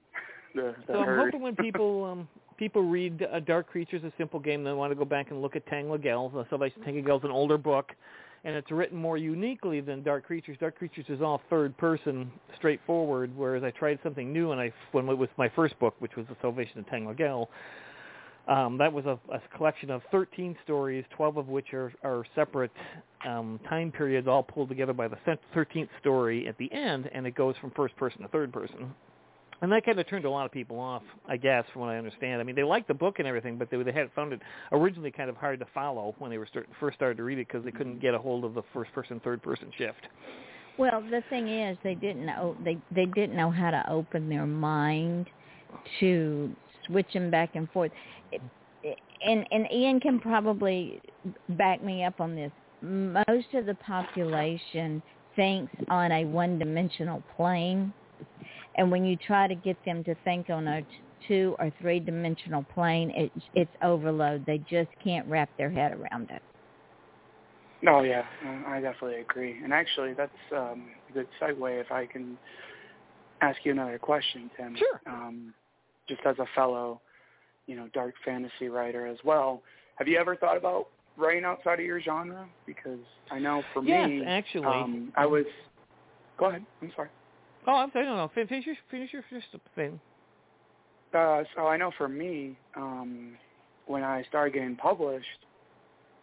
the 0.54 0.74
the 0.86 0.92
So 0.92 0.98
I'm 1.00 1.18
hoping 1.18 1.40
when 1.40 1.56
people 1.56 2.04
um, 2.04 2.28
people 2.58 2.82
read 2.82 3.26
uh, 3.32 3.40
Dark 3.40 3.68
Creatures, 3.68 4.04
a 4.04 4.12
simple 4.18 4.38
game, 4.38 4.62
they 4.64 4.72
want 4.72 4.92
to 4.92 4.96
go 4.96 5.04
back 5.06 5.30
and 5.30 5.40
look 5.40 5.56
at 5.56 5.66
Tanlegalle. 5.66 6.28
The 6.28 6.46
Salvation 6.50 6.82
Tanlegalle 6.82 7.18
is 7.18 7.24
an 7.24 7.30
older 7.30 7.56
book, 7.58 7.92
and 8.44 8.54
it's 8.54 8.70
written 8.70 8.98
more 8.98 9.16
uniquely 9.16 9.80
than 9.80 10.02
Dark 10.02 10.26
Creatures. 10.26 10.58
Dark 10.60 10.76
Creatures 10.76 11.06
is 11.08 11.22
all 11.22 11.40
third 11.48 11.76
person, 11.78 12.30
straightforward. 12.56 13.34
Whereas 13.34 13.64
I 13.64 13.70
tried 13.70 13.98
something 14.02 14.30
new, 14.30 14.52
and 14.52 14.60
I 14.60 14.72
when 14.92 15.08
it 15.08 15.16
was 15.16 15.30
my 15.38 15.48
first 15.56 15.78
book, 15.78 15.94
which 16.00 16.16
was 16.16 16.26
the 16.28 16.36
Salvation 16.42 16.80
of 16.80 16.86
Tanlegalle. 16.88 17.48
Um, 18.46 18.76
that 18.78 18.92
was 18.92 19.06
a, 19.06 19.18
a 19.32 19.40
collection 19.56 19.90
of 19.90 20.02
13 20.10 20.56
stories, 20.64 21.04
12 21.16 21.38
of 21.38 21.48
which 21.48 21.72
are, 21.72 21.92
are 22.02 22.24
separate 22.34 22.70
um, 23.26 23.58
time 23.68 23.90
periods, 23.90 24.28
all 24.28 24.42
pulled 24.42 24.68
together 24.68 24.92
by 24.92 25.08
the 25.08 25.16
13th 25.54 25.88
story 26.00 26.46
at 26.46 26.58
the 26.58 26.70
end, 26.72 27.08
and 27.14 27.26
it 27.26 27.34
goes 27.34 27.54
from 27.60 27.70
first 27.70 27.96
person 27.96 28.20
to 28.20 28.28
third 28.28 28.52
person. 28.52 28.94
And 29.62 29.72
that 29.72 29.86
kind 29.86 29.98
of 29.98 30.06
turned 30.08 30.26
a 30.26 30.30
lot 30.30 30.44
of 30.44 30.52
people 30.52 30.78
off, 30.78 31.02
I 31.26 31.38
guess, 31.38 31.64
from 31.72 31.82
what 31.82 31.88
I 31.88 31.96
understand. 31.96 32.40
I 32.40 32.44
mean, 32.44 32.54
they 32.54 32.64
liked 32.64 32.86
the 32.88 32.94
book 32.94 33.18
and 33.18 33.26
everything, 33.26 33.56
but 33.56 33.70
they 33.70 33.82
they 33.82 33.92
had 33.92 34.10
found 34.14 34.34
it 34.34 34.40
originally 34.72 35.10
kind 35.10 35.30
of 35.30 35.36
hard 35.36 35.58
to 35.60 35.66
follow 35.72 36.14
when 36.18 36.30
they 36.30 36.36
were 36.36 36.46
start, 36.46 36.68
first 36.78 36.96
started 36.96 37.16
to 37.16 37.22
read 37.22 37.38
it 37.38 37.48
because 37.48 37.64
they 37.64 37.70
couldn't 37.70 37.98
get 38.00 38.12
a 38.12 38.18
hold 38.18 38.44
of 38.44 38.52
the 38.52 38.62
first 38.74 38.92
person, 38.92 39.20
third 39.20 39.42
person 39.42 39.70
shift. 39.78 40.08
Well, 40.76 41.00
the 41.00 41.22
thing 41.30 41.48
is, 41.48 41.78
they 41.82 41.94
didn't 41.94 42.26
know 42.26 42.56
they 42.62 42.76
they 42.94 43.06
didn't 43.06 43.36
know 43.36 43.50
how 43.50 43.70
to 43.70 43.88
open 43.88 44.28
their 44.28 44.44
mind 44.44 45.30
to 46.00 46.54
switching 46.86 47.30
back 47.30 47.50
and 47.54 47.70
forth. 47.70 47.90
It, 48.32 48.40
it, 48.82 48.98
and 49.26 49.46
and 49.50 49.70
Ian 49.72 50.00
can 50.00 50.20
probably 50.20 51.00
back 51.50 51.82
me 51.82 52.04
up 52.04 52.20
on 52.20 52.34
this. 52.34 52.52
Most 52.82 53.54
of 53.54 53.66
the 53.66 53.74
population 53.74 55.02
thinks 55.36 55.72
on 55.88 56.12
a 56.12 56.24
one-dimensional 56.24 57.22
plane, 57.36 57.92
and 58.76 58.90
when 58.90 59.04
you 59.04 59.16
try 59.16 59.48
to 59.48 59.54
get 59.54 59.76
them 59.84 60.04
to 60.04 60.14
think 60.24 60.50
on 60.50 60.68
a 60.68 60.84
two 61.26 61.56
or 61.58 61.72
three-dimensional 61.80 62.64
plane, 62.74 63.10
it, 63.16 63.32
it's 63.54 63.70
overload. 63.82 64.44
They 64.46 64.58
just 64.58 64.90
can't 65.02 65.26
wrap 65.26 65.48
their 65.56 65.70
head 65.70 65.92
around 65.92 66.30
it. 66.30 66.42
Oh 67.86 68.02
yeah, 68.02 68.24
I 68.66 68.80
definitely 68.80 69.20
agree. 69.20 69.60
And 69.62 69.72
actually, 69.72 70.14
that's 70.14 70.30
um, 70.52 70.88
a 71.10 71.12
good 71.12 71.26
segue 71.40 71.80
if 71.80 71.90
I 71.92 72.06
can 72.06 72.38
ask 73.40 73.58
you 73.64 73.72
another 73.72 73.98
question, 73.98 74.50
Tim. 74.56 74.76
Sure. 74.76 75.00
Um, 75.06 75.54
just 76.08 76.20
as 76.26 76.38
a 76.38 76.46
fellow, 76.54 77.00
you 77.66 77.76
know, 77.76 77.88
dark 77.94 78.14
fantasy 78.24 78.68
writer 78.68 79.06
as 79.06 79.18
well, 79.24 79.62
have 79.96 80.08
you 80.08 80.18
ever 80.18 80.36
thought 80.36 80.56
about 80.56 80.88
writing 81.16 81.44
outside 81.44 81.80
of 81.80 81.86
your 81.86 82.00
genre? 82.00 82.46
Because 82.66 82.98
I 83.30 83.38
know 83.38 83.62
for 83.72 83.82
yes, 83.82 84.08
me, 84.08 84.24
actually. 84.24 84.66
um, 84.66 85.12
I 85.16 85.26
was. 85.26 85.44
Go 86.38 86.46
ahead. 86.46 86.64
I'm 86.82 86.92
sorry. 86.96 87.08
oh, 87.66 87.72
I'm 87.72 87.92
sorry. 87.92 88.06
No, 88.06 88.16
no. 88.16 88.30
Finish 88.34 88.66
your 88.66 88.76
finish 88.90 89.12
your 89.12 89.24
first 89.30 89.46
thing. 89.74 90.00
Uh, 91.14 91.44
so 91.54 91.68
I 91.68 91.76
know 91.76 91.92
for 91.96 92.08
me, 92.08 92.56
um, 92.76 93.34
when 93.86 94.02
I 94.02 94.24
started 94.28 94.54
getting 94.54 94.74
published, 94.74 95.26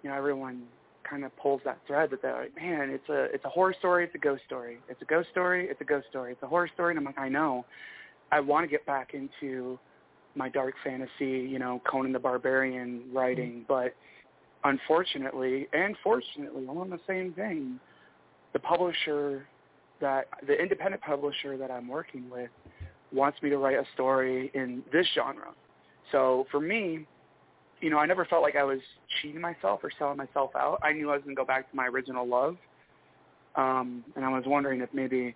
you 0.04 0.10
know, 0.10 0.16
everyone 0.18 0.64
kind 1.10 1.24
of 1.24 1.36
pulls 1.38 1.62
that 1.66 1.78
thread 1.88 2.10
that 2.12 2.22
they're 2.22 2.42
like, 2.42 2.56
man, 2.56 2.90
it's 2.90 3.08
a 3.10 3.24
it's 3.34 3.46
a 3.46 3.50
horror 3.50 3.74
story, 3.78 4.04
it's 4.04 4.16
a 4.16 4.18
ghost 4.18 4.44
story, 4.46 4.80
it's 4.90 5.02
a 5.02 5.06
ghost 5.06 5.30
story, 5.30 5.68
it's 5.70 5.80
a 5.82 5.86
ghost 5.86 6.08
story, 6.10 6.34
it's 6.34 6.44
a 6.44 6.48
horror 6.48 6.70
story, 6.74 6.92
and 6.92 7.00
I'm 7.00 7.06
like, 7.06 7.18
I 7.18 7.30
know, 7.30 7.66
I 8.32 8.40
want 8.40 8.64
to 8.64 8.70
get 8.70 8.86
back 8.86 9.14
into 9.14 9.78
my 10.36 10.50
dark 10.50 10.76
fantasy, 10.84 11.10
you 11.20 11.60
know, 11.60 11.82
Conan 11.90 12.14
the 12.14 12.20
Barbarian 12.20 13.04
writing, 13.14 13.66
but 13.68 13.94
unfortunately 14.64 15.68
and 15.74 15.96
fortunately, 16.04 16.66
on 16.68 16.90
the 16.90 17.00
same 17.08 17.34
thing. 17.34 17.80
the 18.54 18.60
publisher 18.60 19.48
that 20.00 20.28
the 20.48 20.54
independent 20.54 21.02
publisher 21.02 21.58
that 21.58 21.72
I'm 21.72 21.88
working 21.88 22.30
with 22.30 22.50
wants 23.14 23.42
me 23.42 23.50
to 23.50 23.58
write 23.58 23.78
a 23.78 23.86
story 23.94 24.52
in 24.54 24.84
this 24.92 25.06
genre. 25.14 25.54
So 26.12 26.48
for 26.52 26.60
me, 26.60 27.06
you 27.82 27.90
know, 27.90 27.98
I 27.98 28.06
never 28.06 28.26
felt 28.26 28.42
like 28.42 28.56
I 28.56 28.64
was 28.64 28.80
cheating 29.22 29.42
myself 29.42 29.82
or 29.84 29.92
selling 29.98 30.18
myself 30.18 30.52
out. 30.56 30.80
I 30.84 30.94
knew 30.94 31.10
I 31.10 31.16
was 31.16 31.24
going 31.24 31.36
to 31.36 31.40
go 31.40 31.46
back 31.46 31.70
to 31.70 31.76
my 31.76 31.88
original 31.88 32.28
love. 32.28 32.58
Um, 33.56 34.04
and 34.16 34.24
I 34.24 34.30
was 34.30 34.44
wondering 34.46 34.82
if 34.82 34.90
maybe 34.94 35.36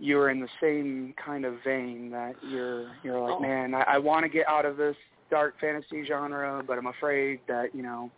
you 0.00 0.16
were 0.16 0.30
in 0.30 0.40
the 0.40 0.48
same 0.60 1.14
kind 1.24 1.44
of 1.44 1.54
vein 1.62 2.10
that 2.10 2.34
you're 2.42 2.90
you're 3.04 3.20
like, 3.20 3.36
Oh. 3.36 3.40
man, 3.40 3.74
I, 3.74 3.82
I 3.82 3.98
want 3.98 4.24
to 4.24 4.28
get 4.28 4.48
out 4.48 4.64
of 4.64 4.76
this 4.76 4.96
dark 5.30 5.54
fantasy 5.60 6.04
genre, 6.06 6.62
but 6.66 6.78
I'm 6.78 6.86
afraid 6.86 7.40
that 7.46 7.74
you 7.74 7.82
know 7.82 8.10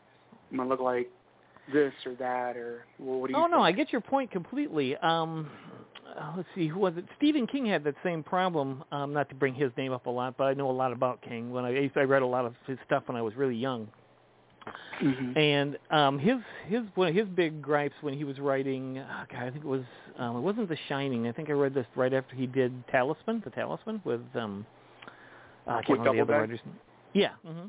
I'm 0.51 0.57
gonna 0.57 0.69
look 0.69 0.81
like 0.81 1.11
this 1.73 1.93
or 2.07 2.15
that 2.15 2.57
or 2.57 2.85
well, 2.99 3.21
what 3.21 3.27
do 3.29 3.33
you? 3.37 3.39
Oh 3.43 3.47
no. 3.47 3.61
I 3.63 3.73
get 3.73 3.93
your 3.93 4.01
point 4.01 4.31
completely. 4.31 4.97
Um, 4.99 5.51
uh, 6.19 6.33
let's 6.37 6.49
see, 6.55 6.69
who 6.69 6.79
was 6.79 6.95
it? 6.97 7.05
Stephen 7.17 7.47
King 7.47 7.67
had 7.67 7.85
that 7.85 7.95
same 8.05 8.23
problem. 8.23 8.85
Um, 8.93 9.13
not 9.13 9.29
to 9.31 9.35
bring 9.35 9.55
his 9.55 9.71
name 9.77 9.93
up 9.93 10.07
a 10.07 10.11
lot, 10.11 10.37
but 10.37 10.45
I 10.45 10.55
know 10.55 10.71
a 10.71 10.73
lot 10.73 10.93
about 10.93 11.23
King. 11.23 11.51
When 11.51 11.65
I 11.65 11.91
I 11.97 12.01
read 12.03 12.23
a 12.23 12.27
lot 12.27 12.45
of 12.45 12.55
his 12.67 12.79
stuff 12.87 13.05
when 13.07 13.17
I 13.17 13.23
was 13.23 13.35
really 13.35 13.57
young, 13.57 13.89
Mhm. 15.01 15.37
and 15.37 15.79
um, 15.91 16.19
his 16.19 16.37
his 16.67 16.83
one 16.95 17.09
of 17.09 17.15
his 17.15 17.27
big 17.29 17.61
gripes 17.61 17.95
when 18.03 18.15
he 18.15 18.25
was 18.25 18.39
writing, 18.39 18.99
oh 18.99 19.25
God, 19.31 19.43
I 19.43 19.51
think 19.51 19.65
it 19.65 19.69
was 19.69 19.83
um, 20.19 20.37
it 20.37 20.41
wasn't 20.41 20.69
The 20.69 20.79
Shining. 20.89 21.27
I 21.27 21.33
think 21.33 21.49
I 21.49 21.53
read 21.53 21.75
this 21.75 21.87
right 21.97 22.13
after 22.13 22.37
he 22.37 22.47
did 22.47 22.73
Talisman, 22.89 23.43
The 23.45 23.51
Talisman 23.51 24.01
with 24.05 24.21
um, 24.35 24.65
uh, 25.67 25.73
I 25.73 25.83
can't 25.83 25.99
remember 25.99 26.17
the 26.17 26.23
other 26.23 26.41
writers. 26.41 26.61
Yeah. 27.15 27.31
hmm 27.45 27.67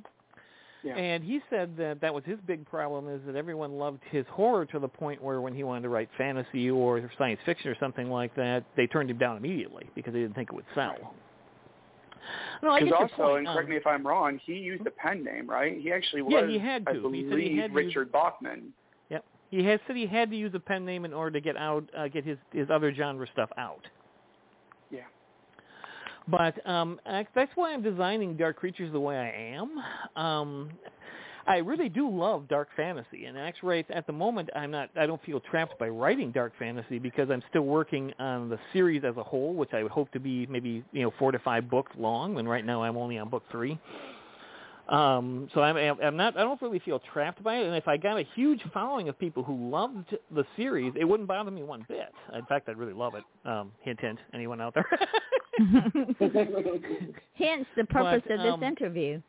Yeah. 0.83 0.95
And 0.95 1.23
he 1.23 1.41
said 1.49 1.75
that 1.77 2.01
that 2.01 2.13
was 2.13 2.23
his 2.25 2.39
big 2.45 2.65
problem 2.65 3.07
is 3.09 3.21
that 3.25 3.35
everyone 3.35 3.73
loved 3.77 4.01
his 4.11 4.25
horror 4.29 4.65
to 4.67 4.79
the 4.79 4.87
point 4.87 5.21
where 5.23 5.41
when 5.41 5.55
he 5.55 5.63
wanted 5.63 5.83
to 5.83 5.89
write 5.89 6.09
fantasy 6.17 6.69
or 6.69 7.09
science 7.17 7.39
fiction 7.45 7.71
or 7.71 7.75
something 7.79 8.09
like 8.09 8.35
that, 8.35 8.63
they 8.75 8.87
turned 8.87 9.09
him 9.09 9.17
down 9.17 9.37
immediately 9.37 9.89
because 9.95 10.13
they 10.13 10.19
didn't 10.19 10.35
think 10.35 10.49
it 10.49 10.55
would 10.55 10.65
sell. 10.75 11.13
No, 12.61 12.69
I 12.69 12.79
get 12.79 12.85
Because 12.89 13.09
also, 13.11 13.23
point. 13.33 13.39
and 13.39 13.47
Um, 13.47 13.53
correct 13.55 13.69
me 13.69 13.75
if 13.75 13.87
I'm 13.87 14.05
wrong, 14.07 14.39
he 14.45 14.53
used 14.53 14.85
a 14.87 14.91
pen 14.91 15.23
name, 15.23 15.49
right? 15.49 15.77
He 15.79 15.91
actually 15.91 16.21
was, 16.21 16.33
Yeah, 16.33 16.47
he 16.47 16.57
had 16.57 16.83
I 16.87 16.93
to. 16.93 16.97
He 16.97 17.01
believe, 17.01 17.29
said 17.29 17.39
he 17.39 17.57
had 17.57 17.73
to 17.73 17.81
use- 17.81 17.87
Richard 17.95 18.11
Bachman. 18.11 18.73
Yep. 19.09 19.25
He 19.51 19.63
had 19.63 19.79
said 19.85 19.95
he 19.95 20.05
had 20.07 20.29
to 20.31 20.37
use 20.37 20.53
a 20.55 20.59
pen 20.59 20.85
name 20.85 21.05
in 21.05 21.13
order 21.13 21.31
to 21.31 21.41
get 21.41 21.57
out, 21.57 21.83
uh, 21.97 22.07
get 22.07 22.23
his 22.25 22.37
his 22.51 22.69
other 22.69 22.93
genre 22.93 23.27
stuff 23.33 23.49
out. 23.57 23.85
Yeah. 24.91 25.01
But 26.27 26.65
um, 26.67 26.99
that's 27.35 27.51
why 27.55 27.73
I'm 27.73 27.81
designing 27.81 28.37
Dark 28.37 28.55
Creatures 28.55 28.91
the 28.93 28.99
way 28.99 29.17
I 29.17 29.29
am. 29.57 30.23
Um, 30.23 30.69
I 31.45 31.57
really 31.57 31.89
do 31.89 32.09
love 32.09 32.47
dark 32.47 32.69
fantasy, 32.75 33.25
and 33.25 33.37
actually, 33.37 33.85
at 33.89 34.07
the 34.07 34.13
moment, 34.13 34.49
I'm 34.55 34.71
not. 34.71 34.89
I 34.95 35.05
don't 35.05 35.21
feel 35.23 35.41
trapped 35.41 35.77
by 35.77 35.89
writing 35.89 36.31
dark 36.31 36.53
fantasy 36.57 36.99
because 36.99 37.29
I'm 37.29 37.43
still 37.49 37.63
working 37.63 38.13
on 38.17 38.49
the 38.49 38.57
series 38.71 39.03
as 39.03 39.17
a 39.17 39.23
whole, 39.23 39.53
which 39.53 39.73
I 39.73 39.83
would 39.83 39.91
hope 39.91 40.11
to 40.13 40.19
be 40.19 40.45
maybe 40.47 40.83
you 40.93 41.03
know 41.03 41.13
four 41.19 41.31
to 41.33 41.39
five 41.39 41.69
books 41.69 41.91
long. 41.97 42.37
And 42.39 42.47
right 42.49 42.65
now, 42.65 42.83
I'm 42.83 42.95
only 42.95 43.17
on 43.17 43.29
book 43.29 43.43
three. 43.51 43.77
Um, 44.89 45.49
so 45.53 45.61
I'm, 45.61 45.77
I'm 46.01 46.17
not. 46.17 46.37
I 46.37 46.41
don't 46.41 46.61
really 46.61 46.79
feel 46.79 46.99
trapped 47.13 47.43
by 47.43 47.57
it. 47.57 47.65
And 47.65 47.75
if 47.75 47.87
I 47.87 47.97
got 47.97 48.17
a 48.17 48.25
huge 48.35 48.61
following 48.73 49.09
of 49.09 49.17
people 49.19 49.43
who 49.43 49.69
loved 49.69 50.15
the 50.31 50.45
series, 50.57 50.93
it 50.97 51.05
wouldn't 51.05 51.27
bother 51.27 51.51
me 51.51 51.63
one 51.63 51.85
bit. 51.87 52.11
In 52.33 52.45
fact, 52.45 52.69
I'd 52.69 52.77
really 52.77 52.93
love 52.93 53.15
it. 53.15 53.23
Um, 53.47 53.71
hint, 53.81 53.99
hint. 53.99 54.19
Anyone 54.33 54.61
out 54.61 54.73
there? 54.75 54.85
Hence 57.35 57.65
the 57.77 57.85
purpose 57.85 58.23
But, 58.27 58.33
of 58.33 58.39
this 58.39 58.53
um, 58.53 58.63
interview. 58.63 59.21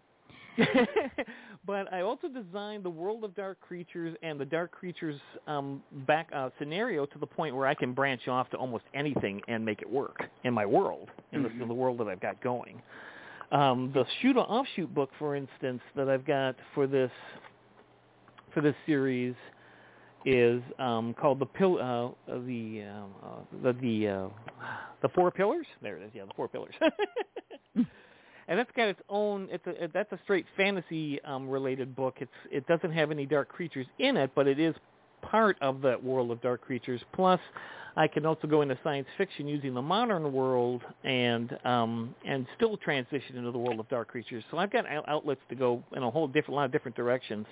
but 1.67 1.93
I 1.93 2.01
also 2.03 2.29
designed 2.29 2.85
the 2.85 2.91
world 2.91 3.25
of 3.25 3.35
dark 3.35 3.61
creatures 3.61 4.17
and 4.23 4.39
the 4.39 4.45
dark 4.45 4.71
creatures 4.71 5.21
um, 5.47 5.83
back 6.07 6.29
uh, 6.35 6.51
scenario 6.59 7.07
to 7.07 7.19
the 7.19 7.27
point 7.27 7.55
where 7.55 7.67
I 7.67 7.75
can 7.75 7.93
branch 7.93 8.29
off 8.29 8.51
to 8.51 8.57
almost 8.57 8.85
anything 8.95 9.41
and 9.49 9.65
make 9.65 9.83
it 9.83 9.91
work 9.91 10.23
in 10.45 10.55
my 10.55 10.67
world, 10.67 11.11
in, 11.33 11.43
the, 11.43 11.51
in 11.51 11.69
the 11.69 11.75
world 11.75 11.99
that 11.99 12.09
I've 12.09 12.21
got 12.21 12.43
going. 12.43 12.81
Um, 13.53 13.91
the 13.95 14.05
shoot 14.21 14.37
offshoot 14.37 14.93
book, 14.95 15.11
for 15.19 15.37
instance, 15.37 15.81
that 15.97 16.09
I've 16.09 16.27
got 16.27 16.57
for 16.75 16.87
this 16.87 17.11
for 18.53 18.61
this 18.61 18.75
series 18.87 19.35
is 20.25 20.63
um, 20.79 21.15
called 21.21 21.39
the 21.39 21.47
pill 21.47 21.79
uh, 21.79 22.33
uh, 22.33 22.39
the 22.47 22.85
um, 22.89 23.11
uh, 23.23 23.29
the 23.63 23.73
the 23.75 24.09
uh, 24.09 24.29
the 25.03 25.09
four 25.11 25.31
pillars. 25.31 25.67
There 25.83 25.97
it 25.99 26.05
is. 26.05 26.11
Yeah, 26.15 26.25
the 26.25 26.35
four 26.35 26.49
pillars. 26.49 26.75
and 28.49 28.59
that's 28.59 28.71
got 28.77 28.89
its 28.89 29.01
own. 29.09 29.49
It's 29.51 29.67
a 29.67 29.89
that's 29.93 30.13
a 30.13 30.19
straight 30.25 30.47
fantasy 30.57 31.21
um, 31.23 31.49
related 31.49 31.95
book. 31.97 32.17
It's 32.21 32.31
it 32.51 32.67
doesn't 32.67 32.93
have 32.93 33.11
any 33.11 33.27
dark 33.27 33.49
creatures 33.49 33.87
in 33.99 34.17
it, 34.17 34.31
but 34.35 34.47
it 34.47 34.59
is 34.59 34.75
part 35.23 35.57
of 35.61 35.81
that 35.83 36.03
world 36.03 36.31
of 36.31 36.41
dark 36.43 36.61
creatures. 36.61 37.01
Plus, 37.15 37.41
I 37.97 38.09
can 38.09 38.27
also 38.27 38.47
go 38.47 38.63
into 38.63 38.79
science 38.83 39.07
fiction 39.17 39.47
using 39.47 39.73
the 39.73 39.83
modern 39.83 40.33
world 40.33 40.83
and 41.05 41.57
um, 41.65 42.15
and 42.27 42.47
still 42.57 42.77
transition 42.77 43.37
into 43.37 43.53
the 43.53 43.59
world 43.59 43.81
of 43.81 43.89
dark 43.89 44.09
creatures. 44.09 44.45
So 44.51 44.59
I've 44.59 44.73
got 44.73 44.85
outlets 45.09 45.41
to 45.49 45.55
go 45.55 45.83
in 45.97 46.03
a 46.03 46.11
whole 46.11 46.27
different 46.27 46.57
lot 46.57 46.65
of 46.65 46.73
different 46.73 46.97
directions 46.97 47.47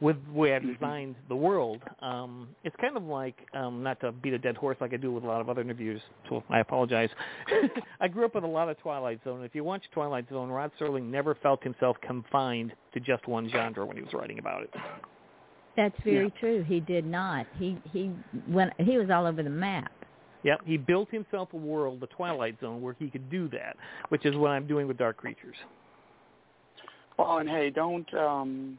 with 0.00 0.16
the 0.26 0.32
way 0.32 0.54
I 0.54 0.58
designed 0.58 1.16
the 1.28 1.36
world. 1.36 1.80
Um, 2.02 2.48
it's 2.64 2.76
kind 2.80 2.96
of 2.96 3.04
like 3.04 3.36
um, 3.54 3.82
not 3.82 4.00
to 4.00 4.12
beat 4.12 4.34
a 4.34 4.38
dead 4.38 4.56
horse 4.56 4.76
like 4.80 4.92
I 4.92 4.96
do 4.98 5.12
with 5.12 5.24
a 5.24 5.26
lot 5.26 5.40
of 5.40 5.48
other 5.48 5.62
interviews. 5.62 6.00
So 6.28 6.42
I 6.50 6.60
apologize. 6.60 7.08
I 8.00 8.08
grew 8.08 8.26
up 8.26 8.34
with 8.34 8.44
a 8.44 8.48
lot 8.48 8.68
of 8.68 8.78
Twilight 8.78 9.20
Zone. 9.24 9.42
If 9.42 9.54
you 9.54 9.64
watch 9.64 9.82
Twilight 9.92 10.28
Zone, 10.28 10.50
Rod 10.50 10.70
Serling 10.78 11.04
never 11.10 11.34
felt 11.36 11.62
himself 11.62 11.96
confined 12.02 12.72
to 12.92 13.00
just 13.00 13.26
one 13.26 13.48
genre 13.48 13.86
when 13.86 13.96
he 13.96 14.02
was 14.02 14.12
writing 14.12 14.38
about 14.38 14.62
it. 14.62 14.70
That's 15.76 15.96
very 16.04 16.32
true. 16.40 16.64
He 16.66 16.80
did 16.80 17.04
not. 17.04 17.46
He 17.58 17.78
he 17.92 18.10
went. 18.48 18.72
He 18.78 18.96
was 18.96 19.10
all 19.10 19.26
over 19.26 19.42
the 19.42 19.50
map. 19.50 19.92
Yep, 20.42 20.60
he 20.64 20.76
built 20.76 21.10
himself 21.10 21.52
a 21.52 21.56
world, 21.56 22.00
the 22.00 22.06
Twilight 22.06 22.56
Zone, 22.60 22.80
where 22.80 22.94
he 22.98 23.10
could 23.10 23.28
do 23.30 23.48
that, 23.48 23.76
which 24.10 24.24
is 24.24 24.36
what 24.36 24.52
I'm 24.52 24.66
doing 24.66 24.86
with 24.86 24.96
Dark 24.96 25.16
Creatures. 25.16 25.56
Well, 27.18 27.38
and 27.38 27.48
hey, 27.48 27.70
don't 27.70 28.12
um, 28.14 28.78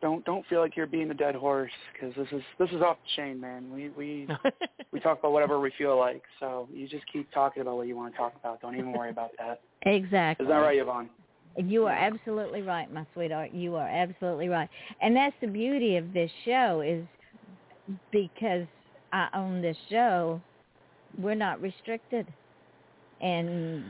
don't 0.00 0.24
don't 0.24 0.46
feel 0.46 0.60
like 0.60 0.76
you're 0.76 0.86
being 0.86 1.10
a 1.10 1.14
dead 1.14 1.34
horse 1.34 1.72
because 1.92 2.14
this 2.16 2.28
is 2.32 2.42
this 2.58 2.70
is 2.70 2.82
off 2.82 2.98
the 3.02 3.22
chain, 3.22 3.40
man. 3.40 3.70
We 3.72 3.88
we 3.90 4.28
we 4.92 5.00
talk 5.00 5.18
about 5.18 5.32
whatever 5.32 5.58
we 5.60 5.72
feel 5.76 5.98
like. 5.98 6.22
So 6.40 6.68
you 6.72 6.88
just 6.88 7.04
keep 7.12 7.30
talking 7.32 7.62
about 7.62 7.76
what 7.76 7.86
you 7.86 7.96
want 7.96 8.12
to 8.14 8.18
talk 8.18 8.34
about. 8.38 8.60
Don't 8.60 8.74
even 8.74 8.92
worry 8.92 9.10
about 9.10 9.30
that. 9.38 9.60
Exactly. 9.82 10.44
Is 10.44 10.50
that 10.50 10.56
right, 10.56 10.78
Yvonne? 10.78 11.10
You 11.56 11.86
are 11.86 11.92
absolutely 11.92 12.62
right, 12.62 12.92
my 12.92 13.04
sweetheart. 13.14 13.52
You 13.52 13.74
are 13.74 13.88
absolutely 13.88 14.48
right. 14.48 14.68
And 15.02 15.16
that's 15.16 15.34
the 15.40 15.48
beauty 15.48 15.96
of 15.96 16.12
this 16.12 16.30
show 16.44 16.82
is 16.86 17.04
because 18.12 18.66
I 19.12 19.28
own 19.34 19.60
this 19.60 19.76
show, 19.90 20.40
we're 21.18 21.34
not 21.34 21.60
restricted. 21.60 22.26
And 23.20 23.82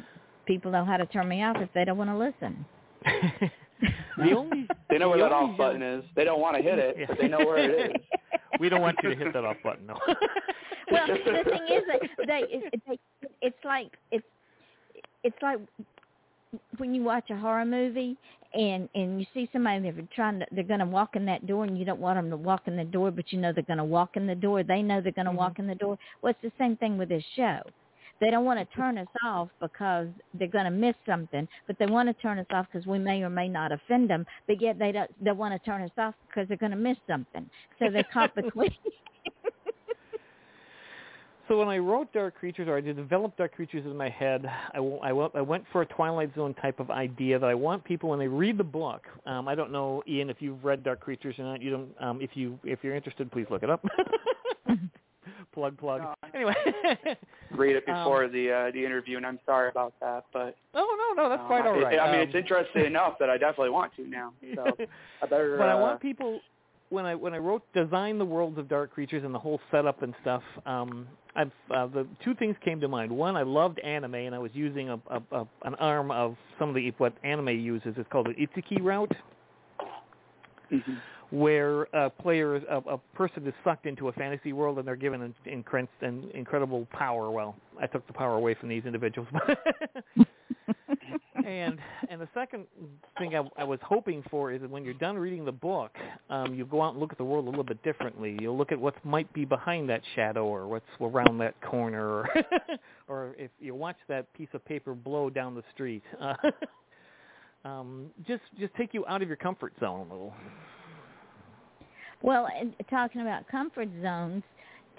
people 0.46 0.70
know 0.70 0.84
how 0.84 0.96
to 0.96 1.04
turn 1.06 1.28
me 1.28 1.42
off 1.42 1.56
if 1.58 1.68
they 1.74 1.84
don't 1.84 1.98
want 1.98 2.08
to 2.08 2.16
listen. 2.16 2.64
the 4.18 4.32
only 4.32 4.68
They 4.90 4.98
know 4.98 5.08
where 5.08 5.18
that 5.18 5.32
off 5.32 5.56
button 5.56 5.82
is. 5.82 6.04
They 6.16 6.24
don't 6.24 6.40
want 6.40 6.56
to 6.56 6.62
hit 6.62 6.78
it, 6.78 6.96
but 7.08 7.18
they 7.18 7.28
know 7.28 7.38
where 7.38 7.58
it 7.58 7.90
is. 7.90 8.02
we 8.60 8.68
don't 8.68 8.80
want 8.80 8.96
you 9.02 9.10
to 9.10 9.16
hit 9.16 9.32
that 9.32 9.44
off 9.44 9.56
button, 9.62 9.86
no. 9.86 9.94
well, 10.90 11.06
the 11.06 11.44
thing 11.44 11.62
is 11.70 11.82
that 11.86 12.26
they, 12.26 12.44
it, 12.48 12.82
they 12.86 12.98
it's 13.42 13.64
like 13.64 13.88
it's 14.10 14.26
it's 15.22 15.36
like 15.42 15.58
when 16.78 16.94
you 16.94 17.02
watch 17.02 17.30
a 17.30 17.36
horror 17.36 17.64
movie 17.64 18.16
and 18.54 18.88
and 18.94 19.20
you 19.20 19.26
see 19.34 19.48
somebody 19.52 19.90
they're 19.90 20.08
trying 20.14 20.38
to 20.38 20.46
they're 20.52 20.64
going 20.64 20.80
to 20.80 20.86
walk 20.86 21.14
in 21.16 21.26
that 21.26 21.46
door 21.46 21.64
and 21.64 21.78
you 21.78 21.84
don't 21.84 22.00
want 22.00 22.16
them 22.16 22.30
to 22.30 22.36
walk 22.36 22.62
in 22.66 22.76
the 22.76 22.84
door 22.84 23.10
but 23.10 23.30
you 23.30 23.38
know 23.38 23.52
they're 23.52 23.62
going 23.64 23.76
to 23.78 23.84
walk 23.84 24.16
in 24.16 24.26
the 24.26 24.34
door 24.34 24.62
they 24.62 24.80
know 24.80 25.00
they're 25.00 25.12
going 25.12 25.26
to 25.26 25.30
Mhm. 25.30 25.36
walk 25.36 25.58
in 25.58 25.66
the 25.66 25.74
door 25.74 25.98
well 26.22 26.30
it's 26.30 26.40
the 26.42 26.52
same 26.58 26.76
thing 26.76 26.96
with 26.96 27.10
this 27.10 27.24
show 27.36 27.60
they 28.20 28.30
don't 28.30 28.44
want 28.44 28.58
to 28.58 28.76
turn 28.76 28.98
us 28.98 29.08
off 29.24 29.48
because 29.60 30.08
they're 30.34 30.48
going 30.48 30.64
to 30.64 30.70
miss 30.70 30.94
something 31.06 31.46
but 31.66 31.78
they 31.78 31.86
want 31.86 32.08
to 32.08 32.14
turn 32.22 32.38
us 32.38 32.46
off 32.50 32.66
because 32.72 32.86
we 32.86 32.98
may 32.98 33.22
or 33.22 33.30
may 33.30 33.48
not 33.48 33.72
offend 33.72 34.08
them 34.08 34.26
but 34.46 34.60
yet 34.60 34.78
they 34.78 34.92
don't 34.92 35.10
they 35.22 35.32
want 35.32 35.52
to 35.52 35.70
turn 35.70 35.82
us 35.82 35.90
off 35.98 36.14
because 36.26 36.48
they're 36.48 36.56
going 36.56 36.72
to 36.72 36.76
miss 36.76 36.96
something 37.08 37.48
so 37.78 37.90
they're 37.90 38.06
caught 38.12 38.34
between 38.34 38.70
So 41.48 41.58
when 41.58 41.68
I 41.68 41.78
wrote 41.78 42.12
Dark 42.12 42.34
Creatures, 42.34 42.68
or 42.68 42.76
I 42.76 42.82
developed 42.82 43.38
Dark 43.38 43.54
Creatures 43.54 43.86
in 43.86 43.96
my 43.96 44.10
head, 44.10 44.44
I, 44.46 44.76
w- 44.76 44.98
I, 45.02 45.08
w- 45.08 45.30
I 45.34 45.40
went 45.40 45.64
for 45.72 45.80
a 45.80 45.86
Twilight 45.86 46.34
Zone 46.34 46.52
type 46.52 46.78
of 46.78 46.90
idea 46.90 47.38
that 47.38 47.48
I 47.48 47.54
want 47.54 47.82
people 47.84 48.10
when 48.10 48.18
they 48.18 48.28
read 48.28 48.58
the 48.58 48.64
book. 48.64 49.06
Um, 49.24 49.48
I 49.48 49.54
don't 49.54 49.72
know, 49.72 50.02
Ian, 50.06 50.28
if 50.28 50.42
you've 50.42 50.62
read 50.62 50.84
Dark 50.84 51.00
Creatures 51.00 51.36
or 51.38 51.44
not. 51.44 51.62
You 51.62 51.70
don't. 51.70 51.88
Um, 52.00 52.20
if 52.20 52.30
you 52.34 52.58
if 52.64 52.80
you're 52.82 52.94
interested, 52.94 53.32
please 53.32 53.46
look 53.48 53.62
it 53.62 53.70
up. 53.70 53.82
plug 55.58 55.76
plug. 55.76 56.02
Anyway. 56.34 56.54
Read 57.50 57.76
it 57.76 57.88
Um, 57.88 57.94
before 57.96 58.28
the 58.28 58.52
uh, 58.52 58.70
the 58.70 58.84
interview, 58.84 59.16
and 59.16 59.26
I'm 59.26 59.40
sorry 59.44 59.70
about 59.70 59.94
that, 60.00 60.24
but 60.32 60.56
oh 60.74 61.14
no 61.16 61.22
no 61.22 61.28
that's 61.28 61.40
um, 61.40 61.46
quite 61.48 61.66
all 61.66 61.72
right. 61.80 61.98
I- 61.98 62.06
I, 62.06 62.12
mean, 62.12 62.20
Um, 62.20 62.26
it's 62.28 62.34
interesting 62.36 62.84
enough 62.86 63.14
that 63.18 63.28
I 63.28 63.36
definitely 63.38 63.70
want 63.70 63.92
to 63.96 64.06
now. 64.06 64.32
So 64.54 64.76
I 65.22 65.26
better. 65.26 65.56
but 65.58 65.68
I 65.68 65.72
uh, 65.72 65.80
want 65.80 66.00
people 66.00 66.40
when 66.90 67.06
I 67.06 67.14
when 67.14 67.34
I 67.34 67.38
wrote 67.38 67.62
design 67.74 68.18
the 68.18 68.24
worlds 68.24 68.56
of 68.58 68.68
dark 68.68 68.92
creatures 68.92 69.24
and 69.24 69.34
the 69.34 69.38
whole 69.38 69.60
setup 69.72 70.02
and 70.02 70.14
stuff. 70.22 70.42
Um, 70.64 71.08
I've 71.34 71.50
uh, 71.74 71.86
the 71.86 72.06
two 72.24 72.34
things 72.36 72.54
came 72.64 72.80
to 72.80 72.88
mind. 72.88 73.10
One, 73.10 73.36
I 73.36 73.42
loved 73.42 73.78
anime, 73.80 74.14
and 74.14 74.34
I 74.34 74.38
was 74.38 74.50
using 74.54 74.90
a, 74.90 75.00
a, 75.10 75.22
a 75.32 75.46
an 75.64 75.74
arm 75.76 76.10
of 76.10 76.36
some 76.58 76.68
of 76.68 76.74
the 76.76 76.92
what 76.98 77.14
anime 77.24 77.48
uses. 77.48 77.94
It's 77.96 78.08
called 78.12 78.26
the 78.28 78.34
isekai 78.46 78.80
route, 78.82 79.12
mhm. 80.72 80.98
Where 81.30 81.82
a 81.92 82.10
player, 82.10 82.56
a, 82.56 82.78
a 82.78 82.98
person 83.14 83.46
is 83.46 83.54
sucked 83.64 83.86
into 83.86 84.08
a 84.08 84.12
fantasy 84.12 84.52
world, 84.52 84.78
and 84.78 84.88
they're 84.88 84.96
given 84.96 85.22
an, 85.22 85.34
incre- 85.46 85.88
an 86.00 86.30
incredible 86.34 86.86
power. 86.92 87.30
Well, 87.30 87.54
I 87.80 87.86
took 87.86 88.06
the 88.06 88.12
power 88.12 88.34
away 88.34 88.54
from 88.54 88.68
these 88.68 88.84
individuals. 88.84 89.28
and 91.44 91.78
and 92.08 92.20
the 92.20 92.28
second 92.34 92.64
thing 93.18 93.34
I, 93.36 93.42
I 93.58 93.64
was 93.64 93.78
hoping 93.82 94.22
for 94.30 94.52
is 94.52 94.60
that 94.62 94.70
when 94.70 94.84
you're 94.84 94.94
done 94.94 95.16
reading 95.16 95.44
the 95.44 95.52
book, 95.52 95.92
um, 96.30 96.54
you 96.54 96.64
go 96.64 96.82
out 96.82 96.92
and 96.92 97.00
look 97.00 97.12
at 97.12 97.18
the 97.18 97.24
world 97.24 97.46
a 97.46 97.50
little 97.50 97.64
bit 97.64 97.82
differently. 97.82 98.36
You'll 98.40 98.56
look 98.56 98.72
at 98.72 98.80
what 98.80 98.94
might 99.04 99.32
be 99.32 99.44
behind 99.44 99.88
that 99.90 100.02
shadow, 100.14 100.46
or 100.46 100.66
what's 100.66 100.86
around 101.00 101.38
that 101.38 101.60
corner, 101.62 102.06
or 102.06 102.28
or 103.08 103.34
if 103.38 103.50
you 103.60 103.74
watch 103.74 103.96
that 104.08 104.32
piece 104.34 104.48
of 104.54 104.64
paper 104.64 104.94
blow 104.94 105.30
down 105.30 105.54
the 105.54 105.64
street. 105.74 106.02
Uh, 106.20 106.34
um, 107.68 108.06
just 108.26 108.42
just 108.58 108.74
take 108.74 108.94
you 108.94 109.06
out 109.06 109.22
of 109.22 109.28
your 109.28 109.36
comfort 109.36 109.72
zone 109.80 110.06
a 110.08 110.12
little. 110.12 110.34
Well, 112.22 112.48
talking 112.90 113.20
about 113.20 113.46
comfort 113.48 113.88
zones, 114.02 114.42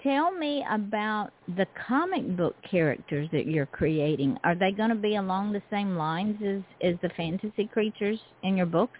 tell 0.02 0.30
me 0.32 0.64
about 0.70 1.30
the 1.56 1.66
comic 1.86 2.36
book 2.36 2.56
characters 2.68 3.28
that 3.32 3.46
you're 3.46 3.66
creating. 3.66 4.38
Are 4.44 4.54
they 4.54 4.72
going 4.72 4.88
to 4.88 4.94
be 4.94 5.16
along 5.16 5.52
the 5.52 5.62
same 5.70 5.96
lines 5.96 6.36
as 6.42 6.62
as 6.82 6.94
the 7.02 7.10
fantasy 7.10 7.66
creatures 7.66 8.18
in 8.42 8.56
your 8.56 8.66
books? 8.66 8.98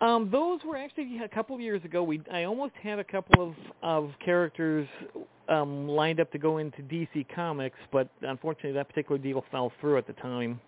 Um, 0.00 0.30
those 0.32 0.60
were 0.64 0.78
actually 0.78 1.18
a 1.22 1.28
couple 1.28 1.54
of 1.54 1.60
years 1.60 1.84
ago. 1.84 2.02
We 2.02 2.22
I 2.32 2.44
almost 2.44 2.72
had 2.82 2.98
a 2.98 3.04
couple 3.04 3.48
of 3.48 3.54
of 3.82 4.12
characters 4.24 4.88
um, 5.50 5.86
lined 5.88 6.20
up 6.20 6.32
to 6.32 6.38
go 6.38 6.56
into 6.56 6.80
DC 6.82 7.26
Comics, 7.34 7.78
but 7.92 8.08
unfortunately 8.22 8.72
that 8.72 8.88
particular 8.88 9.18
deal 9.18 9.44
fell 9.50 9.72
through 9.80 9.98
at 9.98 10.06
the 10.06 10.14
time. 10.14 10.58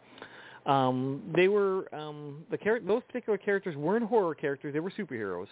Um, 0.66 1.22
they 1.34 1.48
were 1.48 1.92
um, 1.94 2.44
the 2.50 2.58
char- 2.58 2.80
those 2.80 3.02
particular 3.04 3.38
characters 3.38 3.74
weren't 3.74 4.04
horror 4.04 4.34
characters; 4.34 4.74
they 4.74 4.80
were 4.80 4.92
superheroes 4.92 5.48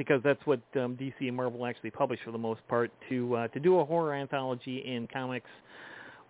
because 0.00 0.22
that's 0.24 0.40
what 0.46 0.60
um, 0.76 0.96
DC 0.96 1.12
and 1.20 1.36
Marvel 1.36 1.66
actually 1.66 1.90
publish 1.90 2.18
for 2.24 2.30
the 2.30 2.38
most 2.38 2.66
part. 2.68 2.90
To 3.10 3.36
uh, 3.36 3.48
to 3.48 3.60
do 3.60 3.80
a 3.80 3.84
horror 3.84 4.14
anthology 4.14 4.78
in 4.78 5.06
comics 5.12 5.50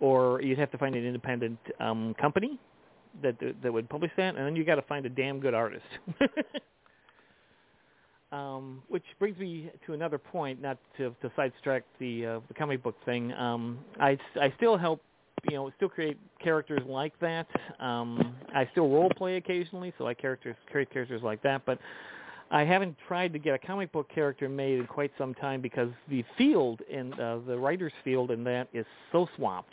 or 0.01 0.43
you'd 0.43 0.59
have 0.59 0.73
to 0.73 0.79
find 0.79 0.97
an 0.97 1.07
independent 1.07 1.57
um, 1.79 2.12
company 2.21 2.59
that 3.23 3.37
that 3.62 3.73
would 3.73 3.89
publish 3.89 4.11
that, 4.16 4.35
and 4.35 4.45
then 4.45 4.57
you 4.57 4.64
got 4.64 4.75
to 4.75 4.83
find 4.83 5.07
a 5.07 5.09
damn 5.09 5.39
good 5.39 5.55
artist. 5.55 5.85
um, 8.33 8.83
which 8.89 9.05
brings 9.21 9.39
me 9.39 9.71
to 9.87 9.93
another 9.93 10.18
point, 10.18 10.61
not 10.61 10.77
to, 10.97 11.14
to 11.23 11.31
sidetrack 11.37 11.85
the 12.01 12.27
uh, 12.27 12.41
the 12.49 12.55
comic 12.55 12.83
book 12.83 12.97
thing. 13.05 13.33
Um, 13.35 13.79
I 14.01 14.18
I 14.35 14.53
still 14.57 14.77
help 14.77 15.01
you 15.49 15.55
know 15.55 15.71
still 15.77 15.89
create 15.89 16.18
characters 16.43 16.83
like 16.89 17.12
that. 17.21 17.47
Um, 17.79 18.35
I 18.53 18.68
still 18.73 18.89
role 18.89 19.11
play 19.16 19.37
occasionally, 19.37 19.93
so 19.97 20.09
I 20.09 20.14
characters 20.14 20.57
create 20.73 20.91
characters 20.91 21.23
like 21.23 21.41
that, 21.43 21.62
but. 21.64 21.79
I 22.51 22.65
haven't 22.65 22.97
tried 23.07 23.33
to 23.33 23.39
get 23.39 23.55
a 23.55 23.59
comic 23.59 23.93
book 23.93 24.09
character 24.13 24.49
made 24.49 24.81
in 24.81 24.87
quite 24.87 25.13
some 25.17 25.35
time 25.35 25.61
because 25.61 25.89
the 26.09 26.25
field 26.37 26.81
in 26.91 27.13
uh, 27.15 27.39
the 27.47 27.57
writers 27.57 27.93
field 28.03 28.31
in 28.31 28.43
that 28.45 28.69
is 28.73 28.85
so 29.13 29.29
swamped. 29.37 29.73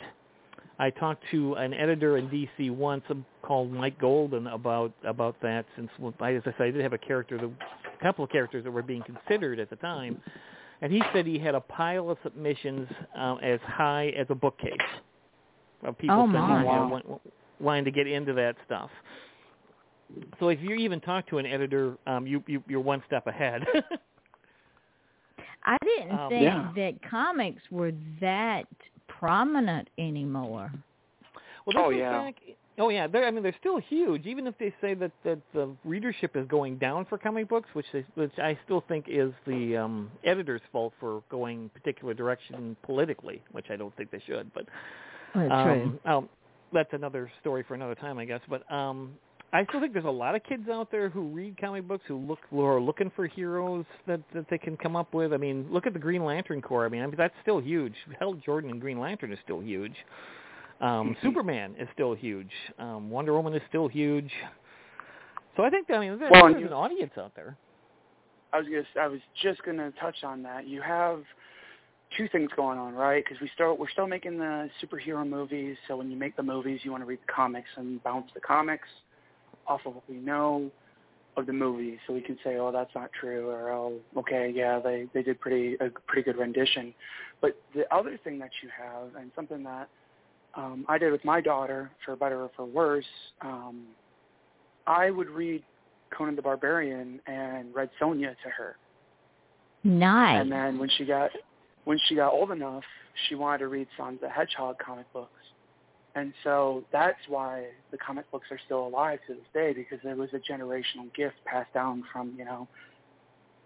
I 0.80 0.90
talked 0.90 1.24
to 1.32 1.54
an 1.54 1.74
editor 1.74 2.18
in 2.18 2.28
DC 2.28 2.70
once 2.70 3.02
um, 3.10 3.24
called 3.42 3.72
Mike 3.72 3.98
Golden 4.00 4.46
about 4.46 4.92
about 5.04 5.34
that. 5.42 5.66
Since, 5.74 5.90
as 5.98 6.12
I 6.20 6.40
said, 6.44 6.54
I 6.60 6.70
did 6.70 6.82
have 6.82 6.92
a 6.92 6.98
character, 6.98 7.36
a 7.36 8.02
couple 8.02 8.24
of 8.24 8.30
characters 8.30 8.62
that 8.62 8.70
were 8.70 8.82
being 8.82 9.02
considered 9.02 9.58
at 9.58 9.70
the 9.70 9.76
time, 9.76 10.20
and 10.80 10.92
he 10.92 11.02
said 11.12 11.26
he 11.26 11.38
had 11.38 11.56
a 11.56 11.60
pile 11.60 12.10
of 12.10 12.18
submissions 12.22 12.88
um, 13.16 13.38
as 13.42 13.58
high 13.66 14.10
as 14.16 14.26
a 14.30 14.36
bookcase 14.36 14.72
of 15.82 15.98
people 15.98 16.14
Oh, 16.16 16.22
sending, 16.26 16.40
my. 16.40 16.62
Wow. 16.62 17.20
wanting 17.58 17.84
to 17.84 17.90
get 17.90 18.06
into 18.06 18.32
that 18.34 18.54
stuff. 18.64 18.90
So 20.40 20.48
if 20.48 20.60
you 20.60 20.74
even 20.76 21.00
talk 21.00 21.26
to 21.28 21.38
an 21.38 21.46
editor, 21.46 21.96
um, 22.06 22.26
you, 22.26 22.42
you 22.46 22.62
you're 22.68 22.80
one 22.80 23.02
step 23.06 23.26
ahead. 23.26 23.64
I 25.64 25.76
didn't 25.84 26.18
Um, 26.18 26.28
think 26.30 26.42
Yeah. 26.44 26.70
that 26.76 27.10
comics 27.10 27.62
were 27.70 27.92
that 28.20 28.66
prominent 29.08 29.88
anymore. 29.98 30.72
Well, 31.66 31.86
Oh, 31.86 31.90
yeah. 31.90 32.10
back, 32.22 32.36
oh 32.78 32.88
yeah. 32.88 33.06
They're, 33.06 33.26
I 33.26 33.30
mean, 33.30 33.42
they're 33.42 33.54
still 33.60 33.78
huge, 33.78 34.24
even 34.26 34.46
if 34.46 34.56
they 34.58 34.72
say 34.80 34.94
that 34.94 35.12
that 35.24 35.38
the 35.52 35.68
readership 35.84 36.36
is 36.36 36.46
going 36.48 36.78
down 36.78 37.04
for 37.04 37.18
comic 37.18 37.48
books, 37.48 37.68
which 37.74 37.86
they, 37.92 38.04
which 38.14 38.32
I 38.38 38.58
still 38.64 38.82
think 38.88 39.06
is 39.08 39.32
the 39.46 39.76
um, 39.76 40.10
editor's 40.24 40.62
fault 40.72 40.94
for 40.98 41.22
going 41.30 41.68
particular 41.70 42.14
direction 42.14 42.76
politically, 42.82 43.42
which 43.52 43.66
I 43.70 43.76
don't 43.76 43.94
think 43.96 44.10
they 44.10 44.22
should. 44.26 44.50
But 44.54 44.66
Well, 45.34 45.52
um, 45.52 45.62
true. 45.64 46.00
um, 46.10 46.28
that's 46.72 46.92
another 46.92 47.30
story 47.40 47.62
for 47.66 47.74
another 47.74 47.94
time, 47.94 48.18
I 48.18 48.24
guess. 48.24 48.40
But 48.48 48.70
um, 48.72 49.18
I 49.52 49.64
still 49.64 49.80
think 49.80 49.94
there's 49.94 50.04
a 50.04 50.10
lot 50.10 50.34
of 50.34 50.44
kids 50.44 50.68
out 50.68 50.90
there 50.90 51.08
who 51.08 51.22
read 51.28 51.58
comic 51.58 51.88
books 51.88 52.04
who 52.06 52.18
look 52.18 52.40
who 52.50 52.62
are 52.62 52.80
looking 52.80 53.10
for 53.16 53.26
heroes 53.26 53.86
that 54.06 54.20
that 54.34 54.46
they 54.50 54.58
can 54.58 54.76
come 54.76 54.94
up 54.94 55.14
with. 55.14 55.32
I 55.32 55.38
mean, 55.38 55.66
look 55.70 55.86
at 55.86 55.94
the 55.94 55.98
Green 55.98 56.24
Lantern 56.24 56.60
Corps. 56.60 56.84
I 56.84 56.88
mean, 56.90 57.02
I 57.02 57.06
mean 57.06 57.16
that's 57.16 57.34
still 57.42 57.58
huge. 57.58 57.94
Hal 58.18 58.34
Jordan 58.34 58.70
and 58.70 58.80
Green 58.80 59.00
Lantern 59.00 59.32
is 59.32 59.38
still 59.42 59.60
huge. 59.60 59.94
Um. 60.80 61.16
Superman 61.22 61.74
is 61.78 61.88
still 61.94 62.12
huge. 62.12 62.50
Um, 62.78 63.08
Wonder 63.08 63.32
Woman 63.34 63.54
is 63.54 63.62
still 63.68 63.88
huge. 63.88 64.30
So 65.56 65.64
I 65.64 65.70
think 65.70 65.90
I 65.90 65.98
mean 65.98 66.18
there's, 66.18 66.30
Well, 66.30 66.52
there's 66.52 66.66
an 66.66 66.72
audience 66.74 67.12
out 67.16 67.32
there. 67.34 67.56
I 68.52 68.58
was 68.58 68.66
just 68.66 68.96
I 69.00 69.06
was 69.06 69.20
just 69.42 69.62
gonna 69.64 69.92
touch 69.98 70.24
on 70.24 70.42
that. 70.42 70.66
You 70.66 70.82
have 70.82 71.22
two 72.18 72.28
things 72.28 72.50
going 72.54 72.78
on, 72.78 72.92
right? 72.94 73.24
Because 73.24 73.40
we 73.40 73.50
start 73.54 73.78
we're 73.78 73.88
still 73.88 74.06
making 74.06 74.38
the 74.38 74.68
superhero 74.82 75.26
movies. 75.26 75.78
So 75.88 75.96
when 75.96 76.10
you 76.10 76.18
make 76.18 76.36
the 76.36 76.42
movies, 76.42 76.80
you 76.82 76.90
want 76.90 77.02
to 77.02 77.06
read 77.06 77.20
the 77.26 77.32
comics 77.32 77.68
and 77.76 78.02
bounce 78.04 78.30
the 78.34 78.40
comics 78.40 78.88
off 79.68 79.80
of 79.86 79.94
what 79.94 80.04
we 80.08 80.16
know 80.16 80.70
of 81.36 81.46
the 81.46 81.52
movie, 81.52 81.98
so 82.06 82.12
we 82.12 82.20
can 82.20 82.36
say, 82.42 82.56
oh, 82.56 82.72
that's 82.72 82.90
not 82.94 83.10
true, 83.18 83.48
or 83.48 83.70
oh, 83.70 83.94
okay, 84.16 84.52
yeah, 84.54 84.80
they 84.80 85.06
they 85.14 85.22
did 85.22 85.40
pretty 85.40 85.76
a 85.80 85.90
pretty 86.06 86.22
good 86.22 86.36
rendition. 86.36 86.92
But 87.40 87.56
the 87.74 87.84
other 87.94 88.18
thing 88.24 88.38
that 88.40 88.50
you 88.62 88.68
have, 88.76 89.14
and 89.20 89.30
something 89.36 89.62
that 89.62 89.88
um, 90.54 90.84
I 90.88 90.98
did 90.98 91.12
with 91.12 91.24
my 91.24 91.40
daughter, 91.40 91.90
for 92.04 92.16
better 92.16 92.42
or 92.42 92.50
for 92.56 92.64
worse, 92.64 93.04
um, 93.42 93.84
I 94.86 95.10
would 95.10 95.28
read 95.28 95.62
Conan 96.16 96.34
the 96.34 96.42
Barbarian 96.42 97.20
and 97.26 97.72
read 97.74 97.90
Sonja 98.00 98.30
to 98.42 98.50
her. 98.56 98.76
Nice. 99.84 100.40
And 100.40 100.50
then 100.50 100.78
when 100.78 100.90
she 100.96 101.04
got 101.04 101.30
when 101.84 101.98
she 102.08 102.16
got 102.16 102.32
old 102.32 102.50
enough, 102.50 102.82
she 103.28 103.34
wanted 103.34 103.58
to 103.58 103.68
read 103.68 103.86
Sonic 103.96 104.20
the 104.20 104.28
Hedgehog 104.28 104.76
comic 104.78 105.10
books. 105.12 105.30
And 106.18 106.32
so 106.44 106.84
that's 106.92 107.18
why 107.28 107.66
the 107.90 107.98
comic 107.98 108.30
books 108.30 108.46
are 108.50 108.58
still 108.66 108.86
alive 108.86 109.20
to 109.26 109.34
this 109.34 109.42
day 109.54 109.72
because 109.72 109.98
there 110.02 110.16
was 110.16 110.30
a 110.32 110.52
generational 110.52 111.12
gift 111.14 111.36
passed 111.44 111.72
down 111.72 112.04
from, 112.12 112.34
you 112.36 112.44
know, 112.44 112.68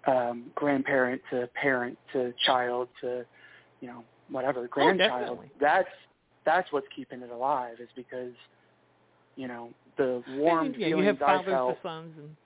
um, 0.07 0.51
grandparent 0.55 1.21
to 1.31 1.49
parent 1.55 1.97
to 2.13 2.33
child 2.45 2.89
to, 3.01 3.25
you 3.81 3.89
know, 3.89 4.05
whatever, 4.31 4.67
grandchild. 4.69 5.21
definitely. 5.21 5.51
that's 5.61 5.89
that's 6.45 6.73
what's 6.73 6.87
keeping 6.95 7.23
it 7.23 7.31
alive 7.31 7.77
is 7.81 7.89
because, 7.95 8.33
you 9.37 9.47
know, 9.47 9.71
the 9.97 10.23
warm 10.31 10.75
yeah, 10.77 10.89
you 10.89 10.97
feelings 10.97 11.19
have 11.21 11.23
I 11.23 11.37
fathers 11.39 11.55
felt 11.55 11.77
to 11.77 11.83
sons 11.83 12.15
and 12.19 12.37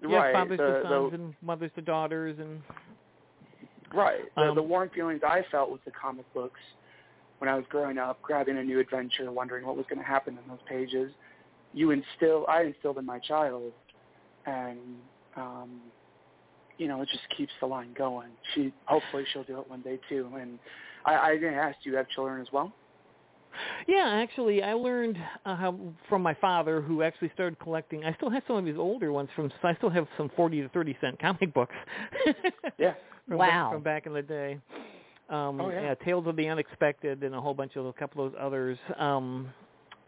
you 0.00 0.14
right, 0.14 0.34
have 0.34 0.48
fathers 0.48 0.58
the, 0.58 0.66
to 0.66 0.72
the, 0.72 0.88
sons 0.88 1.14
and 1.14 1.34
mothers 1.40 1.70
to 1.76 1.82
daughters 1.82 2.36
and 2.38 2.60
Right. 3.94 4.22
The, 4.34 4.42
Um, 4.42 4.54
the 4.56 4.62
warm 4.62 4.90
feelings 4.90 5.20
I 5.24 5.44
felt 5.50 5.70
with 5.70 5.84
the 5.84 5.92
comic 5.92 6.24
books 6.34 6.60
when 7.38 7.48
I 7.48 7.54
was 7.56 7.64
growing 7.68 7.98
up, 7.98 8.20
grabbing 8.22 8.58
a 8.58 8.62
new 8.62 8.80
adventure, 8.80 9.30
wondering 9.30 9.66
what 9.66 9.76
was 9.76 9.86
going 9.88 9.98
to 9.98 10.04
happen 10.04 10.38
in 10.42 10.48
those 10.48 10.62
pages, 10.68 11.12
you 11.72 11.90
instill, 11.90 12.46
I 12.48 12.62
instilled 12.62 12.98
in 12.98 13.06
my 13.06 13.18
child, 13.18 13.72
and 14.46 14.78
um, 15.36 15.80
you 16.78 16.88
know, 16.88 17.02
it 17.02 17.08
just 17.08 17.22
keeps 17.36 17.52
the 17.60 17.66
line 17.66 17.94
going. 17.96 18.30
She 18.54 18.72
hopefully 18.86 19.24
she'll 19.32 19.44
do 19.44 19.60
it 19.60 19.68
one 19.68 19.82
day 19.82 19.98
too. 20.08 20.28
And 20.38 20.58
I, 21.04 21.16
I 21.16 21.34
didn't 21.34 21.54
ask, 21.54 21.76
do 21.84 21.90
you 21.90 21.96
have 21.96 22.08
children 22.08 22.40
as 22.40 22.48
well? 22.52 22.72
Yeah, 23.86 24.08
actually, 24.22 24.62
I 24.62 24.72
learned 24.72 25.16
uh, 25.46 25.54
how, 25.54 25.78
from 26.08 26.22
my 26.22 26.34
father, 26.34 26.80
who 26.80 27.02
actually 27.02 27.30
started 27.34 27.58
collecting. 27.60 28.04
I 28.04 28.12
still 28.14 28.30
have 28.30 28.42
some 28.48 28.56
of 28.56 28.66
his 28.66 28.76
older 28.76 29.12
ones 29.12 29.28
from. 29.36 29.52
I 29.62 29.76
still 29.76 29.90
have 29.90 30.08
some 30.16 30.28
forty 30.34 30.60
to 30.60 30.68
thirty 30.70 30.96
cent 31.00 31.20
comic 31.20 31.54
books. 31.54 31.74
Yeah. 32.78 32.94
from 33.28 33.38
Wow. 33.38 33.46
Back, 33.46 33.72
from 33.72 33.82
back 33.82 34.06
in 34.06 34.12
the 34.12 34.22
day. 34.22 34.58
Um, 35.30 35.60
Oh, 35.60 35.70
yeah. 35.70 35.94
Tales 36.04 36.26
of 36.26 36.36
the 36.36 36.48
Unexpected 36.48 37.22
and 37.22 37.34
a 37.34 37.40
whole 37.40 37.54
bunch 37.54 37.76
of 37.76 37.86
a 37.86 37.92
couple 37.92 38.24
of 38.26 38.32
those 38.32 38.40
others. 38.40 38.78
Um, 38.98 39.48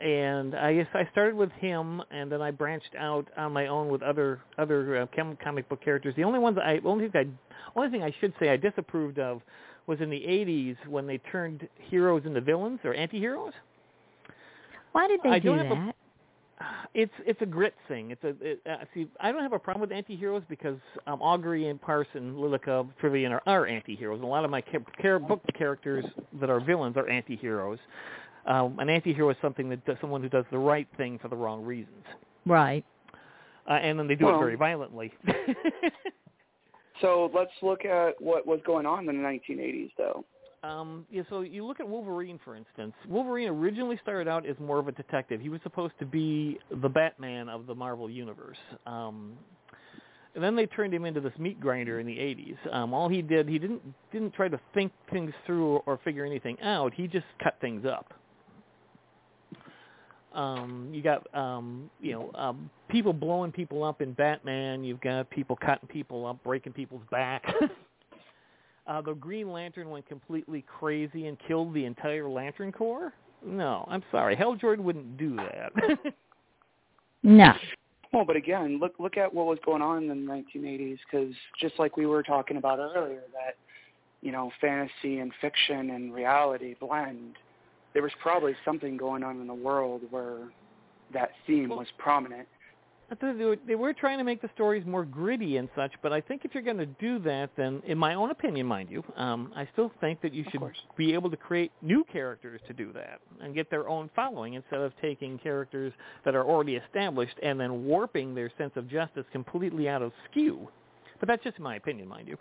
and 0.00 0.54
I 0.54 0.74
guess 0.74 0.86
I 0.92 1.08
started 1.12 1.34
with 1.36 1.50
him, 1.52 2.02
and 2.10 2.30
then 2.30 2.42
I 2.42 2.50
branched 2.50 2.94
out 2.98 3.26
on 3.36 3.52
my 3.52 3.68
own 3.68 3.88
with 3.88 4.02
other 4.02 4.40
other 4.58 4.98
uh, 5.02 5.06
com- 5.16 5.38
comic 5.42 5.66
book 5.70 5.82
characters. 5.82 6.14
The 6.16 6.24
only 6.24 6.38
ones 6.38 6.58
I 6.62 6.80
only 6.84 7.08
thing 7.08 7.38
I 7.74 7.78
only 7.78 7.90
thing 7.90 8.02
I 8.02 8.14
should 8.20 8.34
say 8.38 8.50
I 8.50 8.58
disapproved 8.58 9.18
of 9.18 9.40
was 9.86 10.00
in 10.02 10.10
the 10.10 10.20
80s 10.20 10.76
when 10.88 11.06
they 11.06 11.16
turned 11.18 11.66
heroes 11.78 12.22
into 12.26 12.40
villains 12.42 12.80
or 12.84 12.92
anti-heroes. 12.92 13.52
Why 14.92 15.06
did 15.08 15.20
they 15.22 15.30
I 15.30 15.38
do 15.38 15.48
don't 15.50 15.58
have 15.58 15.66
a- 15.66 15.74
that? 15.86 15.96
It's 16.94 17.12
it's 17.26 17.40
a 17.42 17.46
grit 17.46 17.74
thing. 17.86 18.10
It's 18.12 18.24
a 18.24 18.34
it, 18.40 18.60
uh, 18.70 18.84
see. 18.94 19.06
I 19.20 19.30
don't 19.30 19.42
have 19.42 19.52
a 19.52 19.58
problem 19.58 19.82
with 19.82 19.92
anti-heroes 19.92 20.42
because 20.48 20.78
um, 21.06 21.20
Augury 21.20 21.68
and 21.68 21.80
Parson, 21.80 22.40
Lilica, 22.40 22.86
Trivian 23.02 23.30
are, 23.30 23.42
are 23.46 23.66
anti-heroes. 23.66 24.22
A 24.22 24.26
lot 24.26 24.44
of 24.44 24.50
my 24.50 24.62
ca- 24.62 24.78
char- 25.02 25.18
book 25.18 25.42
characters 25.56 26.04
that 26.40 26.48
are 26.48 26.58
villains 26.60 26.96
are 26.96 27.08
anti-heroes. 27.08 27.78
Um, 28.46 28.78
an 28.78 28.88
anti-hero 28.88 29.28
is 29.30 29.36
something 29.42 29.68
that 29.68 29.84
does, 29.84 29.96
someone 30.00 30.22
who 30.22 30.28
does 30.30 30.44
the 30.50 30.58
right 30.58 30.88
thing 30.96 31.18
for 31.18 31.28
the 31.28 31.36
wrong 31.36 31.62
reasons, 31.64 32.04
Right. 32.46 32.84
uh, 33.68 33.72
and 33.74 33.98
then 33.98 34.06
they 34.06 34.14
do 34.14 34.24
Well- 34.26 34.36
it 34.36 34.38
very 34.38 34.56
violently. 34.56 35.12
So 37.02 37.30
let's 37.34 37.50
look 37.60 37.84
at 37.84 38.18
what 38.22 38.46
was 38.46 38.60
going 38.64 38.86
on 38.86 39.00
in 39.00 39.06
the 39.06 39.12
1980s, 39.22 39.90
though. 39.98 40.24
Um, 40.66 41.06
yeah, 41.10 41.22
so 41.30 41.42
you 41.42 41.64
look 41.64 41.80
at 41.80 41.88
Wolverine, 41.88 42.40
for 42.44 42.56
instance. 42.56 42.92
Wolverine 43.08 43.48
originally 43.48 43.98
started 44.02 44.28
out 44.28 44.46
as 44.46 44.56
more 44.58 44.78
of 44.78 44.88
a 44.88 44.92
detective. 44.92 45.40
He 45.40 45.48
was 45.48 45.60
supposed 45.62 45.94
to 46.00 46.06
be 46.06 46.58
the 46.82 46.88
Batman 46.88 47.48
of 47.48 47.66
the 47.66 47.74
Marvel 47.74 48.10
Universe. 48.10 48.56
Um, 48.86 49.34
and 50.34 50.42
then 50.42 50.56
they 50.56 50.66
turned 50.66 50.92
him 50.92 51.04
into 51.04 51.20
this 51.20 51.32
meat 51.38 51.60
grinder 51.60 52.00
in 52.00 52.06
the 52.06 52.16
80s. 52.16 52.74
Um, 52.74 52.92
all 52.92 53.08
he 53.08 53.22
did, 53.22 53.48
he 53.48 53.58
didn't 53.58 53.80
didn't 54.12 54.34
try 54.34 54.48
to 54.48 54.60
think 54.74 54.92
things 55.10 55.32
through 55.46 55.76
or 55.86 55.98
figure 56.04 56.24
anything 56.24 56.60
out. 56.60 56.92
He 56.92 57.06
just 57.06 57.26
cut 57.42 57.56
things 57.60 57.86
up. 57.86 58.12
Um, 60.34 60.90
you 60.92 61.00
got 61.00 61.34
um, 61.34 61.90
you 62.00 62.12
know 62.12 62.30
um, 62.34 62.68
people 62.90 63.14
blowing 63.14 63.50
people 63.50 63.82
up 63.82 64.02
in 64.02 64.12
Batman. 64.12 64.84
You've 64.84 65.00
got 65.00 65.30
people 65.30 65.56
cutting 65.56 65.88
people 65.88 66.26
up, 66.26 66.42
breaking 66.44 66.74
people's 66.74 67.04
back. 67.10 67.42
uh, 68.86 69.00
the 69.00 69.14
Green 69.14 69.50
Lantern 69.50 69.90
went 69.90 70.06
completely 70.06 70.64
crazy 70.66 71.26
and 71.26 71.36
killed 71.46 71.74
the 71.74 71.84
entire 71.84 72.28
Lantern 72.28 72.72
Corps. 72.72 73.12
No, 73.44 73.84
I'm 73.88 74.02
sorry, 74.10 74.34
Hal 74.36 74.54
Jordan 74.56 74.84
wouldn't 74.84 75.16
do 75.16 75.36
that. 75.36 75.72
No. 77.26 77.52
Well, 78.12 78.24
but 78.24 78.36
again, 78.36 78.78
look 78.78 78.94
look 79.00 79.16
at 79.16 79.34
what 79.34 79.46
was 79.46 79.58
going 79.64 79.82
on 79.82 80.04
in 80.04 80.26
the 80.26 80.32
1980s, 80.32 80.98
because 81.10 81.34
just 81.60 81.74
like 81.78 81.96
we 81.96 82.06
were 82.06 82.22
talking 82.22 82.56
about 82.56 82.78
earlier, 82.78 83.22
that 83.32 83.56
you 84.22 84.30
know 84.30 84.52
fantasy 84.60 85.18
and 85.18 85.32
fiction 85.40 85.90
and 85.90 86.14
reality 86.14 86.76
blend. 86.78 87.34
There 87.94 88.02
was 88.02 88.12
probably 88.22 88.54
something 88.64 88.96
going 88.96 89.24
on 89.24 89.40
in 89.40 89.46
the 89.48 89.54
world 89.54 90.02
where 90.10 90.38
that 91.12 91.30
theme 91.46 91.70
was 91.70 91.88
prominent, 91.98 92.46
They 93.08 93.44
were, 93.44 93.56
they 93.66 93.74
were 93.76 93.92
trying 93.92 94.18
to 94.18 94.24
make 94.24 94.42
the 94.42 94.50
stories 94.54 94.84
more 94.84 95.04
gritty 95.04 95.58
and 95.58 95.68
such, 95.76 95.92
but 96.02 96.12
I 96.12 96.20
think 96.20 96.44
if 96.44 96.52
you're 96.52 96.62
going 96.62 96.78
to 96.78 96.86
do 96.86 97.20
that, 97.20 97.50
then, 97.56 97.80
in 97.86 97.96
my 97.96 98.14
own 98.14 98.32
opinion, 98.32 98.66
mind 98.66 98.90
you, 98.90 99.04
um, 99.16 99.52
I 99.54 99.68
still 99.72 99.92
think 100.00 100.20
that 100.22 100.34
you 100.34 100.44
should 100.50 100.60
be 100.96 101.14
able 101.14 101.30
to 101.30 101.36
create 101.36 101.70
new 101.82 102.04
characters 102.12 102.60
to 102.66 102.72
do 102.72 102.92
that 102.94 103.20
and 103.40 103.54
get 103.54 103.70
their 103.70 103.88
own 103.88 104.10
following 104.16 104.54
instead 104.54 104.80
of 104.80 104.92
taking 105.00 105.38
characters 105.38 105.92
that 106.24 106.34
are 106.34 106.44
already 106.44 106.74
established 106.74 107.36
and 107.44 107.60
then 107.60 107.84
warping 107.84 108.34
their 108.34 108.50
sense 108.58 108.72
of 108.74 108.88
justice 108.88 109.24
completely 109.30 109.88
out 109.88 110.02
of 110.02 110.10
skew. 110.28 110.68
But 111.20 111.28
that's 111.28 111.44
just 111.44 111.60
my 111.60 111.76
opinion, 111.76 112.08
mind 112.08 112.26
you. 112.26 112.36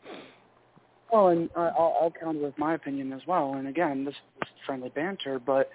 Well, 1.14 1.28
and 1.28 1.48
uh, 1.56 1.72
I'll, 1.78 1.96
I'll 2.02 2.14
counter 2.20 2.42
with 2.42 2.58
my 2.58 2.74
opinion 2.74 3.14
as 3.14 3.22
well. 3.28 3.54
And 3.54 3.68
again, 3.68 4.04
this 4.04 4.16
is 4.42 4.50
friendly 4.66 4.90
banter, 4.90 5.38
but 5.38 5.70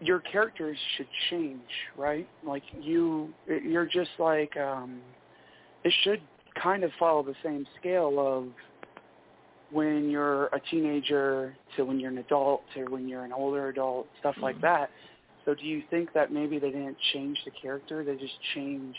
your 0.00 0.20
characters 0.20 0.76
should 0.96 1.08
change, 1.30 1.60
right? 1.96 2.28
Like 2.44 2.62
you, 2.80 3.32
you're 3.46 3.86
just 3.86 4.10
like 4.18 4.56
um, 4.56 5.00
it 5.84 5.92
should 6.02 6.20
kind 6.62 6.84
of 6.84 6.90
follow 6.98 7.22
the 7.22 7.34
same 7.42 7.66
scale 7.78 8.18
of 8.18 8.48
when 9.70 10.08
you're 10.10 10.46
a 10.46 10.60
teenager 10.70 11.56
to 11.76 11.84
when 11.84 11.98
you're 11.98 12.10
an 12.10 12.18
adult 12.18 12.62
to 12.74 12.84
when 12.84 13.08
you're 13.08 13.24
an 13.24 13.32
older 13.32 13.68
adult, 13.68 14.06
stuff 14.20 14.36
like 14.40 14.60
that. 14.60 14.90
So 15.44 15.54
do 15.54 15.64
you 15.64 15.82
think 15.90 16.12
that 16.12 16.32
maybe 16.32 16.58
they 16.58 16.70
didn't 16.70 16.96
change 17.12 17.38
the 17.44 17.52
character? 17.62 18.04
They 18.04 18.16
just 18.16 18.34
changed 18.54 18.98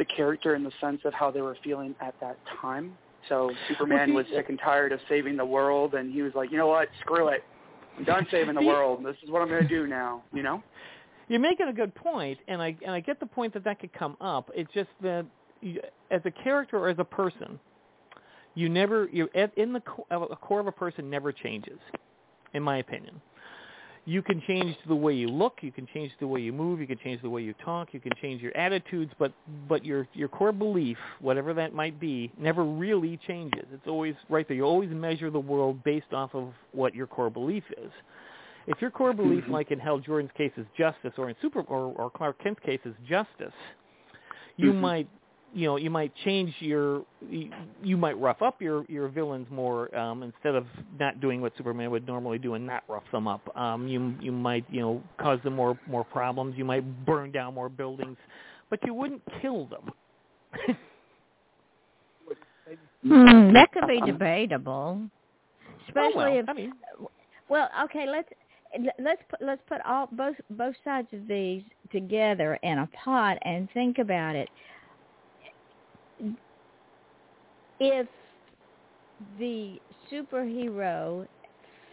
the 0.00 0.04
character 0.06 0.54
in 0.54 0.64
the 0.64 0.72
sense 0.80 1.00
of 1.04 1.12
how 1.12 1.30
they 1.30 1.42
were 1.42 1.56
feeling 1.62 1.94
at 2.00 2.14
that 2.20 2.38
time? 2.60 2.96
So 3.28 3.50
Superman 3.68 4.14
was 4.14 4.24
sick 4.34 4.48
and 4.48 4.58
tired 4.58 4.92
of 4.92 5.00
saving 5.10 5.36
the 5.36 5.44
world, 5.44 5.94
and 5.94 6.10
he 6.10 6.22
was 6.22 6.32
like, 6.34 6.50
you 6.50 6.56
know 6.56 6.68
what, 6.68 6.88
screw 7.02 7.28
it. 7.28 7.44
I'm 8.00 8.06
done 8.06 8.26
saving 8.30 8.54
the 8.54 8.62
world. 8.62 9.04
This 9.04 9.16
is 9.22 9.30
what 9.30 9.42
I'm 9.42 9.48
going 9.48 9.62
to 9.62 9.68
do 9.68 9.86
now. 9.86 10.22
You 10.32 10.42
know. 10.42 10.62
You're 11.28 11.38
making 11.38 11.68
a 11.68 11.72
good 11.72 11.94
point, 11.94 12.38
and 12.48 12.62
I 12.62 12.74
and 12.84 12.92
I 12.92 13.00
get 13.00 13.20
the 13.20 13.26
point 13.26 13.52
that 13.54 13.64
that 13.64 13.78
could 13.78 13.92
come 13.92 14.16
up. 14.20 14.50
It's 14.54 14.72
just 14.72 14.88
that 15.02 15.26
you, 15.60 15.80
as 16.10 16.22
a 16.24 16.30
character 16.30 16.78
or 16.78 16.88
as 16.88 16.98
a 16.98 17.04
person, 17.04 17.60
you 18.54 18.68
never 18.70 19.08
you 19.12 19.28
in 19.56 19.72
the 19.74 19.80
core 19.80 20.60
of 20.60 20.66
a 20.66 20.72
person 20.72 21.10
never 21.10 21.30
changes, 21.30 21.78
in 22.54 22.62
my 22.62 22.78
opinion 22.78 23.20
you 24.10 24.22
can 24.22 24.42
change 24.44 24.76
the 24.88 24.94
way 24.94 25.14
you 25.14 25.28
look, 25.28 25.58
you 25.60 25.70
can 25.70 25.86
change 25.94 26.10
the 26.18 26.26
way 26.26 26.40
you 26.40 26.52
move, 26.52 26.80
you 26.80 26.86
can 26.88 26.98
change 26.98 27.22
the 27.22 27.30
way 27.30 27.42
you 27.42 27.54
talk, 27.64 27.94
you 27.94 28.00
can 28.00 28.10
change 28.20 28.42
your 28.42 28.56
attitudes, 28.56 29.12
but 29.20 29.32
but 29.68 29.84
your 29.84 30.08
your 30.14 30.26
core 30.26 30.50
belief, 30.50 30.96
whatever 31.20 31.54
that 31.54 31.74
might 31.74 32.00
be, 32.00 32.32
never 32.36 32.64
really 32.64 33.20
changes. 33.28 33.64
It's 33.72 33.86
always 33.86 34.16
right 34.28 34.48
there. 34.48 34.56
You 34.56 34.64
always 34.64 34.90
measure 34.90 35.30
the 35.30 35.38
world 35.38 35.84
based 35.84 36.12
off 36.12 36.34
of 36.34 36.52
what 36.72 36.92
your 36.92 37.06
core 37.06 37.30
belief 37.30 37.62
is. 37.80 37.92
If 38.66 38.80
your 38.80 38.90
core 38.90 39.12
belief, 39.12 39.44
mm-hmm. 39.44 39.52
like 39.52 39.70
in 39.70 39.78
Hal 39.78 40.00
Jordan's 40.00 40.32
case, 40.36 40.50
is 40.56 40.66
justice, 40.76 41.12
or 41.16 41.28
in 41.28 41.36
Super 41.40 41.60
or, 41.60 41.94
or 41.94 42.10
Clark 42.10 42.42
Kent's 42.42 42.60
case 42.66 42.80
is 42.84 42.94
justice, 43.08 43.54
you 44.56 44.72
mm-hmm. 44.72 44.80
might 44.80 45.08
you 45.52 45.66
know 45.66 45.76
you 45.76 45.90
might 45.90 46.12
change 46.24 46.54
your 46.60 47.04
you, 47.82 47.96
might 47.96 48.18
rough 48.18 48.42
up 48.42 48.60
your 48.62 48.84
your 48.88 49.08
villains 49.08 49.46
more 49.50 49.94
um 49.96 50.22
instead 50.22 50.54
of 50.54 50.66
not 50.98 51.20
doing 51.20 51.40
what 51.40 51.52
superman 51.56 51.90
would 51.90 52.06
normally 52.06 52.38
do 52.38 52.54
and 52.54 52.66
not 52.66 52.84
rough 52.88 53.04
them 53.12 53.26
up. 53.26 53.56
Um 53.56 53.88
you 53.88 54.14
you 54.20 54.32
might 54.32 54.64
you 54.70 54.80
know 54.80 55.02
cause 55.20 55.38
them 55.42 55.56
more 55.56 55.78
more 55.86 56.04
problems. 56.04 56.54
You 56.56 56.64
might 56.64 57.04
burn 57.04 57.32
down 57.32 57.54
more 57.54 57.68
buildings 57.68 58.16
but 58.70 58.78
you 58.84 58.94
wouldn't 58.94 59.22
kill 59.42 59.66
them. 59.66 59.90
Hmm, 63.02 63.52
that 63.54 63.72
could 63.72 63.88
be 63.88 64.00
debatable. 64.02 65.00
Especially 65.88 66.12
oh, 66.14 66.16
well, 66.16 66.38
if 66.38 66.48
I 66.48 66.52
mean, 66.52 66.72
well 67.48 67.68
okay 67.84 68.06
let's 68.06 68.28
let's 69.00 69.22
put 69.28 69.42
let's 69.42 69.62
put 69.68 69.80
all 69.86 70.08
both 70.12 70.36
both 70.50 70.74
sides 70.84 71.08
of 71.12 71.26
these 71.26 71.62
together 71.90 72.58
in 72.62 72.78
a 72.78 72.88
pot 73.04 73.38
and 73.42 73.68
think 73.72 73.98
about 73.98 74.36
it 74.36 74.48
if 77.80 78.06
the 79.38 79.78
superhero 80.12 81.26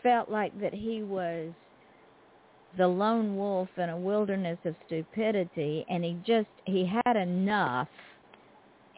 felt 0.03 0.29
like 0.29 0.59
that 0.61 0.73
he 0.73 1.03
was 1.03 1.51
the 2.77 2.87
lone 2.87 3.35
wolf 3.35 3.69
in 3.77 3.89
a 3.89 3.97
wilderness 3.97 4.59
of 4.65 4.75
stupidity 4.85 5.85
and 5.89 6.03
he 6.03 6.17
just 6.25 6.47
he 6.65 6.89
had 7.05 7.15
enough 7.15 7.87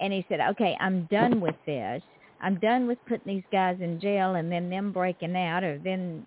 and 0.01 0.11
he 0.11 0.25
said 0.27 0.39
okay 0.41 0.75
i'm 0.81 1.07
done 1.11 1.39
with 1.39 1.55
this. 1.65 2.01
I'm 2.41 2.55
done 2.59 2.87
with 2.87 2.97
putting 3.07 3.35
these 3.35 3.43
guys 3.51 3.77
in 3.81 3.99
jail 3.99 4.35
and 4.35 4.51
then 4.51 4.69
them 4.69 4.91
breaking 4.91 5.35
out 5.35 5.63
or 5.63 5.77
then 5.83 6.25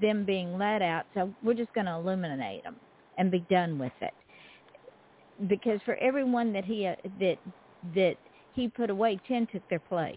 them 0.00 0.24
being 0.24 0.58
let 0.58 0.82
out. 0.82 1.04
So 1.14 1.32
we're 1.42 1.54
just 1.54 1.72
going 1.74 1.86
to 1.86 1.92
illuminate 1.94 2.62
them 2.62 2.76
and 3.18 3.30
be 3.30 3.40
done 3.50 3.78
with 3.78 3.92
it. 4.00 4.14
Because 5.48 5.80
for 5.84 5.96
everyone 5.96 6.52
that 6.52 6.64
he 6.64 6.86
uh, 6.86 6.94
that 7.20 7.36
that 7.94 8.14
he 8.56 8.68
put 8.68 8.90
away, 8.90 9.20
ten 9.28 9.46
took 9.46 9.68
their 9.68 9.78
place. 9.78 10.16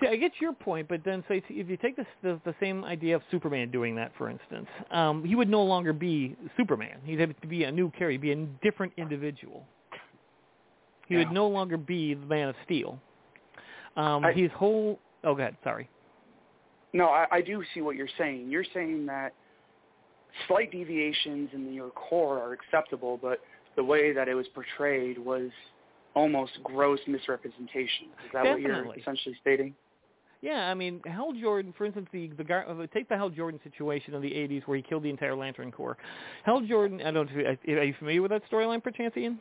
See, 0.00 0.08
I 0.08 0.16
get 0.16 0.32
your 0.40 0.52
point, 0.52 0.88
but 0.88 1.02
then 1.04 1.22
say 1.28 1.42
if 1.48 1.68
you 1.68 1.76
take 1.76 1.96
this, 1.96 2.06
the, 2.22 2.40
the 2.44 2.54
same 2.60 2.84
idea 2.84 3.14
of 3.14 3.22
Superman 3.30 3.70
doing 3.70 3.94
that, 3.94 4.12
for 4.18 4.28
instance, 4.28 4.66
um, 4.90 5.24
he 5.24 5.36
would 5.36 5.48
no 5.48 5.62
longer 5.62 5.92
be 5.92 6.36
Superman. 6.56 6.98
He'd 7.04 7.20
have 7.20 7.40
to 7.40 7.46
be 7.46 7.64
a 7.64 7.72
new 7.72 7.90
character, 7.92 8.18
be 8.20 8.32
a 8.32 8.46
different 8.62 8.92
individual. 8.96 9.64
He 11.06 11.14
yeah. 11.14 11.20
would 11.20 11.32
no 11.32 11.46
longer 11.46 11.76
be 11.76 12.14
the 12.14 12.26
Man 12.26 12.48
of 12.48 12.56
Steel. 12.64 12.98
Um, 13.96 14.24
I, 14.24 14.32
his 14.32 14.50
whole 14.52 14.98
oh, 15.22 15.34
go 15.34 15.42
ahead. 15.42 15.56
Sorry. 15.62 15.88
No, 16.92 17.06
I, 17.08 17.26
I 17.30 17.40
do 17.40 17.62
see 17.72 17.80
what 17.80 17.94
you're 17.94 18.08
saying. 18.18 18.50
You're 18.50 18.64
saying 18.74 19.06
that 19.06 19.32
slight 20.48 20.72
deviations 20.72 21.50
in 21.52 21.72
your 21.72 21.90
core 21.90 22.40
are 22.40 22.52
acceptable, 22.52 23.18
but 23.20 23.40
the 23.76 23.84
way 23.84 24.12
that 24.12 24.28
it 24.28 24.34
was 24.34 24.46
portrayed 24.54 25.18
was 25.18 25.50
almost 26.14 26.52
gross 26.62 27.00
misrepresentation. 27.06 28.06
Is 28.24 28.30
that 28.32 28.44
Definitely. 28.44 28.70
what 28.70 28.86
you're 28.86 28.98
essentially 28.98 29.36
stating? 29.40 29.74
Yeah, 30.42 30.68
I 30.68 30.74
mean, 30.74 31.00
Hal 31.06 31.32
Jordan, 31.32 31.72
for 31.76 31.86
instance, 31.86 32.06
the 32.12 32.28
the 32.36 32.54
uh, 32.54 32.86
take 32.92 33.08
the 33.08 33.16
Hal 33.16 33.30
Jordan 33.30 33.58
situation 33.64 34.12
in 34.12 34.20
the 34.20 34.28
'80s 34.28 34.64
where 34.66 34.76
he 34.76 34.82
killed 34.82 35.02
the 35.02 35.08
entire 35.08 35.34
Lantern 35.34 35.72
Corps. 35.72 35.96
Hal 36.44 36.60
Jordan, 36.60 37.00
I 37.00 37.10
don't. 37.12 37.30
Are 37.30 37.84
you 37.84 37.94
familiar 37.98 38.20
with 38.20 38.30
that 38.30 38.42
storyline, 38.50 38.82
perchance, 38.82 39.14
Ian? 39.16 39.40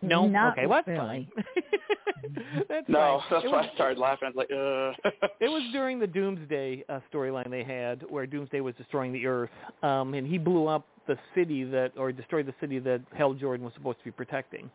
no. 0.03 0.27
Not 0.27 0.57
okay, 0.57 0.67
well, 0.67 0.81
that's 0.85 0.87
really. 0.87 1.29
fine. 1.35 1.45
that's 2.69 2.89
no, 2.89 3.21
fine. 3.21 3.21
that's 3.31 3.45
it 3.45 3.51
why 3.51 3.61
was, 3.61 3.69
I 3.71 3.75
started 3.75 3.97
laughing. 3.97 4.27
I 4.27 4.31
was 4.31 4.35
like, 4.35 4.51
uh. 4.51 5.29
it 5.39 5.49
was 5.49 5.63
during 5.71 5.99
the 5.99 6.07
Doomsday 6.07 6.85
uh, 6.89 6.99
storyline 7.11 7.49
they 7.49 7.63
had, 7.63 8.03
where 8.09 8.25
Doomsday 8.25 8.61
was 8.61 8.75
destroying 8.75 9.13
the 9.13 9.25
Earth, 9.25 9.49
um, 9.81 10.13
and 10.13 10.27
he 10.27 10.37
blew 10.37 10.67
up 10.67 10.85
the 11.07 11.17
city 11.35 11.63
that, 11.65 11.91
or 11.97 12.11
destroyed 12.11 12.45
the 12.45 12.55
city 12.61 12.79
that 12.79 13.01
Hal 13.17 13.33
Jordan 13.33 13.65
was 13.65 13.73
supposed 13.73 13.99
to 13.99 14.05
be 14.05 14.11
protecting. 14.11 14.69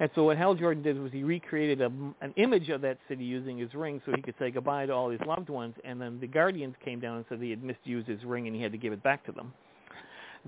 And 0.00 0.10
so 0.14 0.24
what 0.24 0.36
Hal 0.36 0.54
Jordan 0.54 0.82
did 0.82 1.00
was 1.00 1.12
he 1.12 1.22
recreated 1.22 1.80
a, 1.80 1.86
an 2.20 2.32
image 2.36 2.68
of 2.70 2.80
that 2.82 2.98
city 3.08 3.24
using 3.24 3.58
his 3.58 3.72
ring 3.74 4.00
so 4.04 4.12
he 4.14 4.22
could 4.22 4.34
say 4.38 4.50
goodbye 4.50 4.86
to 4.86 4.92
all 4.92 5.10
his 5.10 5.20
loved 5.26 5.48
ones. 5.48 5.74
And 5.84 6.00
then 6.00 6.18
the 6.20 6.26
Guardians 6.26 6.74
came 6.84 7.00
down 7.00 7.16
and 7.16 7.24
said 7.28 7.40
he 7.40 7.50
had 7.50 7.62
misused 7.62 8.08
his 8.08 8.22
ring 8.24 8.46
and 8.46 8.56
he 8.56 8.62
had 8.62 8.72
to 8.72 8.78
give 8.78 8.92
it 8.92 9.02
back 9.02 9.24
to 9.26 9.32
them. 9.32 9.52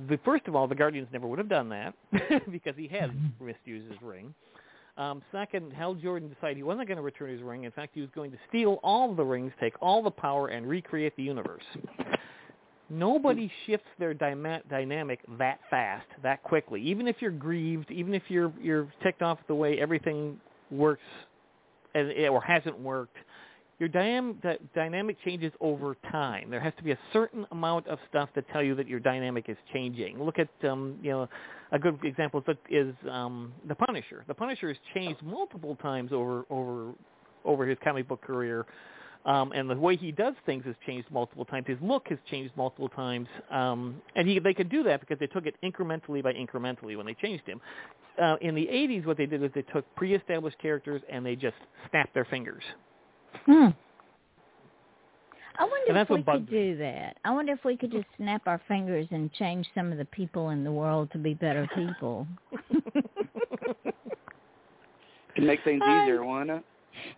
The, 0.09 0.19
first 0.25 0.49
of 0.49 0.57
all, 0.57 0.67
the 0.67 0.75
Guardians 0.75 1.09
never 1.13 1.27
would 1.27 1.39
have 1.39 1.49
done 1.49 1.69
that 1.71 1.95
because 2.51 2.75
he 2.77 2.89
had 2.89 3.11
misused 3.41 3.91
his 3.91 4.03
ring. 4.03 4.35
Um, 4.97 5.23
second, 5.33 5.73
Hal 5.73 5.95
Jordan 5.95 6.29
decided 6.29 6.57
he 6.57 6.63
wasn't 6.63 6.87
going 6.87 6.97
to 6.97 7.03
return 7.03 7.31
his 7.31 7.43
ring. 7.43 7.65
In 7.65 7.73
fact, 7.73 7.93
he 7.95 8.01
was 8.01 8.11
going 8.15 8.31
to 8.31 8.39
steal 8.49 8.79
all 8.85 9.13
the 9.15 9.25
rings, 9.25 9.53
take 9.59 9.75
all 9.81 10.03
the 10.03 10.11
power, 10.11 10.49
and 10.49 10.69
recreate 10.69 11.17
the 11.17 11.23
universe 11.23 11.65
nobody 12.91 13.51
shifts 13.67 13.89
their 13.99 14.15
dyma- 14.15 14.63
dynamic 14.69 15.21
that 15.39 15.61
fast, 15.71 16.07
that 16.23 16.43
quickly. 16.43 16.81
Even 16.83 17.09
if 17.09 17.17
you're 17.21 17.31
grieved, 17.31 17.91
even 17.91 18.15
if 18.15 18.23
you're 18.29 18.53
you're 18.61 18.89
ticked 19.03 19.23
off 19.23 19.39
at 19.41 19.47
the 19.47 19.55
way 19.55 19.79
everything 19.81 20.39
works 20.71 21.03
and, 21.95 22.11
or 22.29 22.41
hasn't 22.41 22.79
worked, 22.79 23.17
your 23.79 23.89
dynam- 23.89 24.37
dynamic 24.75 25.17
changes 25.25 25.53
over 25.61 25.97
time. 26.11 26.51
There 26.51 26.61
has 26.61 26.73
to 26.79 26.85
be 26.85 26.93
a 26.93 26.99
certain 27.13 27.47
amount 27.51 27.87
of 27.89 27.99
stuff 28.09 28.29
to 28.35 28.43
tell 28.53 28.63
you 28.63 28.75
that 28.77 28.89
your 28.89 29.01
dynamic 29.01 29.49
is 29.49 29.57
changing. 29.73 30.23
Look 30.23 30.39
at 30.39 30.49
um, 30.69 30.99
you 31.03 31.11
know 31.11 31.29
a 31.73 31.79
good 31.79 31.99
example 32.05 32.43
is, 32.47 32.57
is 32.71 32.95
um, 33.11 33.53
the 33.67 33.75
Punisher. 33.75 34.25
The 34.29 34.35
Punisher 34.35 34.69
has 34.69 34.77
changed 34.95 35.23
multiple 35.23 35.77
times 35.77 36.13
over 36.13 36.45
over 36.51 36.93
over 37.45 37.67
his 37.67 37.79
comic 37.85 38.09
book 38.09 38.23
career 38.23 38.67
um, 39.27 39.53
and 39.53 39.71
the 39.71 39.75
way 39.75 39.97
he 39.97 40.13
does 40.13 40.35
things 40.45 40.65
has 40.67 40.75
changed 40.87 41.11
multiple 41.11 41.45
times. 41.45 41.67
His 41.67 41.79
look 41.81 42.09
has 42.09 42.19
changed 42.31 42.55
multiple 42.57 42.91
times, 42.91 43.29
um, 43.51 44.01
and 44.17 44.29
he, 44.29 44.39
they 44.39 44.53
could 44.53 44.69
do 44.69 44.83
that 44.83 45.01
because 45.01 45.19
they 45.19 45.27
took 45.27 45.47
it 45.47 45.55
incrementally 45.65 46.23
by 46.23 46.33
incrementally 46.35 46.97
when 46.97 47.07
they 47.07 47.15
changed 47.15 47.47
him. 47.47 47.61
Uh, 48.23 48.37
in 48.43 48.55
the 48.55 48.67
80s, 48.67 49.07
what 49.07 49.17
they 49.17 49.27
did 49.27 49.41
was 49.41 49.51
they 49.55 49.63
took 49.63 49.85
pre-established 49.97 50.59
characters 50.59 51.03
and 51.11 51.25
they 51.25 51.35
just 51.35 51.57
snapped 51.91 52.13
their 52.15 52.27
fingers. 52.27 52.63
Hmm. 53.47 53.69
I 55.57 55.65
wonder 55.65 56.01
if 56.01 56.11
we 56.11 56.23
could 56.23 56.51
me. 56.51 56.59
do 56.59 56.77
that. 56.79 57.17
I 57.25 57.31
wonder 57.33 57.53
if 57.53 57.65
we 57.65 57.77
could 57.77 57.93
just 57.93 58.07
snap 58.17 58.43
our 58.47 58.61
fingers 58.67 59.07
and 59.11 59.33
change 59.35 59.69
some 59.75 59.93
of 59.93 59.99
the 59.99 60.05
people 60.07 60.51
in 60.51 60.65
the 60.65 60.73
world 60.73 61.11
to 61.13 61.19
be 61.19 61.35
better 61.35 61.69
people. 61.77 62.27
Can 65.35 65.47
make 65.47 65.63
things 65.65 65.83
easier, 65.83 66.25
why 66.25 66.45
not? 66.45 66.65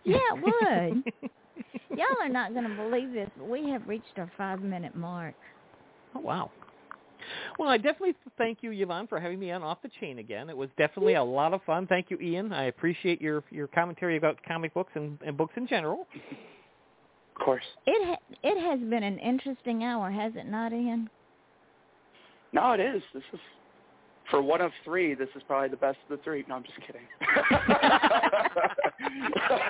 Yeah, 0.03 0.17
it 0.35 0.41
would. 0.41 1.03
Y'all 1.97 2.21
are 2.21 2.29
not 2.29 2.53
going 2.53 2.67
to 2.67 2.75
believe 2.75 3.11
this, 3.11 3.29
but 3.37 3.47
we 3.47 3.69
have 3.69 3.87
reached 3.87 4.17
our 4.17 4.31
five-minute 4.37 4.95
mark. 4.95 5.35
Oh 6.15 6.19
wow! 6.19 6.51
Well, 7.59 7.69
I 7.69 7.77
definitely 7.77 8.15
thank 8.37 8.59
you, 8.61 8.71
Yvonne, 8.71 9.07
for 9.07 9.19
having 9.19 9.39
me 9.39 9.51
on 9.51 9.63
Off 9.63 9.81
the 9.81 9.89
Chain 9.99 10.19
again. 10.19 10.49
It 10.49 10.57
was 10.57 10.69
definitely 10.77 11.15
a 11.15 11.23
lot 11.23 11.53
of 11.53 11.61
fun. 11.63 11.87
Thank 11.87 12.09
you, 12.09 12.17
Ian. 12.19 12.53
I 12.53 12.65
appreciate 12.65 13.21
your 13.21 13.43
your 13.51 13.67
commentary 13.67 14.17
about 14.17 14.37
comic 14.47 14.73
books 14.73 14.91
and, 14.95 15.17
and 15.25 15.37
books 15.37 15.53
in 15.57 15.67
general. 15.67 16.07
Of 17.35 17.43
course. 17.43 17.63
It 17.85 18.07
ha- 18.07 18.35
it 18.43 18.59
has 18.59 18.79
been 18.89 19.03
an 19.03 19.19
interesting 19.19 19.83
hour, 19.83 20.09
has 20.09 20.33
it 20.35 20.47
not, 20.47 20.73
Ian? 20.73 21.09
No, 22.53 22.71
it 22.71 22.79
is. 22.79 23.01
This 23.13 23.23
is 23.33 23.39
for 24.29 24.41
one 24.41 24.61
of 24.61 24.71
three. 24.83 25.13
This 25.13 25.29
is 25.35 25.43
probably 25.47 25.69
the 25.69 25.77
best 25.77 25.97
of 26.09 26.17
the 26.17 26.23
three. 26.23 26.43
No, 26.47 26.55
I'm 26.55 26.63
just 26.63 26.79
kidding. 26.85 27.01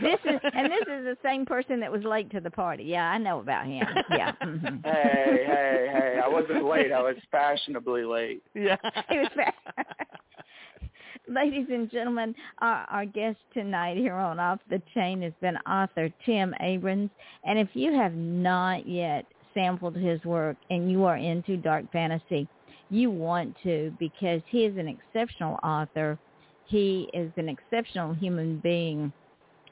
This 0.00 0.18
is 0.24 0.40
and 0.54 0.70
this 0.70 0.80
is 0.82 0.86
the 0.86 0.97
same 1.24 1.44
person 1.46 1.80
that 1.80 1.90
was 1.90 2.02
late 2.04 2.30
to 2.32 2.40
the 2.40 2.50
party. 2.50 2.84
Yeah, 2.84 3.10
I 3.10 3.18
know 3.18 3.40
about 3.40 3.66
him. 3.66 3.84
Yeah. 4.10 4.32
mhm. 4.42 4.84
hey, 4.84 5.44
hey, 5.46 5.88
hey! 5.92 6.20
I 6.22 6.28
wasn't 6.28 6.64
late. 6.64 6.92
I 6.92 7.02
was 7.02 7.16
fashionably 7.30 8.04
late. 8.04 8.42
Yeah. 8.54 8.76
It 9.10 9.18
was 9.18 9.28
bad. 9.36 9.54
Ladies 11.28 11.66
and 11.70 11.90
gentlemen, 11.90 12.34
our, 12.60 12.86
our 12.90 13.04
guest 13.04 13.36
tonight 13.52 13.98
here 13.98 14.14
on 14.14 14.40
Off 14.40 14.60
the 14.70 14.80
Chain 14.94 15.20
has 15.22 15.32
been 15.42 15.56
author 15.68 16.08
Tim 16.24 16.54
Ahrens. 16.60 17.10
And 17.44 17.58
if 17.58 17.68
you 17.74 17.92
have 17.92 18.14
not 18.14 18.88
yet 18.88 19.26
sampled 19.52 19.94
his 19.94 20.24
work 20.24 20.56
and 20.70 20.90
you 20.90 21.04
are 21.04 21.16
into 21.16 21.58
dark 21.58 21.90
fantasy, 21.92 22.48
you 22.90 23.10
want 23.10 23.54
to 23.62 23.94
because 23.98 24.40
he 24.48 24.64
is 24.64 24.76
an 24.78 24.88
exceptional 24.88 25.58
author. 25.62 26.18
He 26.66 27.10
is 27.12 27.30
an 27.36 27.48
exceptional 27.48 28.14
human 28.14 28.58
being. 28.60 29.12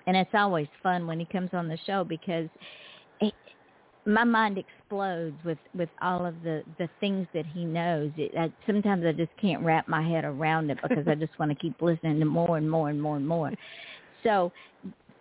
And 0.07 0.17
it's 0.17 0.31
always 0.35 0.69
fun 0.83 1.07
when 1.07 1.19
he 1.19 1.25
comes 1.27 1.51
on 1.53 1.69
the 1.69 1.79
show 1.87 2.05
because 2.05 2.49
it, 3.21 3.35
my 4.05 4.25
mind 4.25 4.59
explodes 4.59 5.37
with 5.45 5.59
with 5.75 5.89
all 6.01 6.25
of 6.25 6.41
the 6.43 6.63
the 6.79 6.89
things 7.01 7.27
that 7.35 7.45
he 7.47 7.65
knows. 7.65 8.13
It, 8.17 8.33
I, 8.39 8.53
sometimes 8.67 9.05
I 9.05 9.11
just 9.13 9.33
can't 9.41 9.65
wrap 9.65 9.89
my 9.89 10.07
head 10.07 10.25
around 10.25 10.71
it 10.71 10.79
because 10.89 11.09
I 11.09 11.17
just 11.17 11.37
want 11.39 11.51
to 11.51 11.57
keep 11.57 11.83
listening 11.83 12.21
to 12.21 12.27
more 12.27 12.57
and 12.57 12.71
more 12.71 12.89
and 12.89 13.03
more 13.03 13.17
and 13.17 13.27
more. 13.27 13.51
So 14.23 14.53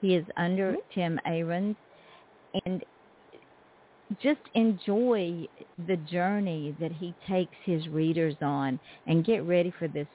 He 0.00 0.14
is 0.14 0.24
under 0.36 0.72
mm-hmm. 0.72 0.94
Tim 0.94 1.20
Ahrens 1.26 1.76
and 2.64 2.84
just 4.22 4.40
enjoy 4.54 5.46
the 5.86 5.96
journey 6.10 6.74
that 6.80 6.92
he 6.92 7.14
takes 7.28 7.54
his 7.64 7.86
readers 7.88 8.34
on 8.40 8.80
and 9.06 9.24
get 9.24 9.44
ready 9.44 9.72
for 9.78 9.86
this 9.88 10.06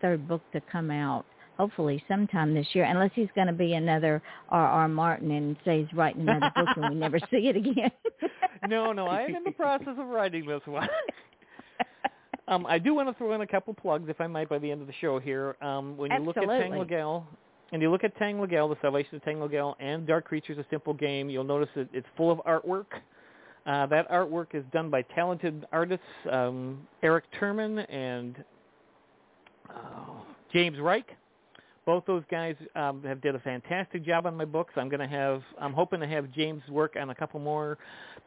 third 0.00 0.26
book 0.26 0.42
to 0.52 0.60
come 0.72 0.90
out 0.90 1.24
hopefully 1.58 2.02
sometime 2.08 2.54
this 2.54 2.66
year 2.72 2.84
unless 2.84 3.10
he's 3.14 3.28
going 3.34 3.46
to 3.46 3.52
be 3.52 3.74
another 3.74 4.22
R.R. 4.48 4.88
Martin 4.88 5.30
and 5.30 5.56
say 5.64 5.82
he's 5.82 5.92
writing 5.92 6.22
another 6.22 6.50
book 6.56 6.68
and 6.76 6.88
we 6.90 6.94
never 6.96 7.18
see 7.30 7.48
it 7.48 7.56
again. 7.56 7.90
no, 8.68 8.92
no, 8.92 9.06
I 9.06 9.22
am 9.22 9.36
in 9.36 9.44
the 9.44 9.52
process 9.52 9.94
of 9.98 10.06
writing 10.06 10.46
this 10.46 10.62
one. 10.64 10.88
um, 12.48 12.66
I 12.66 12.78
do 12.78 12.94
want 12.94 13.08
to 13.08 13.14
throw 13.14 13.32
in 13.34 13.42
a 13.42 13.46
couple 13.46 13.74
plugs, 13.74 14.08
if 14.08 14.20
I 14.20 14.26
might, 14.26 14.48
by 14.48 14.58
the 14.58 14.70
end 14.70 14.80
of 14.80 14.86
the 14.86 14.94
show 15.00 15.18
here. 15.18 15.56
Um, 15.62 15.96
when 15.96 16.10
you 16.10 16.18
look 16.18 16.36
at 16.36 16.48
Tang 16.60 16.72
Absolutely. 16.80 17.28
And 17.72 17.80
you 17.80 17.90
look 17.90 18.04
at 18.04 18.16
Tanlegalle, 18.18 18.68
The 18.68 18.76
Salvation 18.82 19.16
of 19.16 19.24
Tanlegalle, 19.24 19.76
and 19.80 20.06
Dark 20.06 20.26
Creatures, 20.26 20.58
A 20.58 20.66
Simple 20.70 20.92
Game, 20.92 21.30
you'll 21.30 21.42
notice 21.42 21.70
that 21.74 21.88
it's 21.92 22.06
full 22.16 22.30
of 22.30 22.38
artwork. 22.40 22.86
Uh, 23.64 23.86
that 23.86 24.08
artwork 24.10 24.54
is 24.54 24.64
done 24.72 24.90
by 24.90 25.02
talented 25.02 25.66
artists 25.72 26.04
um, 26.30 26.86
Eric 27.02 27.24
Turman 27.40 27.86
and 27.88 28.44
uh, 29.70 30.20
James 30.52 30.78
Reich. 30.78 31.16
Both 31.86 32.04
those 32.06 32.22
guys 32.30 32.54
um, 32.76 33.02
have 33.04 33.20
did 33.22 33.34
a 33.34 33.40
fantastic 33.40 34.04
job 34.04 34.26
on 34.26 34.36
my 34.36 34.44
books. 34.44 34.72
I'm 34.76 34.88
going 34.88 35.00
to 35.00 35.08
have, 35.08 35.42
I'm 35.60 35.72
hoping 35.72 36.00
to 36.00 36.06
have 36.06 36.30
James 36.30 36.62
work 36.68 36.96
on 37.00 37.10
a 37.10 37.14
couple 37.14 37.40
more 37.40 37.78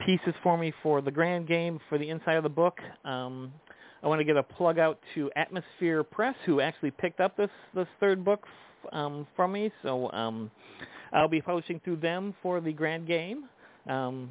pieces 0.05 0.33
for 0.41 0.57
me 0.57 0.73
for 0.81 1.01
the 1.01 1.11
grand 1.11 1.47
game 1.47 1.79
for 1.87 1.97
the 1.97 2.09
inside 2.09 2.35
of 2.35 2.43
the 2.43 2.49
book. 2.49 2.79
Um, 3.05 3.53
I 4.05 4.07
want 4.07 4.19
to 4.19 4.23
get 4.23 4.37
a 4.37 4.43
plug 4.43 4.77
out 4.77 4.99
to 5.15 5.31
Atmosphere 5.35 6.03
Press, 6.03 6.35
who 6.45 6.61
actually 6.61 6.91
picked 6.91 7.19
up 7.19 7.35
this 7.35 7.49
this 7.73 7.87
third 7.99 8.23
book 8.23 8.45
um, 8.93 9.25
from 9.35 9.51
me. 9.51 9.71
So 9.81 10.11
um, 10.11 10.51
I'll 11.11 11.27
be 11.27 11.41
publishing 11.41 11.81
through 11.83 11.97
them 11.97 12.35
for 12.43 12.61
the 12.61 12.71
grand 12.71 13.07
game. 13.07 13.45
Um, 13.89 14.29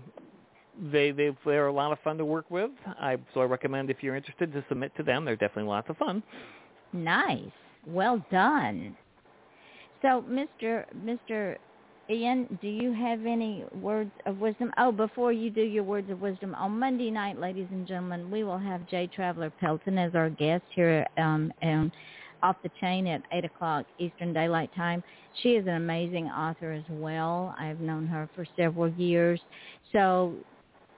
they 0.92 1.10
they 1.10 1.36
they're 1.44 1.66
a 1.66 1.72
lot 1.72 1.90
of 1.90 1.98
fun 2.04 2.18
to 2.18 2.24
work 2.24 2.48
with. 2.50 2.70
I 2.86 3.16
so 3.34 3.40
I 3.40 3.44
recommend 3.44 3.90
if 3.90 3.96
you're 4.00 4.14
interested 4.14 4.52
to 4.52 4.64
submit 4.68 4.92
to 4.96 5.02
them. 5.02 5.24
They're 5.24 5.34
definitely 5.34 5.70
lots 5.70 5.90
of 5.90 5.96
fun. 5.96 6.22
Nice. 6.92 7.50
Well 7.84 8.24
done. 8.30 8.96
So, 10.02 10.22
Mr. 10.28 10.84
Mr. 11.04 11.56
Ian, 12.10 12.58
do 12.60 12.68
you 12.68 12.92
have 12.92 13.24
any 13.26 13.64
words 13.72 14.12
of 14.26 14.38
wisdom? 14.38 14.72
Oh, 14.78 14.92
before 14.92 15.32
you 15.32 15.50
do 15.50 15.62
your 15.62 15.84
words 15.84 16.10
of 16.10 16.20
wisdom, 16.20 16.54
on 16.56 16.78
Monday 16.78 17.10
night, 17.10 17.38
ladies 17.38 17.68
and 17.72 17.86
gentlemen, 17.86 18.30
we 18.30 18.44
will 18.44 18.58
have 18.58 18.86
Jay 18.86 19.06
Traveler 19.08 19.50
Pelton 19.50 19.96
as 19.96 20.14
our 20.14 20.30
guest 20.30 20.64
here 20.74 21.06
um, 21.16 21.50
um, 21.62 21.90
off 22.42 22.56
the 22.62 22.70
chain 22.78 23.06
at 23.06 23.22
8 23.32 23.46
o'clock 23.46 23.86
Eastern 23.98 24.34
Daylight 24.34 24.70
Time. 24.76 25.02
She 25.42 25.50
is 25.50 25.66
an 25.66 25.76
amazing 25.76 26.26
author 26.26 26.72
as 26.72 26.84
well. 26.90 27.54
I've 27.58 27.80
known 27.80 28.06
her 28.08 28.28
for 28.34 28.44
several 28.54 28.90
years. 28.90 29.40
So, 29.92 30.36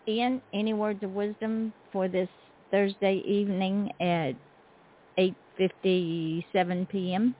Ian, 0.08 0.42
any 0.54 0.74
words 0.74 1.04
of 1.04 1.12
wisdom 1.12 1.72
for 1.92 2.08
this 2.08 2.30
Thursday 2.72 3.18
evening 3.26 3.92
at 4.00 4.32
8.57 5.18 6.88
p.m.? 6.88 7.36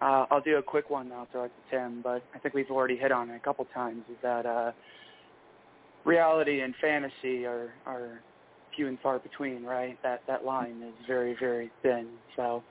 Uh, 0.00 0.26
I'll 0.30 0.42
do 0.42 0.56
a 0.58 0.62
quick 0.62 0.90
one. 0.90 1.10
I'll 1.12 1.26
throw 1.32 1.44
it 1.44 1.52
to 1.70 1.76
Tim, 1.76 2.00
but 2.02 2.22
I 2.34 2.38
think 2.38 2.54
we've 2.54 2.70
already 2.70 2.96
hit 2.96 3.12
on 3.12 3.30
it 3.30 3.36
a 3.36 3.40
couple 3.40 3.66
times. 3.72 4.02
Is 4.10 4.16
that 4.22 4.44
uh, 4.44 4.72
reality 6.04 6.60
and 6.60 6.74
fantasy 6.80 7.46
are 7.46 7.72
are 7.86 8.20
few 8.74 8.88
and 8.88 8.98
far 9.00 9.18
between, 9.18 9.64
right? 9.64 9.98
That 10.02 10.22
that 10.26 10.44
line 10.44 10.82
is 10.86 10.94
very 11.06 11.34
very 11.38 11.70
thin. 11.82 12.08
So 12.36 12.62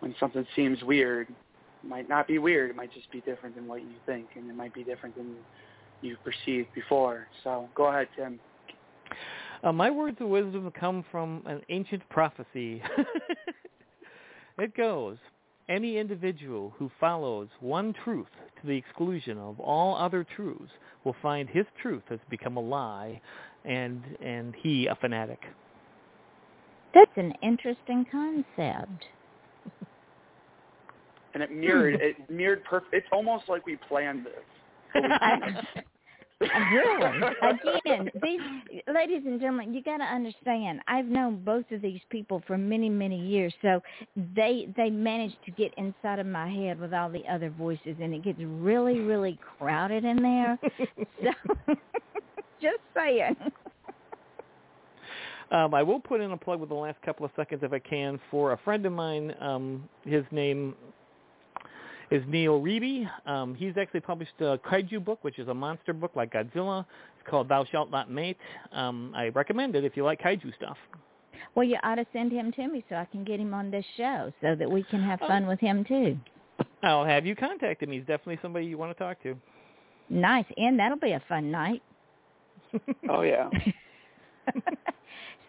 when 0.00 0.14
something 0.20 0.46
seems 0.54 0.82
weird, 0.82 1.28
it 1.28 1.88
might 1.88 2.08
not 2.08 2.28
be 2.28 2.38
weird. 2.38 2.70
It 2.70 2.76
might 2.76 2.92
just 2.92 3.10
be 3.10 3.20
different 3.22 3.56
than 3.56 3.66
what 3.66 3.82
you 3.82 3.94
think, 4.06 4.28
and 4.36 4.48
it 4.48 4.54
might 4.54 4.72
be 4.72 4.84
different 4.84 5.16
than 5.16 5.34
you 6.00 6.16
perceived 6.24 6.68
before. 6.74 7.26
So 7.42 7.68
go 7.74 7.86
ahead, 7.86 8.08
Tim. 8.16 8.38
Uh, 9.62 9.72
my 9.72 9.90
words 9.90 10.16
of 10.20 10.28
wisdom 10.28 10.70
come 10.78 11.04
from 11.10 11.42
an 11.46 11.60
ancient 11.68 12.08
prophecy. 12.08 12.82
it 14.58 14.76
goes, 14.76 15.16
any 15.68 15.98
individual 15.98 16.74
who 16.78 16.90
follows 17.00 17.48
one 17.60 17.94
truth 18.04 18.26
to 18.60 18.66
the 18.66 18.76
exclusion 18.76 19.38
of 19.38 19.58
all 19.60 19.96
other 19.96 20.26
truths 20.36 20.72
will 21.04 21.16
find 21.22 21.48
his 21.48 21.66
truth 21.80 22.02
has 22.08 22.20
become 22.30 22.56
a 22.56 22.60
lie 22.60 23.20
and 23.64 24.02
and 24.24 24.54
he 24.62 24.86
a 24.86 24.94
fanatic. 24.96 25.40
That's 26.94 27.10
an 27.16 27.32
interesting 27.42 28.04
concept. 28.10 29.04
And 31.34 31.42
it 31.42 31.50
mirrored 31.50 31.94
it 31.94 32.30
mirrored 32.30 32.64
perfect. 32.64 32.94
It's 32.94 33.06
almost 33.12 33.48
like 33.48 33.64
we 33.66 33.76
planned 33.88 34.26
this. 34.26 34.94
really? 36.72 37.20
Again, 37.78 38.10
these 38.22 38.40
ladies 38.92 39.22
and 39.24 39.40
gentlemen, 39.40 39.74
you 39.74 39.82
got 39.82 39.98
to 39.98 40.04
understand. 40.04 40.80
I've 40.88 41.06
known 41.06 41.42
both 41.44 41.64
of 41.70 41.82
these 41.82 42.00
people 42.10 42.42
for 42.46 42.58
many, 42.58 42.88
many 42.88 43.18
years, 43.18 43.52
so 43.62 43.80
they 44.34 44.68
they 44.76 44.90
manage 44.90 45.32
to 45.44 45.50
get 45.52 45.72
inside 45.76 46.18
of 46.18 46.26
my 46.26 46.48
head 46.48 46.80
with 46.80 46.92
all 46.92 47.10
the 47.10 47.24
other 47.30 47.50
voices, 47.50 47.96
and 48.00 48.14
it 48.14 48.24
gets 48.24 48.38
really, 48.40 49.00
really 49.00 49.38
crowded 49.58 50.04
in 50.04 50.22
there. 50.22 50.58
so, 51.22 51.54
just 52.60 52.80
saying. 52.94 53.36
Um, 55.50 55.74
I 55.74 55.82
will 55.82 56.00
put 56.00 56.22
in 56.22 56.32
a 56.32 56.36
plug 56.36 56.60
with 56.60 56.70
the 56.70 56.74
last 56.74 57.00
couple 57.02 57.26
of 57.26 57.32
seconds 57.36 57.62
if 57.62 57.74
I 57.74 57.78
can 57.78 58.18
for 58.30 58.52
a 58.52 58.58
friend 58.58 58.86
of 58.86 58.92
mine. 58.92 59.34
Um, 59.38 59.86
his 60.04 60.24
name 60.30 60.74
is 62.12 62.22
Neil 62.28 62.60
Reedy. 62.60 63.08
Um, 63.24 63.54
he's 63.54 63.72
actually 63.80 64.00
published 64.00 64.32
a 64.40 64.58
kaiju 64.58 65.02
book, 65.02 65.18
which 65.22 65.38
is 65.38 65.48
a 65.48 65.54
monster 65.54 65.94
book 65.94 66.12
like 66.14 66.32
Godzilla. 66.32 66.84
It's 67.18 67.28
called 67.28 67.48
Thou 67.48 67.64
Shalt 67.64 67.90
Not 67.90 68.10
Mate. 68.10 68.36
Um, 68.70 69.14
I 69.16 69.28
recommend 69.28 69.74
it 69.76 69.84
if 69.84 69.96
you 69.96 70.04
like 70.04 70.20
kaiju 70.20 70.54
stuff. 70.56 70.76
Well, 71.54 71.64
you 71.64 71.78
ought 71.82 71.94
to 71.94 72.06
send 72.12 72.30
him 72.30 72.52
to 72.52 72.68
me 72.68 72.84
so 72.88 72.96
I 72.96 73.06
can 73.06 73.24
get 73.24 73.40
him 73.40 73.54
on 73.54 73.70
this 73.70 73.84
show 73.96 74.30
so 74.42 74.54
that 74.54 74.70
we 74.70 74.82
can 74.84 75.02
have 75.02 75.20
fun 75.20 75.46
with 75.46 75.58
him 75.58 75.84
too. 75.84 76.18
I'll 76.82 77.04
have 77.04 77.24
you 77.24 77.34
contact 77.34 77.82
him. 77.82 77.90
He's 77.90 78.02
definitely 78.02 78.38
somebody 78.42 78.66
you 78.66 78.76
want 78.76 78.96
to 78.96 79.02
talk 79.02 79.22
to. 79.22 79.34
Nice, 80.10 80.44
and 80.58 80.78
that'll 80.78 80.98
be 80.98 81.12
a 81.12 81.22
fun 81.28 81.50
night. 81.50 81.82
oh 83.08 83.22
yeah. 83.22 83.48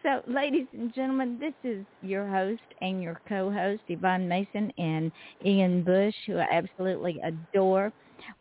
so, 0.04 0.22
ladies 0.28 0.68
and 0.74 0.94
gentlemen, 0.94 1.40
this 1.40 1.54
is 1.64 1.86
your 2.02 2.28
host 2.28 2.62
and 2.82 3.02
your 3.02 3.20
co-host, 3.28 3.82
Yvonne 3.88 4.28
Mason 4.28 4.72
and 4.78 5.12
Ian 5.46 5.82
Bush, 5.84 6.14
who 6.28 6.38
I 6.38 6.48
absolutely 6.52 7.22
adore, 7.24 7.92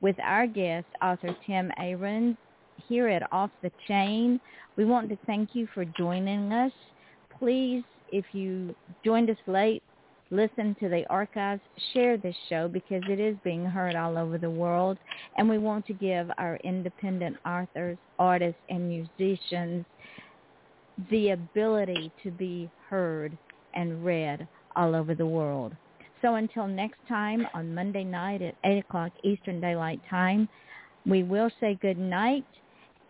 with 0.00 0.16
our 0.22 0.46
guest, 0.46 0.86
author 1.00 1.34
Tim 1.46 1.70
Ahrens, 1.78 2.36
here 2.88 3.08
at 3.08 3.32
Off 3.32 3.50
the 3.62 3.70
Chain. 3.86 4.40
We 4.76 4.84
want 4.84 5.08
to 5.10 5.18
thank 5.24 5.50
you 5.54 5.68
for 5.72 5.84
joining 5.84 6.52
us. 6.52 6.72
Please, 7.38 7.84
if 8.10 8.24
you 8.32 8.74
joined 9.04 9.30
us 9.30 9.36
late, 9.46 9.82
listen 10.30 10.74
to 10.80 10.88
the 10.88 11.06
archives, 11.10 11.62
share 11.92 12.16
this 12.16 12.36
show 12.48 12.66
because 12.66 13.02
it 13.08 13.20
is 13.20 13.36
being 13.44 13.64
heard 13.64 13.94
all 13.94 14.18
over 14.18 14.36
the 14.36 14.50
world. 14.50 14.98
And 15.36 15.48
we 15.48 15.58
want 15.58 15.86
to 15.86 15.92
give 15.92 16.28
our 16.38 16.56
independent 16.64 17.36
authors, 17.46 17.98
artists, 18.18 18.60
and 18.68 18.88
musicians 18.88 19.84
the 21.10 21.30
ability 21.30 22.12
to 22.22 22.30
be 22.30 22.70
heard 22.88 23.36
and 23.74 24.04
read 24.04 24.46
all 24.76 24.94
over 24.94 25.14
the 25.14 25.26
world. 25.26 25.74
So 26.20 26.36
until 26.36 26.68
next 26.68 26.98
time 27.08 27.46
on 27.54 27.74
Monday 27.74 28.04
night 28.04 28.42
at 28.42 28.54
8 28.64 28.78
o'clock 28.78 29.12
Eastern 29.24 29.60
Daylight 29.60 30.00
Time, 30.08 30.48
we 31.04 31.22
will 31.24 31.50
say 31.60 31.78
good 31.80 31.98
night. 31.98 32.46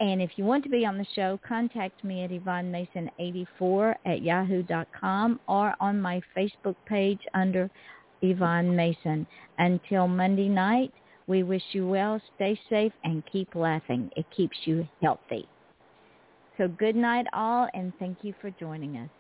And 0.01 0.23
if 0.23 0.31
you 0.37 0.45
want 0.45 0.65
to 0.65 0.71
be 0.71 0.87
on 0.87 0.99
the 0.99 1.07
show, 1.15 1.39
contact 1.47 2.03
me 2.03 2.25
at 2.25 2.31
YvonneMason84 2.31 3.95
at 4.07 4.23
yahoo.com 4.23 5.41
or 5.47 5.75
on 5.79 6.01
my 6.01 6.21
Facebook 6.37 6.75
page 6.87 7.21
under 7.35 7.71
Yvonne 8.23 8.75
Mason. 8.75 9.27
Until 9.59 10.09
Monday 10.09 10.49
night, 10.49 10.93
we 11.27 11.43
wish 11.43 11.63
you 11.73 11.87
well, 11.87 12.21
stay 12.35 12.59
safe, 12.69 12.93
and 13.05 13.23
keep 13.31 13.55
laughing. 13.55 14.11
It 14.17 14.27
keeps 14.35 14.57
you 14.65 14.89
healthy. 15.01 15.47
So 16.59 16.69
good 16.69 16.97
night 16.97 17.27
all, 17.33 17.69
and 17.75 17.93
thank 17.99 18.19
you 18.23 18.35
for 18.41 18.51
joining 18.51 18.97
us. 18.97 19.11